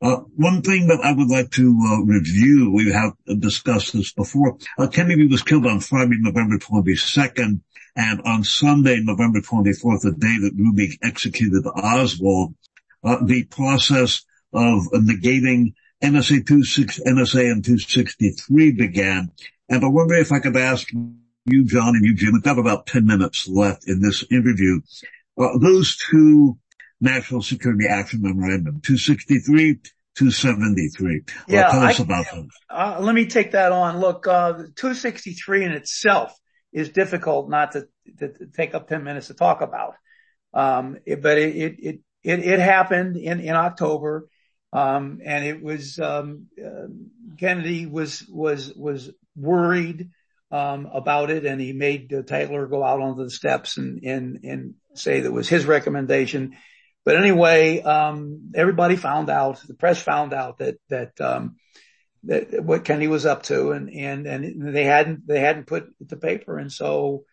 Uh, 0.00 0.18
one 0.36 0.62
thing 0.62 0.86
that 0.86 1.00
I 1.02 1.12
would 1.12 1.28
like 1.28 1.50
to 1.52 1.76
uh, 1.90 2.04
review, 2.04 2.70
we 2.72 2.92
have 2.92 3.14
discussed 3.40 3.92
this 3.92 4.12
before. 4.12 4.56
Uh, 4.78 4.86
Kennedy 4.86 5.26
was 5.26 5.42
killed 5.42 5.66
on 5.66 5.80
Friday, 5.80 6.16
November 6.20 6.56
22nd, 6.56 7.60
and 7.96 8.20
on 8.24 8.44
Sunday, 8.44 9.00
November 9.00 9.40
24th, 9.40 10.02
the 10.02 10.14
day 10.16 10.38
that 10.40 10.54
Ruby 10.56 10.96
executed 11.02 11.66
Oswald, 11.66 12.54
uh, 13.02 13.16
the 13.24 13.42
process 13.44 14.24
of 14.52 14.82
negating 14.92 15.74
NSA 16.02 16.46
26, 16.46 17.00
NSAM 17.00 17.64
263 17.64 18.72
began. 18.72 19.32
And 19.68 19.84
I 19.84 19.88
wonder 19.88 20.14
if 20.14 20.30
I 20.30 20.38
could 20.38 20.56
ask 20.56 20.86
you, 20.92 21.64
John, 21.64 21.96
and 21.96 22.04
you, 22.04 22.14
Jim, 22.14 22.34
we've 22.34 22.42
got 22.42 22.58
about 22.58 22.86
10 22.86 23.04
minutes 23.04 23.48
left 23.48 23.88
in 23.88 24.00
this 24.00 24.24
interview. 24.30 24.80
Uh, 25.36 25.58
those 25.58 25.96
two 25.96 26.56
National 27.00 27.42
Security 27.42 27.86
Action 27.86 28.22
Memorandum, 28.22 28.80
263, 28.80 29.80
273. 30.16 31.22
Yeah, 31.46 31.70
tell 31.70 31.82
us 31.82 32.00
I, 32.00 32.02
about 32.02 32.26
those. 32.32 32.48
Uh, 32.68 32.98
let 33.00 33.14
me 33.14 33.26
take 33.26 33.52
that 33.52 33.72
on. 33.72 34.00
Look, 34.00 34.26
uh, 34.26 34.52
263 34.74 35.64
in 35.64 35.72
itself 35.72 36.32
is 36.72 36.88
difficult 36.88 37.48
not 37.48 37.72
to, 37.72 37.88
to, 38.18 38.28
to, 38.28 38.46
take 38.46 38.74
up 38.74 38.88
10 38.88 39.04
minutes 39.04 39.28
to 39.28 39.34
talk 39.34 39.60
about. 39.60 39.94
Um, 40.52 40.98
it, 41.06 41.22
but 41.22 41.38
it, 41.38 41.56
it, 41.56 42.00
it, 42.22 42.38
it, 42.40 42.58
happened 42.58 43.16
in, 43.16 43.40
in 43.40 43.54
October. 43.54 44.28
Um, 44.72 45.20
and 45.24 45.44
it 45.44 45.62
was, 45.62 45.98
um, 45.98 46.46
uh, 46.62 46.88
Kennedy 47.38 47.86
was, 47.86 48.26
was, 48.28 48.72
was 48.74 49.10
worried, 49.36 50.10
um, 50.50 50.88
about 50.92 51.30
it 51.30 51.44
and 51.44 51.60
he 51.60 51.72
made 51.72 52.12
uh, 52.12 52.22
Taylor 52.22 52.66
go 52.66 52.82
out 52.82 53.00
onto 53.00 53.22
the 53.22 53.30
steps 53.30 53.76
and, 53.76 54.02
and, 54.02 54.44
and 54.44 54.74
say 54.94 55.20
that 55.20 55.32
was 55.32 55.48
his 55.48 55.66
recommendation. 55.66 56.56
But 57.08 57.16
anyway, 57.16 57.80
um, 57.80 58.50
everybody 58.54 58.96
found 58.96 59.30
out, 59.30 59.62
the 59.66 59.72
press 59.72 60.02
found 60.02 60.34
out 60.34 60.58
that, 60.58 60.76
that, 60.90 61.18
um, 61.22 61.56
that 62.24 62.62
what 62.62 62.84
Kennedy 62.84 63.08
was 63.08 63.24
up 63.24 63.44
to 63.44 63.70
and, 63.70 63.88
and, 63.88 64.26
and 64.26 64.76
they 64.76 64.84
hadn't, 64.84 65.26
they 65.26 65.40
hadn't 65.40 65.66
put 65.66 65.84
it 66.02 66.10
to 66.10 66.16
paper. 66.16 66.58
And 66.58 66.70
so, 66.70 67.24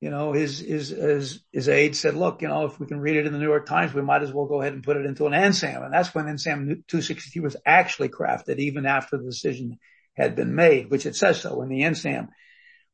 you 0.00 0.10
know, 0.10 0.32
his, 0.32 0.60
his, 0.60 0.90
his, 0.90 1.40
his 1.50 1.68
aide 1.68 1.96
said, 1.96 2.14
look, 2.14 2.40
you 2.40 2.46
know, 2.46 2.66
if 2.66 2.78
we 2.78 2.86
can 2.86 3.00
read 3.00 3.16
it 3.16 3.26
in 3.26 3.32
the 3.32 3.40
New 3.40 3.48
York 3.48 3.66
Times, 3.66 3.92
we 3.92 4.00
might 4.00 4.22
as 4.22 4.32
well 4.32 4.46
go 4.46 4.60
ahead 4.60 4.74
and 4.74 4.84
put 4.84 4.96
it 4.96 5.06
into 5.06 5.26
an 5.26 5.32
NSAM. 5.32 5.84
And 5.84 5.92
that's 5.92 6.14
when 6.14 6.26
NSAM 6.26 6.86
263 6.86 7.42
was 7.42 7.56
actually 7.66 8.10
crafted, 8.10 8.60
even 8.60 8.86
after 8.86 9.16
the 9.16 9.24
decision 9.24 9.80
had 10.14 10.36
been 10.36 10.54
made, 10.54 10.88
which 10.88 11.04
it 11.04 11.16
says 11.16 11.40
so 11.40 11.62
in 11.62 11.68
the 11.68 11.80
NSAM. 11.80 12.28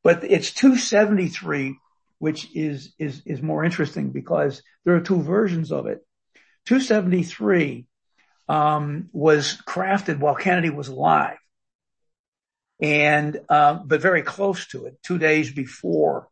But 0.02 0.24
it's 0.24 0.50
273 0.52 1.76
which 2.18 2.48
is, 2.54 2.94
is, 2.98 3.22
is 3.26 3.42
more 3.42 3.64
interesting 3.64 4.10
because 4.10 4.62
there 4.84 4.96
are 4.96 5.00
two 5.00 5.22
versions 5.22 5.72
of 5.72 5.86
it. 5.86 6.05
273, 6.66 7.86
um, 8.48 9.08
was 9.12 9.58
crafted 9.66 10.18
while 10.18 10.34
Kennedy 10.34 10.70
was 10.70 10.88
alive 10.88 11.38
and, 12.80 13.40
uh, 13.48 13.74
but 13.84 14.02
very 14.02 14.22
close 14.22 14.66
to 14.68 14.86
it, 14.86 15.02
two 15.02 15.18
days 15.18 15.52
before, 15.52 16.28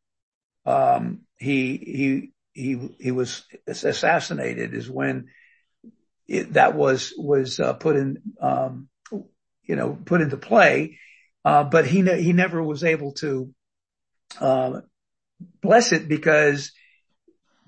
um, 0.67 1.21
he, 1.39 1.77
he, 1.77 2.33
he, 2.53 2.89
he 3.01 3.11
was 3.11 3.45
assassinated 3.67 4.75
is 4.75 4.89
when 4.89 5.29
it, 6.29 6.53
that 6.55 6.75
was, 6.75 7.13
was, 7.17 7.61
uh, 7.61 7.73
put 7.73 7.97
in, 7.97 8.19
um, 8.41 8.89
you 9.65 9.77
know, 9.77 9.99
put 10.05 10.21
into 10.21 10.37
play. 10.37 10.99
Uh, 11.45 11.65
but 11.65 11.87
he, 11.87 12.03
ne- 12.03 12.23
he 12.23 12.33
never 12.33 12.63
was 12.63 12.85
able 12.85 13.13
to, 13.13 13.53
uh, 14.41 14.81
bless 15.61 15.93
it 15.93 16.09
because 16.09 16.73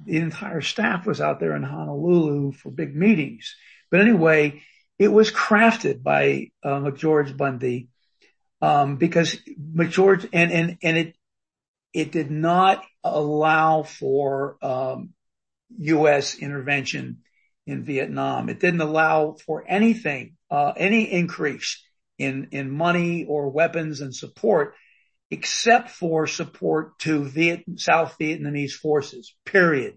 the 0.04 0.18
entire 0.18 0.60
staff 0.60 1.06
was 1.06 1.20
out 1.20 1.40
there 1.40 1.56
in 1.56 1.62
Honolulu 1.62 2.52
for 2.52 2.70
big 2.70 2.94
meetings. 2.94 3.56
But 3.90 4.00
anyway, 4.00 4.62
it 4.98 5.08
was 5.08 5.30
crafted 5.30 6.02
by 6.02 6.50
uh, 6.62 6.80
McGeorge 6.80 7.36
Bundy 7.36 7.88
um, 8.60 8.96
because 8.96 9.36
McGeorge 9.58 10.28
and 10.32 10.52
and 10.52 10.78
and 10.82 10.96
it 10.96 11.16
it 11.92 12.12
did 12.12 12.30
not 12.30 12.84
allow 13.04 13.82
for 13.82 14.56
um, 14.62 15.10
U.S. 15.78 16.38
intervention 16.38 17.18
in 17.66 17.84
Vietnam. 17.84 18.48
It 18.48 18.60
didn't 18.60 18.80
allow 18.80 19.36
for 19.46 19.64
anything, 19.66 20.36
uh, 20.50 20.72
any 20.76 21.12
increase 21.12 21.82
in 22.18 22.48
in 22.52 22.70
money 22.70 23.24
or 23.24 23.50
weapons 23.50 24.00
and 24.00 24.14
support 24.14 24.74
except 25.30 25.90
for 25.90 26.26
support 26.26 26.98
to 27.00 27.24
Viet, 27.24 27.64
South 27.76 28.16
Vietnamese 28.20 28.72
forces, 28.72 29.34
period. 29.44 29.96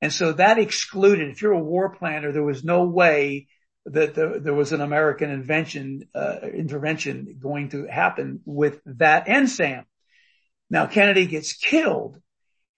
And 0.00 0.12
so 0.12 0.32
that 0.32 0.58
excluded, 0.58 1.30
if 1.30 1.42
you're 1.42 1.52
a 1.52 1.58
war 1.58 1.90
planner, 1.90 2.32
there 2.32 2.42
was 2.42 2.64
no 2.64 2.84
way 2.84 3.48
that 3.86 4.14
there, 4.14 4.38
there 4.40 4.54
was 4.54 4.72
an 4.72 4.80
American 4.80 5.30
invention, 5.30 6.08
uh, 6.14 6.38
intervention 6.42 7.38
going 7.40 7.70
to 7.70 7.86
happen 7.86 8.40
with 8.44 8.80
that 8.86 9.26
NSAM. 9.26 9.84
Now 10.70 10.86
Kennedy 10.86 11.26
gets 11.26 11.52
killed 11.54 12.20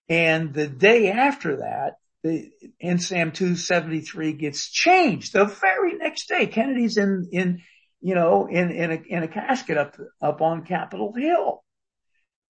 and 0.08 0.54
the 0.54 0.68
day 0.68 1.10
after 1.10 1.58
that, 1.58 1.94
the 2.22 2.50
NSAM 2.82 3.34
273 3.34 4.32
gets 4.34 4.70
changed 4.70 5.32
the 5.32 5.44
very 5.44 5.94
next 5.94 6.28
day. 6.28 6.46
Kennedy's 6.46 6.96
in, 6.96 7.28
in, 7.32 7.62
you 8.06 8.14
know, 8.14 8.46
in, 8.46 8.70
in 8.70 8.92
a, 8.92 9.02
in 9.08 9.22
a 9.24 9.28
casket 9.28 9.76
up, 9.76 9.96
up 10.22 10.40
on 10.40 10.64
Capitol 10.64 11.12
Hill. 11.12 11.64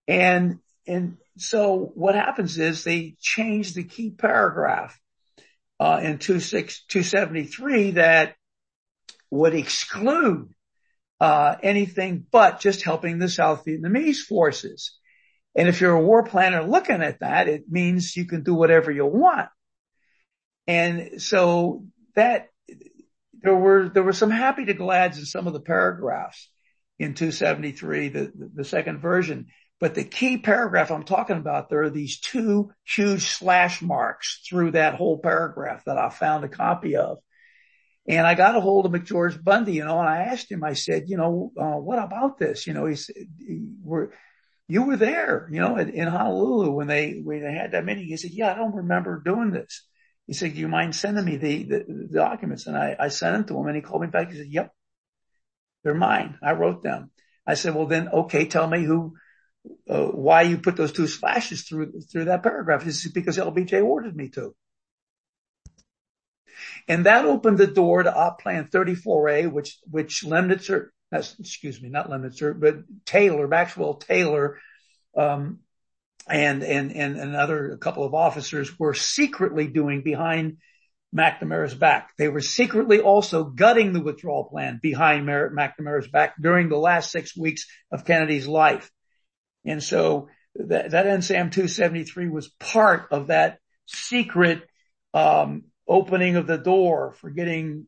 And, 0.06 0.60
and 0.86 1.16
so 1.38 1.94
what 1.96 2.14
happens 2.14 2.58
is 2.58 2.84
they 2.84 3.16
change 3.22 3.74
the 3.74 3.86
key 3.86 4.10
paragraph, 4.10 5.00
uh, 5.80 6.02
in 6.04 6.18
273 6.18 7.92
that 7.92 8.36
would 9.32 9.56
exclude, 9.56 10.54
uh, 11.22 11.56
anything 11.64 12.26
but 12.30 12.60
just 12.60 12.82
helping 12.82 13.18
the 13.18 13.30
South 13.30 13.64
Vietnamese 13.64 14.18
forces. 14.18 15.00
And 15.56 15.70
if 15.70 15.80
you're 15.80 15.96
a 15.96 16.04
war 16.04 16.24
planner 16.24 16.64
looking 16.64 17.02
at 17.02 17.22
that, 17.22 17.48
it 17.48 17.64
means 17.70 18.18
you 18.18 18.26
can 18.26 18.44
do 18.44 18.56
whatever 18.56 18.92
you 18.92 19.06
want. 19.06 19.48
And 20.68 21.22
so 21.22 21.86
that 22.16 22.50
there 23.46 23.56
were, 23.56 23.90
there 23.90 24.04
were 24.04 24.14
some 24.14 24.32
happy 24.32 24.66
to 24.66 24.74
glads 24.74 25.18
in 25.18 25.26
some 25.26 25.48
of 25.48 25.54
the 25.54 25.62
paragraphs 25.62 26.50
in 27.00 27.14
273, 27.14 28.10
the, 28.10 28.32
the 28.54 28.64
second 28.64 29.00
version. 29.00 29.48
But 29.80 29.94
the 29.94 30.04
key 30.04 30.38
paragraph 30.38 30.90
I'm 30.90 31.04
talking 31.04 31.38
about, 31.38 31.70
there 31.70 31.84
are 31.84 31.90
these 31.90 32.20
two 32.20 32.72
huge 32.86 33.28
slash 33.28 33.82
marks 33.82 34.42
through 34.50 34.72
that 34.72 34.96
whole 34.96 35.20
paragraph 35.20 35.84
that 35.86 35.98
I 35.98 36.10
found 36.10 36.46
a 36.46 36.50
copy 36.50 36.96
of. 36.96 37.18
And 38.08 38.26
I 38.26 38.36
got 38.36 38.56
a 38.56 38.62
hold 38.62 38.86
of 38.86 38.92
McGeorge 38.92 39.44
Bundy, 39.44 39.74
you 39.74 39.86
know, 39.86 40.00
and 40.00 40.08
I 40.08 40.24
asked 40.24 40.52
him, 40.52 40.64
I 40.64 40.74
said, 40.74 41.04
you 41.08 41.18
know, 41.18 41.52
uh, 41.60 41.80
what 41.80 42.00
about 42.00 42.38
this? 42.38 42.68
You 42.68 42.74
know, 42.74 42.86
he 42.86 42.96
said, 42.96 43.16
were, 43.84 44.14
you 44.68 44.84
were 44.84 44.96
there, 44.96 45.50
you 45.52 45.60
know, 45.60 45.78
in, 45.78 45.90
in 45.90 46.08
Honolulu 46.08 46.72
when 46.72 46.88
they, 46.88 47.20
when 47.24 47.42
they 47.42 47.54
had 47.54 47.72
that 47.72 47.84
meeting. 47.84 48.06
He 48.06 48.18
said, 48.18 48.32
yeah, 48.32 48.52
I 48.52 48.56
don't 48.56 48.76
remember 48.76 49.22
doing 49.26 49.52
this. 49.52 49.84
He 50.28 50.34
said, 50.34 50.54
do 50.54 50.60
you 50.60 50.68
mind 50.68 50.96
sending 50.96 51.24
me 51.24 51.38
the, 51.38 51.64
the, 51.64 51.86
the 51.88 52.14
documents? 52.14 52.66
And 52.68 52.76
I, 52.76 52.96
I 53.00 53.08
sent 53.10 53.36
them 53.36 53.46
to 53.46 53.62
him 53.62 53.68
and 53.68 53.76
he 53.76 53.82
called 53.82 54.02
me 54.02 54.08
back. 54.08 54.32
He 54.32 54.38
said, 54.38 54.48
yep, 54.48 54.74
they're 55.84 55.94
mine. 55.94 56.38
I 56.42 56.54
wrote 56.54 56.82
them. 56.82 57.12
I 57.46 57.54
said, 57.54 57.76
well 57.76 57.86
then, 57.86 58.10
okay, 58.10 58.46
tell 58.46 58.68
me 58.68 58.84
who, 58.84 59.16
uh, 59.88 60.06
why 60.06 60.44
you 60.44 60.58
put 60.58 60.78
those 60.78 60.92
two 60.92 61.08
slashes 61.08 61.64
through, 61.64 62.02
through 62.12 62.26
that 62.26 62.42
paragraph. 62.42 62.84
This 62.84 63.06
is 63.06 63.12
because 63.12 63.38
LBJ 63.38 63.84
ordered 63.84 64.16
me 64.16 64.30
to. 64.30 64.56
And 66.88 67.06
that 67.06 67.26
opened 67.26 67.60
the 67.60 67.68
door 67.68 68.02
to 68.02 68.16
Op 68.16 68.42
Plan 68.42 68.68
34A, 68.72 69.52
which, 69.52 69.78
which 69.90 70.24
Lemnitzer, 70.24 70.88
excuse 71.12 71.82
me, 71.82 71.90
not 71.90 72.10
Lemnitzer, 72.10 72.60
but 72.60 72.78
Taylor, 73.06 73.48
Maxwell 73.48 73.96
Taylor, 73.96 74.60
um, 75.16 75.60
and, 76.28 76.64
and, 76.64 76.92
and 76.92 77.18
another, 77.18 77.72
a 77.72 77.78
couple 77.78 78.04
of 78.04 78.14
officers 78.14 78.78
were 78.80 78.94
secretly 78.94 79.68
doing 79.68 80.02
behind 80.02 80.58
McNamara's 81.16 81.76
back. 81.76 82.12
They 82.18 82.28
were 82.28 82.42
secretly 82.42 83.00
also 83.00 83.44
gutting 83.44 83.94
the 83.94 84.02
withdrawal 84.02 84.46
plan 84.46 84.80
behind 84.82 85.28
McNamara's 85.28 86.08
back 86.08 86.36
during 86.42 86.70
the 86.70 86.78
last 86.78 87.12
six 87.12 87.38
weeks 87.38 87.68
of 87.92 88.06
Kennedy's 88.06 88.48
life. 88.48 88.92
And 89.66 89.82
so 89.82 90.28
that, 90.56 90.92
that 90.92 91.06
NSAM 91.06 91.52
273 91.52 92.30
was 92.30 92.50
part 92.60 93.08
of 93.12 93.28
that 93.28 93.60
secret, 93.86 94.64
um, 95.14 95.66
opening 95.88 96.36
of 96.36 96.48
the 96.48 96.58
door 96.58 97.14
for 97.14 97.30
getting 97.30 97.88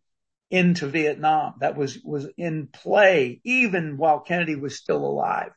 into 0.50 0.88
Vietnam 0.88 1.56
that 1.60 1.76
was, 1.76 2.00
was 2.04 2.28
in 2.38 2.68
play 2.68 3.42
even 3.44 3.98
while 3.98 4.20
Kennedy 4.20 4.56
was 4.56 4.78
still 4.78 5.04
alive. 5.04 5.52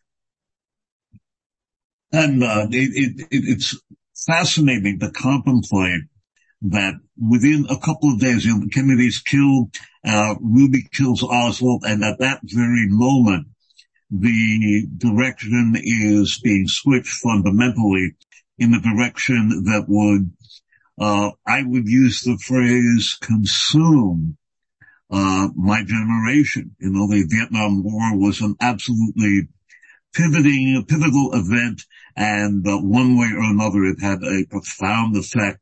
And, 2.13 2.43
uh, 2.43 2.67
it, 2.71 3.21
it, 3.21 3.29
it's 3.31 3.77
fascinating 4.27 4.99
to 5.01 5.11
contemplate 5.11 6.03
that 6.63 6.95
within 7.17 7.67
a 7.71 7.79
couple 7.79 8.13
of 8.13 8.21
days, 8.21 8.45
you 8.45 8.59
know, 8.59 8.67
Kennedy's 8.73 9.21
killed, 9.21 9.75
uh, 10.05 10.35
Ruby 10.41 10.87
kills 10.93 11.23
Oswald, 11.23 11.85
and 11.87 12.05
at 12.05 12.19
that 12.19 12.41
very 12.43 12.87
moment, 12.89 13.47
the 14.11 14.87
direction 14.97 15.75
is 15.77 16.41
being 16.43 16.67
switched 16.67 17.15
fundamentally 17.15 18.15
in 18.59 18.73
the 18.73 18.81
direction 18.81 19.65
that 19.65 19.85
would, 19.89 20.33
uh, 21.01 21.31
I 21.47 21.63
would 21.63 21.87
use 21.87 22.23
the 22.23 22.37
phrase 22.37 23.17
consume, 23.21 24.37
uh, 25.11 25.49
my 25.55 25.83
generation. 25.85 26.75
You 26.79 26.91
know, 26.91 27.09
the 27.09 27.25
Vietnam 27.27 27.83
War 27.83 28.19
was 28.19 28.41
an 28.41 28.57
absolutely 28.61 29.49
pivoting, 30.13 30.85
pivotal 30.89 31.31
event, 31.35 31.83
and 32.21 32.69
uh, 32.69 32.77
one 32.77 33.19
way 33.19 33.29
or 33.35 33.51
another, 33.51 33.83
it 33.85 33.99
had 33.99 34.23
a 34.23 34.45
profound 34.51 35.17
effect 35.17 35.59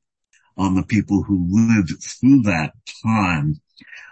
on 0.57 0.75
the 0.75 0.83
people 0.83 1.23
who 1.23 1.47
lived 1.49 2.03
through 2.03 2.43
that 2.43 2.73
time. 3.05 3.61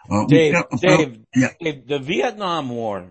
Uh, 0.09 0.26
Dave, 0.26 0.55
Dave, 0.80 1.18
yeah. 1.34 1.49
Dave, 1.61 1.88
the 1.88 1.99
Vietnam 1.99 2.68
War 2.68 3.07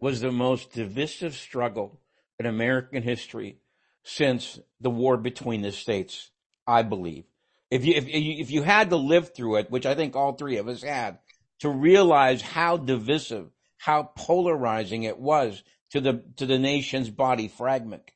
was 0.00 0.20
the 0.20 0.32
most 0.32 0.72
divisive 0.72 1.36
struggle 1.36 2.00
in 2.40 2.46
American 2.46 3.04
history 3.04 3.58
since 4.02 4.58
the 4.80 4.90
war 4.90 5.16
between 5.16 5.62
the 5.62 5.70
states, 5.70 6.32
I 6.66 6.82
believe. 6.82 7.24
If 7.70 7.84
you, 7.84 7.94
if, 7.94 8.08
if 8.08 8.50
you 8.50 8.64
had 8.64 8.90
to 8.90 8.96
live 8.96 9.32
through 9.32 9.58
it, 9.58 9.70
which 9.70 9.86
I 9.86 9.94
think 9.94 10.16
all 10.16 10.32
three 10.32 10.56
of 10.56 10.66
us 10.66 10.82
had, 10.82 11.18
to 11.60 11.68
realize 11.68 12.42
how 12.42 12.78
divisive, 12.78 13.46
how 13.78 14.10
polarizing 14.16 15.04
it 15.04 15.20
was 15.20 15.62
to 15.90 16.00
the, 16.00 16.24
to 16.38 16.46
the 16.46 16.58
nation's 16.58 17.10
body 17.10 17.46
fragment. 17.46 18.10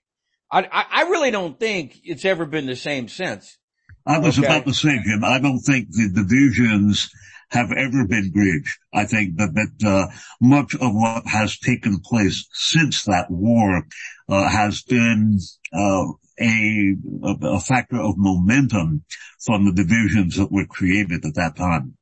I, 0.54 0.68
I, 0.70 0.84
I 0.90 1.02
really 1.10 1.32
don't 1.32 1.58
think 1.58 1.98
it's 2.04 2.24
ever 2.24 2.46
been 2.46 2.66
the 2.66 2.76
same 2.76 3.08
since. 3.08 3.58
I 4.06 4.18
was 4.18 4.38
okay. 4.38 4.46
about 4.46 4.66
to 4.66 4.72
say, 4.72 5.00
Jim, 5.04 5.24
I 5.24 5.40
don't 5.40 5.58
think 5.58 5.88
the 5.90 6.10
divisions 6.14 7.10
have 7.48 7.72
ever 7.72 8.06
been 8.06 8.30
bridged. 8.30 8.78
I 8.92 9.04
think 9.06 9.36
that, 9.38 9.52
that 9.54 9.88
uh, 9.88 10.14
much 10.40 10.74
of 10.74 10.94
what 10.94 11.26
has 11.26 11.58
taken 11.58 11.98
place 11.98 12.46
since 12.52 13.04
that 13.04 13.30
war 13.30 13.84
uh, 14.28 14.48
has 14.48 14.82
been 14.82 15.40
uh, 15.72 16.04
a, 16.40 16.94
a 17.42 17.60
factor 17.60 18.00
of 18.00 18.14
momentum 18.16 19.04
from 19.44 19.64
the 19.64 19.72
divisions 19.72 20.36
that 20.36 20.52
were 20.52 20.66
created 20.66 21.24
at 21.24 21.34
that 21.34 21.56
time. 21.56 21.96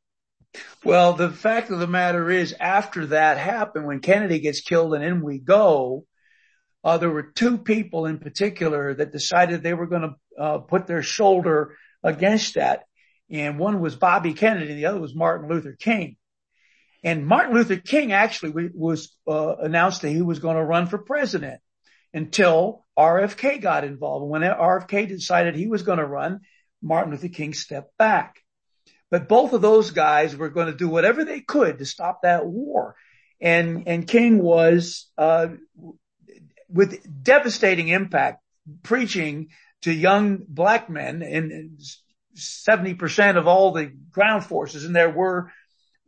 Well, 0.84 1.14
the 1.14 1.30
fact 1.30 1.70
of 1.70 1.78
the 1.78 1.86
matter 1.86 2.30
is, 2.30 2.55
after 2.61 3.07
that 3.07 3.38
happened, 3.38 3.86
when 3.86 4.00
Kennedy 4.00 4.40
gets 4.40 4.61
killed 4.61 4.92
and 4.92 5.03
in 5.03 5.22
we 5.22 5.38
go, 5.38 6.05
uh, 6.85 6.99
there 6.99 7.11
were 7.11 7.22
two 7.22 7.59
people 7.59 8.07
in 8.07 8.18
particular 8.18 8.95
that 8.95 9.12
decided 9.12 9.62
they 9.62 9.74
were 9.74 9.87
going 9.87 10.03
to 10.03 10.43
uh, 10.43 10.59
put 10.59 10.87
their 10.87 11.03
shoulder 11.03 11.76
against 12.03 12.55
that. 12.55 12.85
And 13.30 13.59
one 13.59 13.80
was 13.80 13.97
Bobby 13.97 14.35
Kennedy, 14.35 14.74
the 14.74 14.87
other 14.87 15.01
was 15.01 15.14
Martin 15.14 15.49
Luther 15.49 15.76
King. 15.78 16.16
And 17.05 17.26
Martin 17.26 17.55
Luther 17.55 17.76
King 17.76 18.12
actually 18.12 18.70
was 18.74 19.16
uh, 19.26 19.57
announced 19.57 20.03
that 20.03 20.11
he 20.11 20.22
was 20.22 20.39
going 20.39 20.57
to 20.57 20.64
run 20.64 20.87
for 20.87 20.99
president 20.99 21.61
until 22.14 22.85
RFK 22.99 23.61
got 23.61 23.85
involved. 23.85 24.22
And 24.22 24.30
When 24.30 24.43
RFK 24.43 25.09
decided 25.09 25.57
he 25.57 25.66
was 25.66 25.83
going 25.83 25.99
to 25.99 26.07
run, 26.07 26.41
Martin 26.80 27.12
Luther 27.12 27.28
King 27.28 27.55
stepped 27.55 27.97
back. 27.97 28.37
But 29.11 29.28
both 29.28 29.53
of 29.53 29.62
those 29.62 29.91
guys 29.91 30.37
were 30.37 30.49
going 30.49 30.68
to 30.68 30.76
do 30.76 30.89
whatever 30.89 31.24
they 31.24 31.41
could 31.41 31.78
to 31.78 31.87
stop 31.87 32.22
that 32.22 32.47
war. 32.47 32.97
And, 33.41 33.85
and 33.87 34.07
King 34.07 34.41
was, 34.43 35.11
uh, 35.18 35.49
with 36.73 37.23
devastating 37.23 37.89
impact 37.89 38.43
preaching 38.83 39.49
to 39.83 39.93
young 39.93 40.39
black 40.49 40.89
men 40.89 41.23
and 41.23 41.81
70% 42.37 43.37
of 43.37 43.47
all 43.47 43.73
the 43.73 43.93
ground 44.11 44.45
forces 44.45 44.85
and 44.85 44.97
there 44.97 45.11
were 45.11 45.51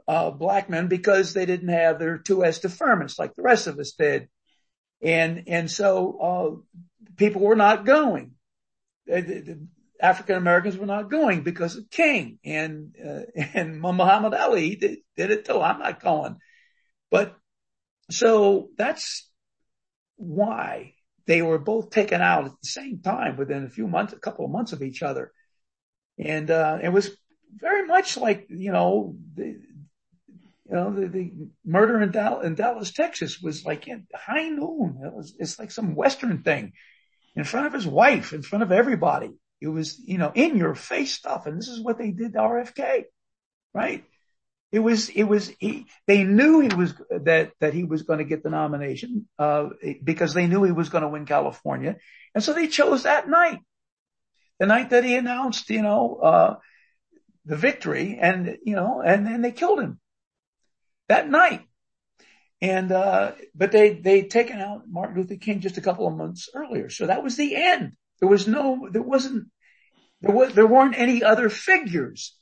uh, 0.07 0.31
black 0.31 0.69
men 0.69 0.89
because 0.89 1.33
they 1.33 1.47
didn't 1.47 1.69
have 1.69 1.99
their 1.99 2.19
2S 2.19 2.61
deferments 2.61 3.19
like 3.19 3.35
the 3.35 3.43
rest 3.43 3.67
of 3.67 3.79
us 3.79 3.93
did. 3.93 4.29
And, 5.03 5.45
and 5.47 5.71
so, 5.71 6.19
uh, 6.21 6.85
people 7.17 7.43
were 7.43 7.57
not 7.57 7.85
going. 7.85 8.33
African 10.01 10.37
Americans 10.37 10.77
were 10.77 10.87
not 10.87 11.11
going 11.11 11.43
because 11.43 11.77
of 11.77 11.91
King 11.91 12.39
and, 12.45 12.95
uh, 13.05 13.21
and 13.55 13.81
Muhammad 13.81 14.35
Ali 14.35 14.77
did, 14.77 14.99
did 15.17 15.31
it 15.31 15.45
too. 15.45 15.61
I'm 15.61 15.79
not 15.79 16.03
going. 16.03 16.37
But 17.11 17.37
so 18.11 18.69
that's 18.77 19.31
why 20.17 20.95
they 21.27 21.43
were 21.43 21.59
both 21.59 21.91
taken 21.91 22.21
out 22.21 22.45
at 22.47 22.51
the 22.51 22.69
same 22.69 23.01
time 23.01 23.37
within 23.37 23.65
a 23.65 23.71
few 23.71 23.87
months, 23.87 24.13
a 24.13 24.19
couple 24.19 24.45
of 24.45 24.51
months 24.51 24.73
of 24.73 24.83
each 24.83 25.03
other. 25.03 25.33
And, 26.19 26.51
uh, 26.51 26.79
it 26.83 26.91
was 26.91 27.11
very 27.57 27.87
much 27.87 28.17
like, 28.17 28.47
you 28.49 28.73
know, 28.73 29.17
the, 29.35 29.59
you 30.67 30.75
know, 30.75 30.93
the, 30.93 31.09
the 31.09 31.33
murder 31.65 32.01
in 32.01 32.11
Dallas, 32.11 32.47
in 32.47 32.55
Dallas, 32.55 32.93
Texas 32.93 33.41
was 33.41 33.65
like 33.65 33.87
in 33.87 34.07
high 34.15 34.49
noon. 34.49 35.01
It 35.05 35.13
was, 35.13 35.35
it's 35.39 35.59
like 35.59 35.71
some 35.71 35.95
Western 35.95 36.43
thing 36.43 36.73
in 37.37 37.45
front 37.45 37.67
of 37.67 37.73
his 37.73 37.87
wife, 37.87 38.33
in 38.33 38.43
front 38.43 38.63
of 38.63 38.73
everybody. 38.73 39.31
It 39.61 39.69
was, 39.69 40.01
you 40.05 40.19
know, 40.19 40.33
in 40.35 40.57
your 40.57 40.75
face 40.75 41.15
stuff. 41.15 41.47
And 41.47 41.59
this 41.59 41.69
is 41.69 41.83
what 41.83 41.99
they 41.99 42.11
did 42.11 42.33
to 42.33 42.39
RFK, 42.39 43.05
right? 43.73 44.05
It 44.73 44.81
was, 44.81 45.09
it 45.09 45.23
was, 45.23 45.53
he, 45.61 45.87
they 46.07 46.25
knew 46.25 46.61
he 46.61 46.75
was, 46.75 46.95
that, 47.11 47.53
that 47.61 47.75
he 47.75 47.85
was 47.85 48.03
going 48.03 48.19
to 48.19 48.25
get 48.25 48.43
the 48.43 48.51
nomination, 48.51 49.29
uh, 49.39 49.69
because 50.03 50.35
they 50.35 50.49
knew 50.49 50.65
he 50.65 50.73
was 50.73 50.89
going 50.89 51.03
to 51.03 51.09
win 51.09 51.27
California. 51.27 51.97
And 52.35 52.43
so 52.43 52.53
they 52.53 52.67
chose 52.67 53.05
that 53.05 53.29
night, 53.29 53.61
the 54.59 54.67
night 54.67 54.91
that 54.91 55.05
he 55.05 55.15
announced, 55.15 55.71
you 55.71 55.83
know, 55.83 56.17
uh, 56.17 56.57
the 57.45 57.57
victory 57.57 58.19
and, 58.21 58.59
you 58.65 58.75
know, 58.75 59.01
and 59.01 59.27
then 59.27 59.43
they 59.43 59.53
killed 59.53 59.79
him 59.79 60.01
that 61.09 61.29
night. 61.29 61.61
And, 62.61 62.91
uh, 62.91 63.33
but 63.55 63.71
they, 63.71 63.93
they'd 63.93 64.31
taken 64.31 64.59
out 64.59 64.89
Martin 64.89 65.17
Luther 65.17 65.37
King 65.37 65.61
just 65.61 65.77
a 65.77 65.83
couple 65.83 66.09
of 66.09 66.17
months 66.17 66.49
earlier. 66.55 66.89
So 66.89 67.07
that 67.07 67.23
was 67.23 67.37
the 67.37 67.55
end. 67.55 67.93
There 68.21 68.29
was 68.29 68.49
no, 68.49 68.89
there 68.91 69.03
wasn't, 69.03 69.49
there 70.21 70.35
was, 70.35 70.55
there 70.55 70.67
weren't 70.67 70.99
any 70.99 71.23
other 71.23 71.51
figures 71.51 72.35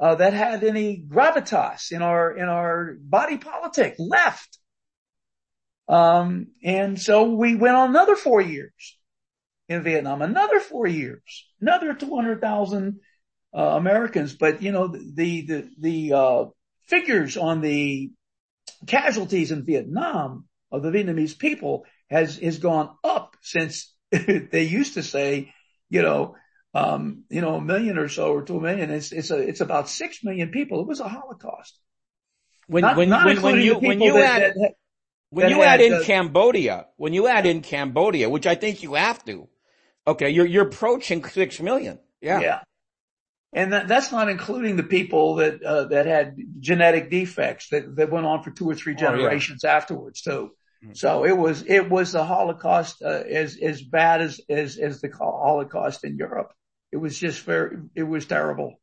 uh, 0.00 0.16
that 0.16 0.32
had 0.32 0.64
any 0.64 1.04
gravitas 1.06 1.92
in 1.92 2.02
our 2.02 2.36
in 2.36 2.48
our 2.48 2.96
body 3.00 3.38
politic 3.38 3.94
left. 3.98 4.58
Um, 5.88 6.48
and 6.62 7.00
so 7.00 7.30
we 7.30 7.54
went 7.54 7.76
on 7.76 7.90
another 7.90 8.16
four 8.16 8.40
years 8.40 8.96
in 9.68 9.82
Vietnam, 9.82 10.22
another 10.22 10.60
four 10.60 10.86
years, 10.86 11.46
another 11.60 11.94
200,000 11.94 13.00
uh, 13.56 13.60
Americans. 13.60 14.34
But 14.34 14.62
you 14.62 14.72
know, 14.72 14.88
the, 14.88 15.46
the, 15.46 15.70
the, 15.78 16.12
uh, 16.12 16.44
figures 16.86 17.36
on 17.38 17.62
the 17.62 18.12
casualties 18.86 19.50
in 19.52 19.64
Vietnam 19.64 20.46
of 20.70 20.82
the 20.82 20.90
Vietnamese 20.90 21.38
people 21.38 21.84
has, 22.10 22.36
has 22.38 22.58
gone 22.58 22.90
up 23.02 23.36
since 23.40 23.94
they 24.10 24.64
used 24.64 24.94
to 24.94 25.02
say, 25.02 25.52
you 25.88 26.02
know, 26.02 26.36
um, 26.74 27.24
you 27.30 27.40
know, 27.40 27.54
a 27.54 27.60
million 27.60 27.96
or 27.96 28.08
so 28.08 28.32
or 28.32 28.42
two 28.42 28.60
million. 28.60 28.90
It's, 28.90 29.12
it's 29.12 29.30
a, 29.30 29.38
it's 29.38 29.60
about 29.60 29.88
six 29.88 30.24
million 30.24 30.50
people. 30.50 30.80
It 30.80 30.88
was 30.88 31.00
a 31.00 31.08
Holocaust. 31.08 31.78
When, 32.66 32.82
not, 32.82 32.96
when, 32.96 33.08
not 33.08 33.26
when, 33.26 33.42
when 33.42 33.60
you, 33.60 33.78
when 33.78 34.00
you 34.00 34.14
that, 34.14 34.42
add, 34.42 34.52
that, 34.54 34.72
when 35.30 35.50
you 35.50 35.62
add 35.62 35.80
in 35.80 36.02
Cambodia, 36.02 36.86
when 36.96 37.12
you 37.12 37.28
add 37.28 37.46
in 37.46 37.60
Cambodia, 37.60 38.28
which 38.28 38.46
I 38.46 38.54
think 38.54 38.82
you 38.82 38.94
have 38.94 39.24
to, 39.26 39.48
okay, 40.06 40.30
you're, 40.30 40.46
you're 40.46 40.66
approaching 40.66 41.24
six 41.24 41.60
million. 41.60 41.98
Yeah. 42.20 42.40
Yeah. 42.40 42.60
And 43.52 43.72
that, 43.72 43.86
that's 43.86 44.10
not 44.10 44.28
including 44.28 44.76
the 44.76 44.82
people 44.82 45.36
that, 45.36 45.62
uh, 45.62 45.84
that 45.84 46.06
had 46.06 46.36
genetic 46.58 47.10
defects 47.10 47.68
that, 47.68 47.94
that 47.96 48.10
went 48.10 48.26
on 48.26 48.42
for 48.42 48.50
two 48.50 48.68
or 48.68 48.74
three 48.74 48.96
generations 48.96 49.62
oh, 49.64 49.68
yeah. 49.68 49.76
afterwards 49.76 50.22
too. 50.22 50.50
Mm-hmm. 50.82 50.94
So 50.94 51.24
it 51.24 51.36
was, 51.36 51.62
it 51.66 51.88
was 51.88 52.12
the 52.12 52.24
Holocaust, 52.24 53.02
uh, 53.02 53.08
as, 53.08 53.56
as 53.56 53.82
bad 53.82 54.22
as, 54.22 54.40
as, 54.48 54.76
as 54.76 55.00
the 55.00 55.10
Holocaust 55.10 56.02
in 56.02 56.16
Europe. 56.16 56.52
It 56.94 57.00
was 57.00 57.18
just 57.18 57.42
very, 57.42 57.78
it 57.96 58.04
was 58.04 58.24
terrible. 58.24 58.78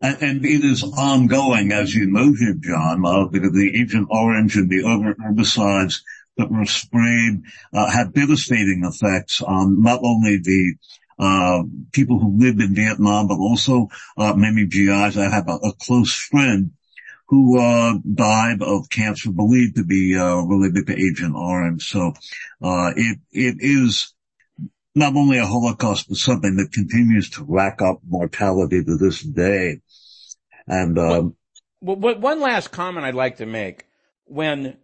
And, 0.00 0.16
and 0.22 0.44
it 0.46 0.64
is 0.64 0.82
ongoing, 0.82 1.70
as 1.70 1.94
you 1.94 2.06
noted, 2.06 2.62
John, 2.62 3.04
uh, 3.04 3.26
because 3.26 3.52
the 3.52 3.78
Agent 3.78 4.08
Orange 4.10 4.56
and 4.56 4.70
the 4.70 4.88
other 4.88 5.14
herbicides 5.14 5.96
that 6.38 6.50
were 6.50 6.64
sprayed 6.64 7.42
uh, 7.74 7.90
had 7.90 8.14
devastating 8.14 8.82
effects 8.90 9.42
on 9.42 9.82
not 9.82 10.00
only 10.02 10.38
the 10.38 10.74
uh, 11.18 11.64
people 11.92 12.18
who 12.18 12.38
lived 12.38 12.62
in 12.62 12.74
Vietnam, 12.74 13.28
but 13.28 13.36
also 13.36 13.88
uh, 14.16 14.32
many 14.32 14.64
GIs. 14.64 15.18
I 15.18 15.28
have 15.28 15.50
a, 15.50 15.56
a 15.56 15.74
close 15.74 16.14
friend 16.14 16.70
who 17.28 17.60
uh, 17.60 17.98
died 18.14 18.62
of 18.62 18.88
cancer 18.88 19.30
believed 19.30 19.76
to 19.76 19.84
be 19.84 20.16
uh, 20.16 20.36
related 20.36 20.86
to 20.86 20.98
Agent 20.98 21.34
Orange. 21.34 21.90
So 21.90 22.14
uh, 22.62 22.92
it 22.96 23.18
it 23.32 23.56
is 23.60 24.14
not 24.96 25.14
only 25.14 25.36
a 25.36 25.44
Holocaust, 25.44 26.08
but 26.08 26.16
something 26.16 26.56
that 26.56 26.72
continues 26.72 27.28
to 27.30 27.44
rack 27.46 27.82
up 27.82 28.00
mortality 28.08 28.82
to 28.82 28.96
this 28.96 29.20
day. 29.20 29.82
And 30.66 30.98
um, 30.98 31.36
well, 31.82 31.96
well, 31.96 32.18
one 32.18 32.40
last 32.40 32.72
comment 32.72 33.04
I'd 33.04 33.14
like 33.14 33.36
to 33.36 33.46
make 33.46 33.84
when 34.24 34.78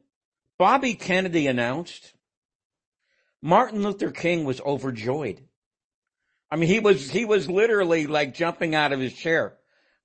Bobby 0.59 0.95
Kennedy 0.95 1.47
announced, 1.47 2.13
Martin 3.41 3.83
Luther 3.83 4.11
King 4.11 4.45
was 4.45 4.61
overjoyed. 4.61 5.41
I 6.51 6.57
mean, 6.57 6.69
he 6.69 6.79
was, 6.79 7.11
he 7.11 7.25
was 7.25 7.49
literally 7.49 8.07
like 8.07 8.35
jumping 8.35 8.75
out 8.75 8.93
of 8.93 9.01
his 9.01 9.15
chair. 9.15 9.55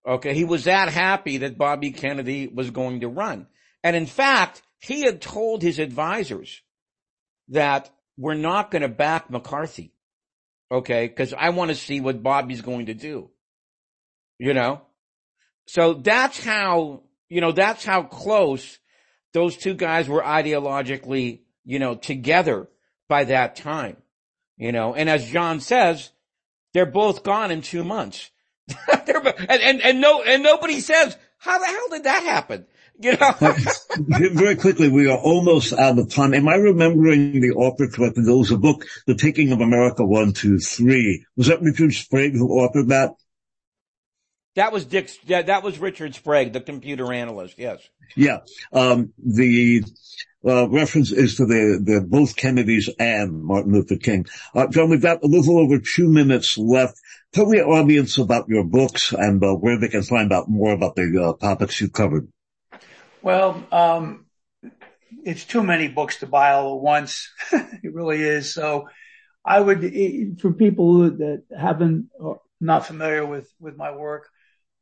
Okay. 0.07 0.33
He 0.33 0.45
was 0.45 0.63
that 0.63 0.87
happy 0.87 1.39
that 1.39 1.57
Bobby 1.57 1.91
Kennedy 1.91 2.47
was 2.47 2.71
going 2.71 3.01
to 3.01 3.09
run. 3.09 3.47
And 3.83 3.93
in 3.93 4.05
fact, 4.05 4.61
he 4.79 5.01
had 5.01 5.21
told 5.21 5.61
his 5.61 5.79
advisors 5.79 6.61
that 7.49 7.89
we're 8.17 8.35
not 8.35 8.71
going 8.71 8.83
to 8.83 8.87
back 8.87 9.29
McCarthy. 9.29 9.93
Okay. 10.71 11.07
Cause 11.09 11.33
I 11.37 11.49
want 11.49 11.69
to 11.69 11.75
see 11.75 12.01
what 12.01 12.21
Bobby's 12.21 12.61
going 12.61 12.87
to 12.87 12.93
do. 12.93 13.29
You 14.39 14.53
know? 14.53 14.81
So 15.65 15.93
that's 15.93 16.43
how, 16.43 17.03
you 17.29 17.41
know, 17.41 17.51
that's 17.51 17.83
how 17.83 18.03
close 18.03 18.79
those 19.33 19.57
two 19.57 19.73
guys 19.73 20.07
were 20.07 20.21
ideologically, 20.21 21.41
you 21.65 21.79
know, 21.79 21.95
together 21.95 22.67
by 23.09 23.25
that 23.25 23.55
time, 23.55 23.97
you 24.57 24.71
know, 24.71 24.95
and 24.95 25.09
as 25.09 25.29
John 25.29 25.59
says, 25.59 26.11
they're 26.73 26.85
both 26.85 27.23
gone 27.23 27.51
in 27.51 27.61
two 27.61 27.83
months. 27.83 28.31
and, 28.87 29.49
and, 29.49 29.81
and 29.81 30.01
no, 30.01 30.21
and 30.23 30.43
nobody 30.43 30.79
says, 30.79 31.17
how 31.37 31.59
the 31.59 31.65
hell 31.65 31.89
did 31.91 32.03
that 32.05 32.23
happen? 32.23 32.65
You 32.99 33.15
know, 33.15 33.35
very 34.31 34.55
quickly, 34.55 34.89
we 34.89 35.09
are 35.09 35.17
almost 35.17 35.71
out 35.73 35.99
of 35.99 36.09
time. 36.09 36.33
Am 36.33 36.47
I 36.47 36.55
remembering 36.55 37.39
the 37.41 37.51
author 37.51 37.87
correctly? 37.87 38.23
There 38.23 38.35
was 38.35 38.51
a 38.51 38.57
book, 38.57 38.85
The 39.05 39.15
Taking 39.15 39.51
of 39.51 39.61
America 39.61 40.03
One, 40.03 40.33
Two, 40.33 40.57
Three. 40.57 41.25
Was 41.35 41.47
that 41.47 41.61
Richard 41.61 41.93
Sprague 41.93 42.33
who 42.33 42.49
authored 42.49 42.87
that? 42.87 43.11
That 44.55 44.73
was 44.73 44.85
Dick. 44.85 45.11
Yeah, 45.25 45.43
that 45.43 45.61
was 45.61 45.77
Richard 45.77 46.15
Sprague, 46.15 46.53
the 46.53 46.61
computer 46.61 47.13
analyst. 47.13 47.59
Yes. 47.59 47.87
Yeah. 48.15 48.39
Um, 48.73 49.13
the 49.23 49.83
uh, 50.43 50.67
reference 50.69 51.11
is 51.11 51.35
to 51.35 51.45
the, 51.45 51.79
the 51.83 52.01
both 52.01 52.35
Kennedys 52.35 52.89
and 52.97 53.43
Martin 53.43 53.73
Luther 53.73 53.97
King. 53.97 54.25
Uh, 54.55 54.65
John, 54.67 54.89
we've 54.89 55.01
got 55.01 55.23
a 55.23 55.27
little 55.27 55.59
over 55.59 55.77
two 55.77 56.09
minutes 56.09 56.57
left. 56.57 56.99
Tell 57.33 57.47
the 57.47 57.61
audience 57.61 58.17
about 58.17 58.49
your 58.49 58.63
books 58.63 59.13
and 59.13 59.43
uh, 59.43 59.53
where 59.53 59.79
they 59.79 59.89
can 59.89 60.01
find 60.01 60.33
out 60.33 60.49
more 60.49 60.73
about 60.73 60.95
the 60.95 61.23
uh, 61.23 61.45
topics 61.45 61.79
you 61.79 61.89
covered. 61.89 62.27
Well, 63.21 63.65
um, 63.71 64.25
it's 65.23 65.45
too 65.45 65.63
many 65.63 65.87
books 65.87 66.19
to 66.19 66.27
buy 66.27 66.51
all 66.51 66.75
at 66.75 66.81
once. 66.81 67.29
it 67.51 67.93
really 67.93 68.21
is. 68.21 68.53
So 68.53 68.89
I 69.45 69.59
would, 69.59 70.39
for 70.41 70.53
people 70.53 71.09
that 71.09 71.43
haven't 71.57 72.09
or 72.19 72.41
not 72.59 72.85
familiar 72.85 73.25
with, 73.25 73.51
with 73.59 73.77
my 73.77 73.91
work, 73.91 74.27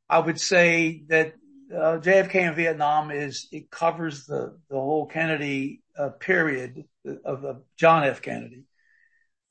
I 0.09 0.19
would 0.19 0.39
say 0.39 1.03
that 1.07 1.33
uh, 1.73 1.97
JFK 1.99 2.35
in 2.35 2.55
Vietnam 2.55 3.11
is 3.11 3.47
it 3.51 3.71
covers 3.71 4.25
the 4.25 4.57
the 4.69 4.75
whole 4.75 5.07
Kennedy 5.07 5.81
uh, 5.97 6.09
period 6.09 6.85
of, 7.23 7.43
of, 7.43 7.61
John 7.77 8.03
F. 8.03 8.21
Kennedy. 8.21 8.65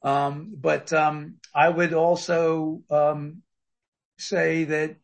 Um, 0.03 0.55
but 0.57 0.93
um, 0.93 1.37
I 1.55 1.69
would 1.69 1.93
also 1.93 2.83
um, 2.91 3.43
say 4.19 4.65
that 4.65 4.97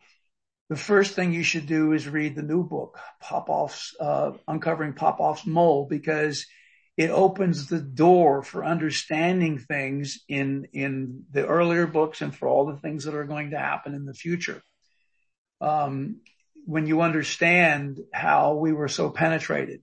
the 0.71 0.77
first 0.77 1.15
thing 1.15 1.35
you 1.35 1.43
should 1.43 1.67
do 1.67 1.93
is 1.93 2.09
read 2.09 2.35
the 2.35 2.43
new 2.43 2.65
book, 2.65 2.99
Popov's 3.21 3.95
uh, 4.01 4.33
Uncovering 4.49 4.95
Popov's 4.95 5.45
Mole, 5.45 5.87
because 5.91 6.47
it 6.97 7.11
opens 7.11 7.67
the 7.67 7.81
door 7.81 8.43
for 8.43 8.65
understanding 8.65 9.59
things 9.59 10.21
in 10.29 10.69
in 10.73 11.25
the 11.31 11.47
earlier 11.47 11.87
books 11.87 12.23
and 12.23 12.35
for 12.35 12.49
all 12.49 12.65
the 12.65 12.79
things 12.79 13.05
that 13.05 13.15
are 13.15 13.25
going 13.25 13.51
to 13.51 13.59
happen 13.59 13.95
in 13.95 14.07
the 14.07 14.15
future 14.15 14.63
um, 15.61 16.21
when 16.67 16.87
you 16.87 17.01
understand 17.01 18.01
how 18.13 18.55
we 18.55 18.73
were 18.73 18.89
so 18.89 19.11
penetrated 19.11 19.83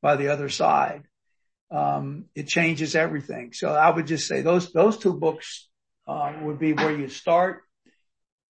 by 0.00 0.16
the 0.16 0.28
other 0.28 0.48
side, 0.48 1.04
um, 1.70 2.26
it 2.34 2.48
changes 2.48 2.94
everything. 2.94 3.52
So 3.52 3.72
I 3.72 3.90
would 3.90 4.06
just 4.06 4.26
say 4.26 4.42
those 4.42 4.72
those 4.72 4.98
two 4.98 5.14
books 5.14 5.68
uh, 6.06 6.32
would 6.42 6.58
be 6.58 6.72
where 6.72 6.96
you 6.96 7.08
start, 7.08 7.62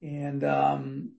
and 0.00 0.42
um, 0.44 1.12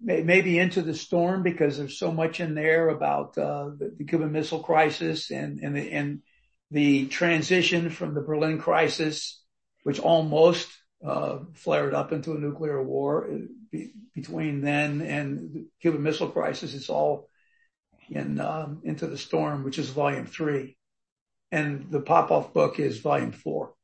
maybe 0.00 0.58
into 0.58 0.82
the 0.82 0.94
storm 0.94 1.42
because 1.42 1.78
there's 1.78 1.98
so 1.98 2.12
much 2.12 2.40
in 2.40 2.54
there 2.54 2.88
about 2.88 3.36
uh, 3.38 3.70
the, 3.78 3.94
the, 3.98 4.04
Cuban 4.04 4.32
Missile 4.32 4.62
Crisis 4.62 5.30
and 5.30 5.60
and 5.60 5.76
the, 5.76 5.90
and 5.92 6.22
the 6.70 7.06
transition 7.06 7.90
from 7.90 8.14
the 8.14 8.20
Berlin 8.20 8.58
Crisis, 8.58 9.42
which 9.84 9.98
almost 9.98 10.68
uh, 11.04 11.38
flared 11.54 11.94
up 11.94 12.12
into 12.12 12.32
a 12.32 12.38
nuclear 12.38 12.82
war 12.82 13.28
between 14.14 14.60
then 14.60 15.00
and 15.00 15.52
the 15.52 15.66
Cuban 15.80 16.02
Missile 16.02 16.30
Crisis. 16.30 16.74
It's 16.74 16.90
all 16.90 17.28
in 18.10 18.40
um, 18.40 18.82
Into 18.84 19.06
the 19.06 19.18
Storm, 19.18 19.64
which 19.64 19.78
is 19.78 19.88
volume 19.90 20.26
three, 20.26 20.76
and 21.50 21.90
the 21.90 22.00
Popov 22.00 22.52
book 22.52 22.78
is 22.78 22.98
volume 22.98 23.32
four. 23.32 23.74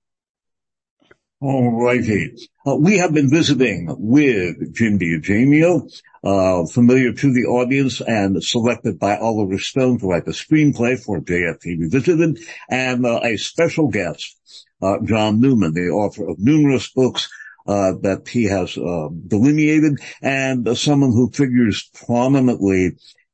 All 1.42 1.72
righty. 1.72 2.36
Uh, 2.64 2.76
we 2.76 2.98
have 2.98 3.12
been 3.12 3.28
visiting 3.28 3.88
with 3.98 4.72
Jim 4.72 5.00
DiEugenio, 5.00 5.90
uh, 6.22 6.64
familiar 6.66 7.12
to 7.14 7.32
the 7.32 7.46
audience 7.46 8.00
and 8.00 8.40
selected 8.40 9.00
by 9.00 9.16
Oliver 9.16 9.58
Stone 9.58 9.98
to 9.98 10.06
write 10.06 10.24
the 10.24 10.30
screenplay 10.30 10.96
for 10.96 11.20
JFK 11.20 11.80
Revisited, 11.80 12.38
and 12.70 13.04
uh, 13.04 13.18
a 13.24 13.36
special 13.38 13.88
guest, 13.88 14.36
uh, 14.80 14.98
John 15.02 15.40
Newman, 15.40 15.74
the 15.74 15.88
author 15.88 16.28
of 16.28 16.38
numerous 16.38 16.88
books 16.92 17.28
uh, 17.66 17.94
that 18.02 18.28
he 18.28 18.44
has 18.44 18.78
uh, 18.78 19.08
delineated, 19.26 19.98
and 20.22 20.68
uh, 20.68 20.76
someone 20.76 21.10
who 21.10 21.28
figures 21.32 21.90
prominently 22.06 22.92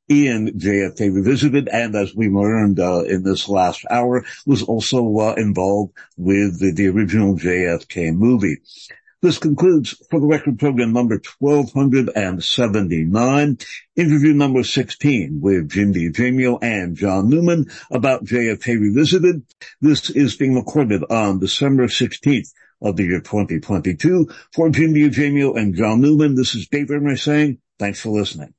in 0.09 0.57
JFK 0.57 1.13
Revisited, 1.13 1.69
and 1.69 1.95
as 1.95 2.15
we 2.15 2.29
learned 2.29 2.79
uh, 2.79 3.03
in 3.03 3.21
this 3.23 3.47
last 3.47 3.85
hour, 3.89 4.25
was 4.45 4.63
also 4.63 5.17
uh, 5.19 5.35
involved 5.37 5.93
with 6.17 6.59
the, 6.59 6.73
the 6.73 6.87
original 6.87 7.35
JFK 7.35 8.13
movie. 8.15 8.57
This 9.21 9.37
concludes 9.37 10.01
for 10.09 10.21
the 10.21 10.27
record 10.27 10.59
program 10.59 10.93
number 10.93 11.21
1279, 11.39 13.57
interview 13.97 14.33
number 14.33 14.63
16 14.63 15.41
with 15.41 15.69
Jim 15.69 15.93
DiEugenio 15.93 16.57
and 16.61 16.95
John 16.95 17.27
Newman 17.29 17.65
about 17.91 18.23
JFK 18.23 18.79
Revisited. 18.79 19.43
This 19.81 20.09
is 20.09 20.37
being 20.37 20.55
recorded 20.55 21.03
on 21.09 21.39
December 21.39 21.87
16th 21.87 22.53
of 22.81 22.95
the 22.95 23.03
year 23.03 23.19
2022. 23.19 24.29
For 24.53 24.69
Jim 24.69 24.93
DiEugenio 24.93 25.57
and 25.57 25.75
John 25.75 25.99
Newman, 25.99 26.35
this 26.35 26.55
is 26.55 26.69
Dave 26.69 26.89
Emory 26.89 27.17
saying 27.17 27.57
thanks 27.77 27.99
for 27.99 28.11
listening. 28.11 28.53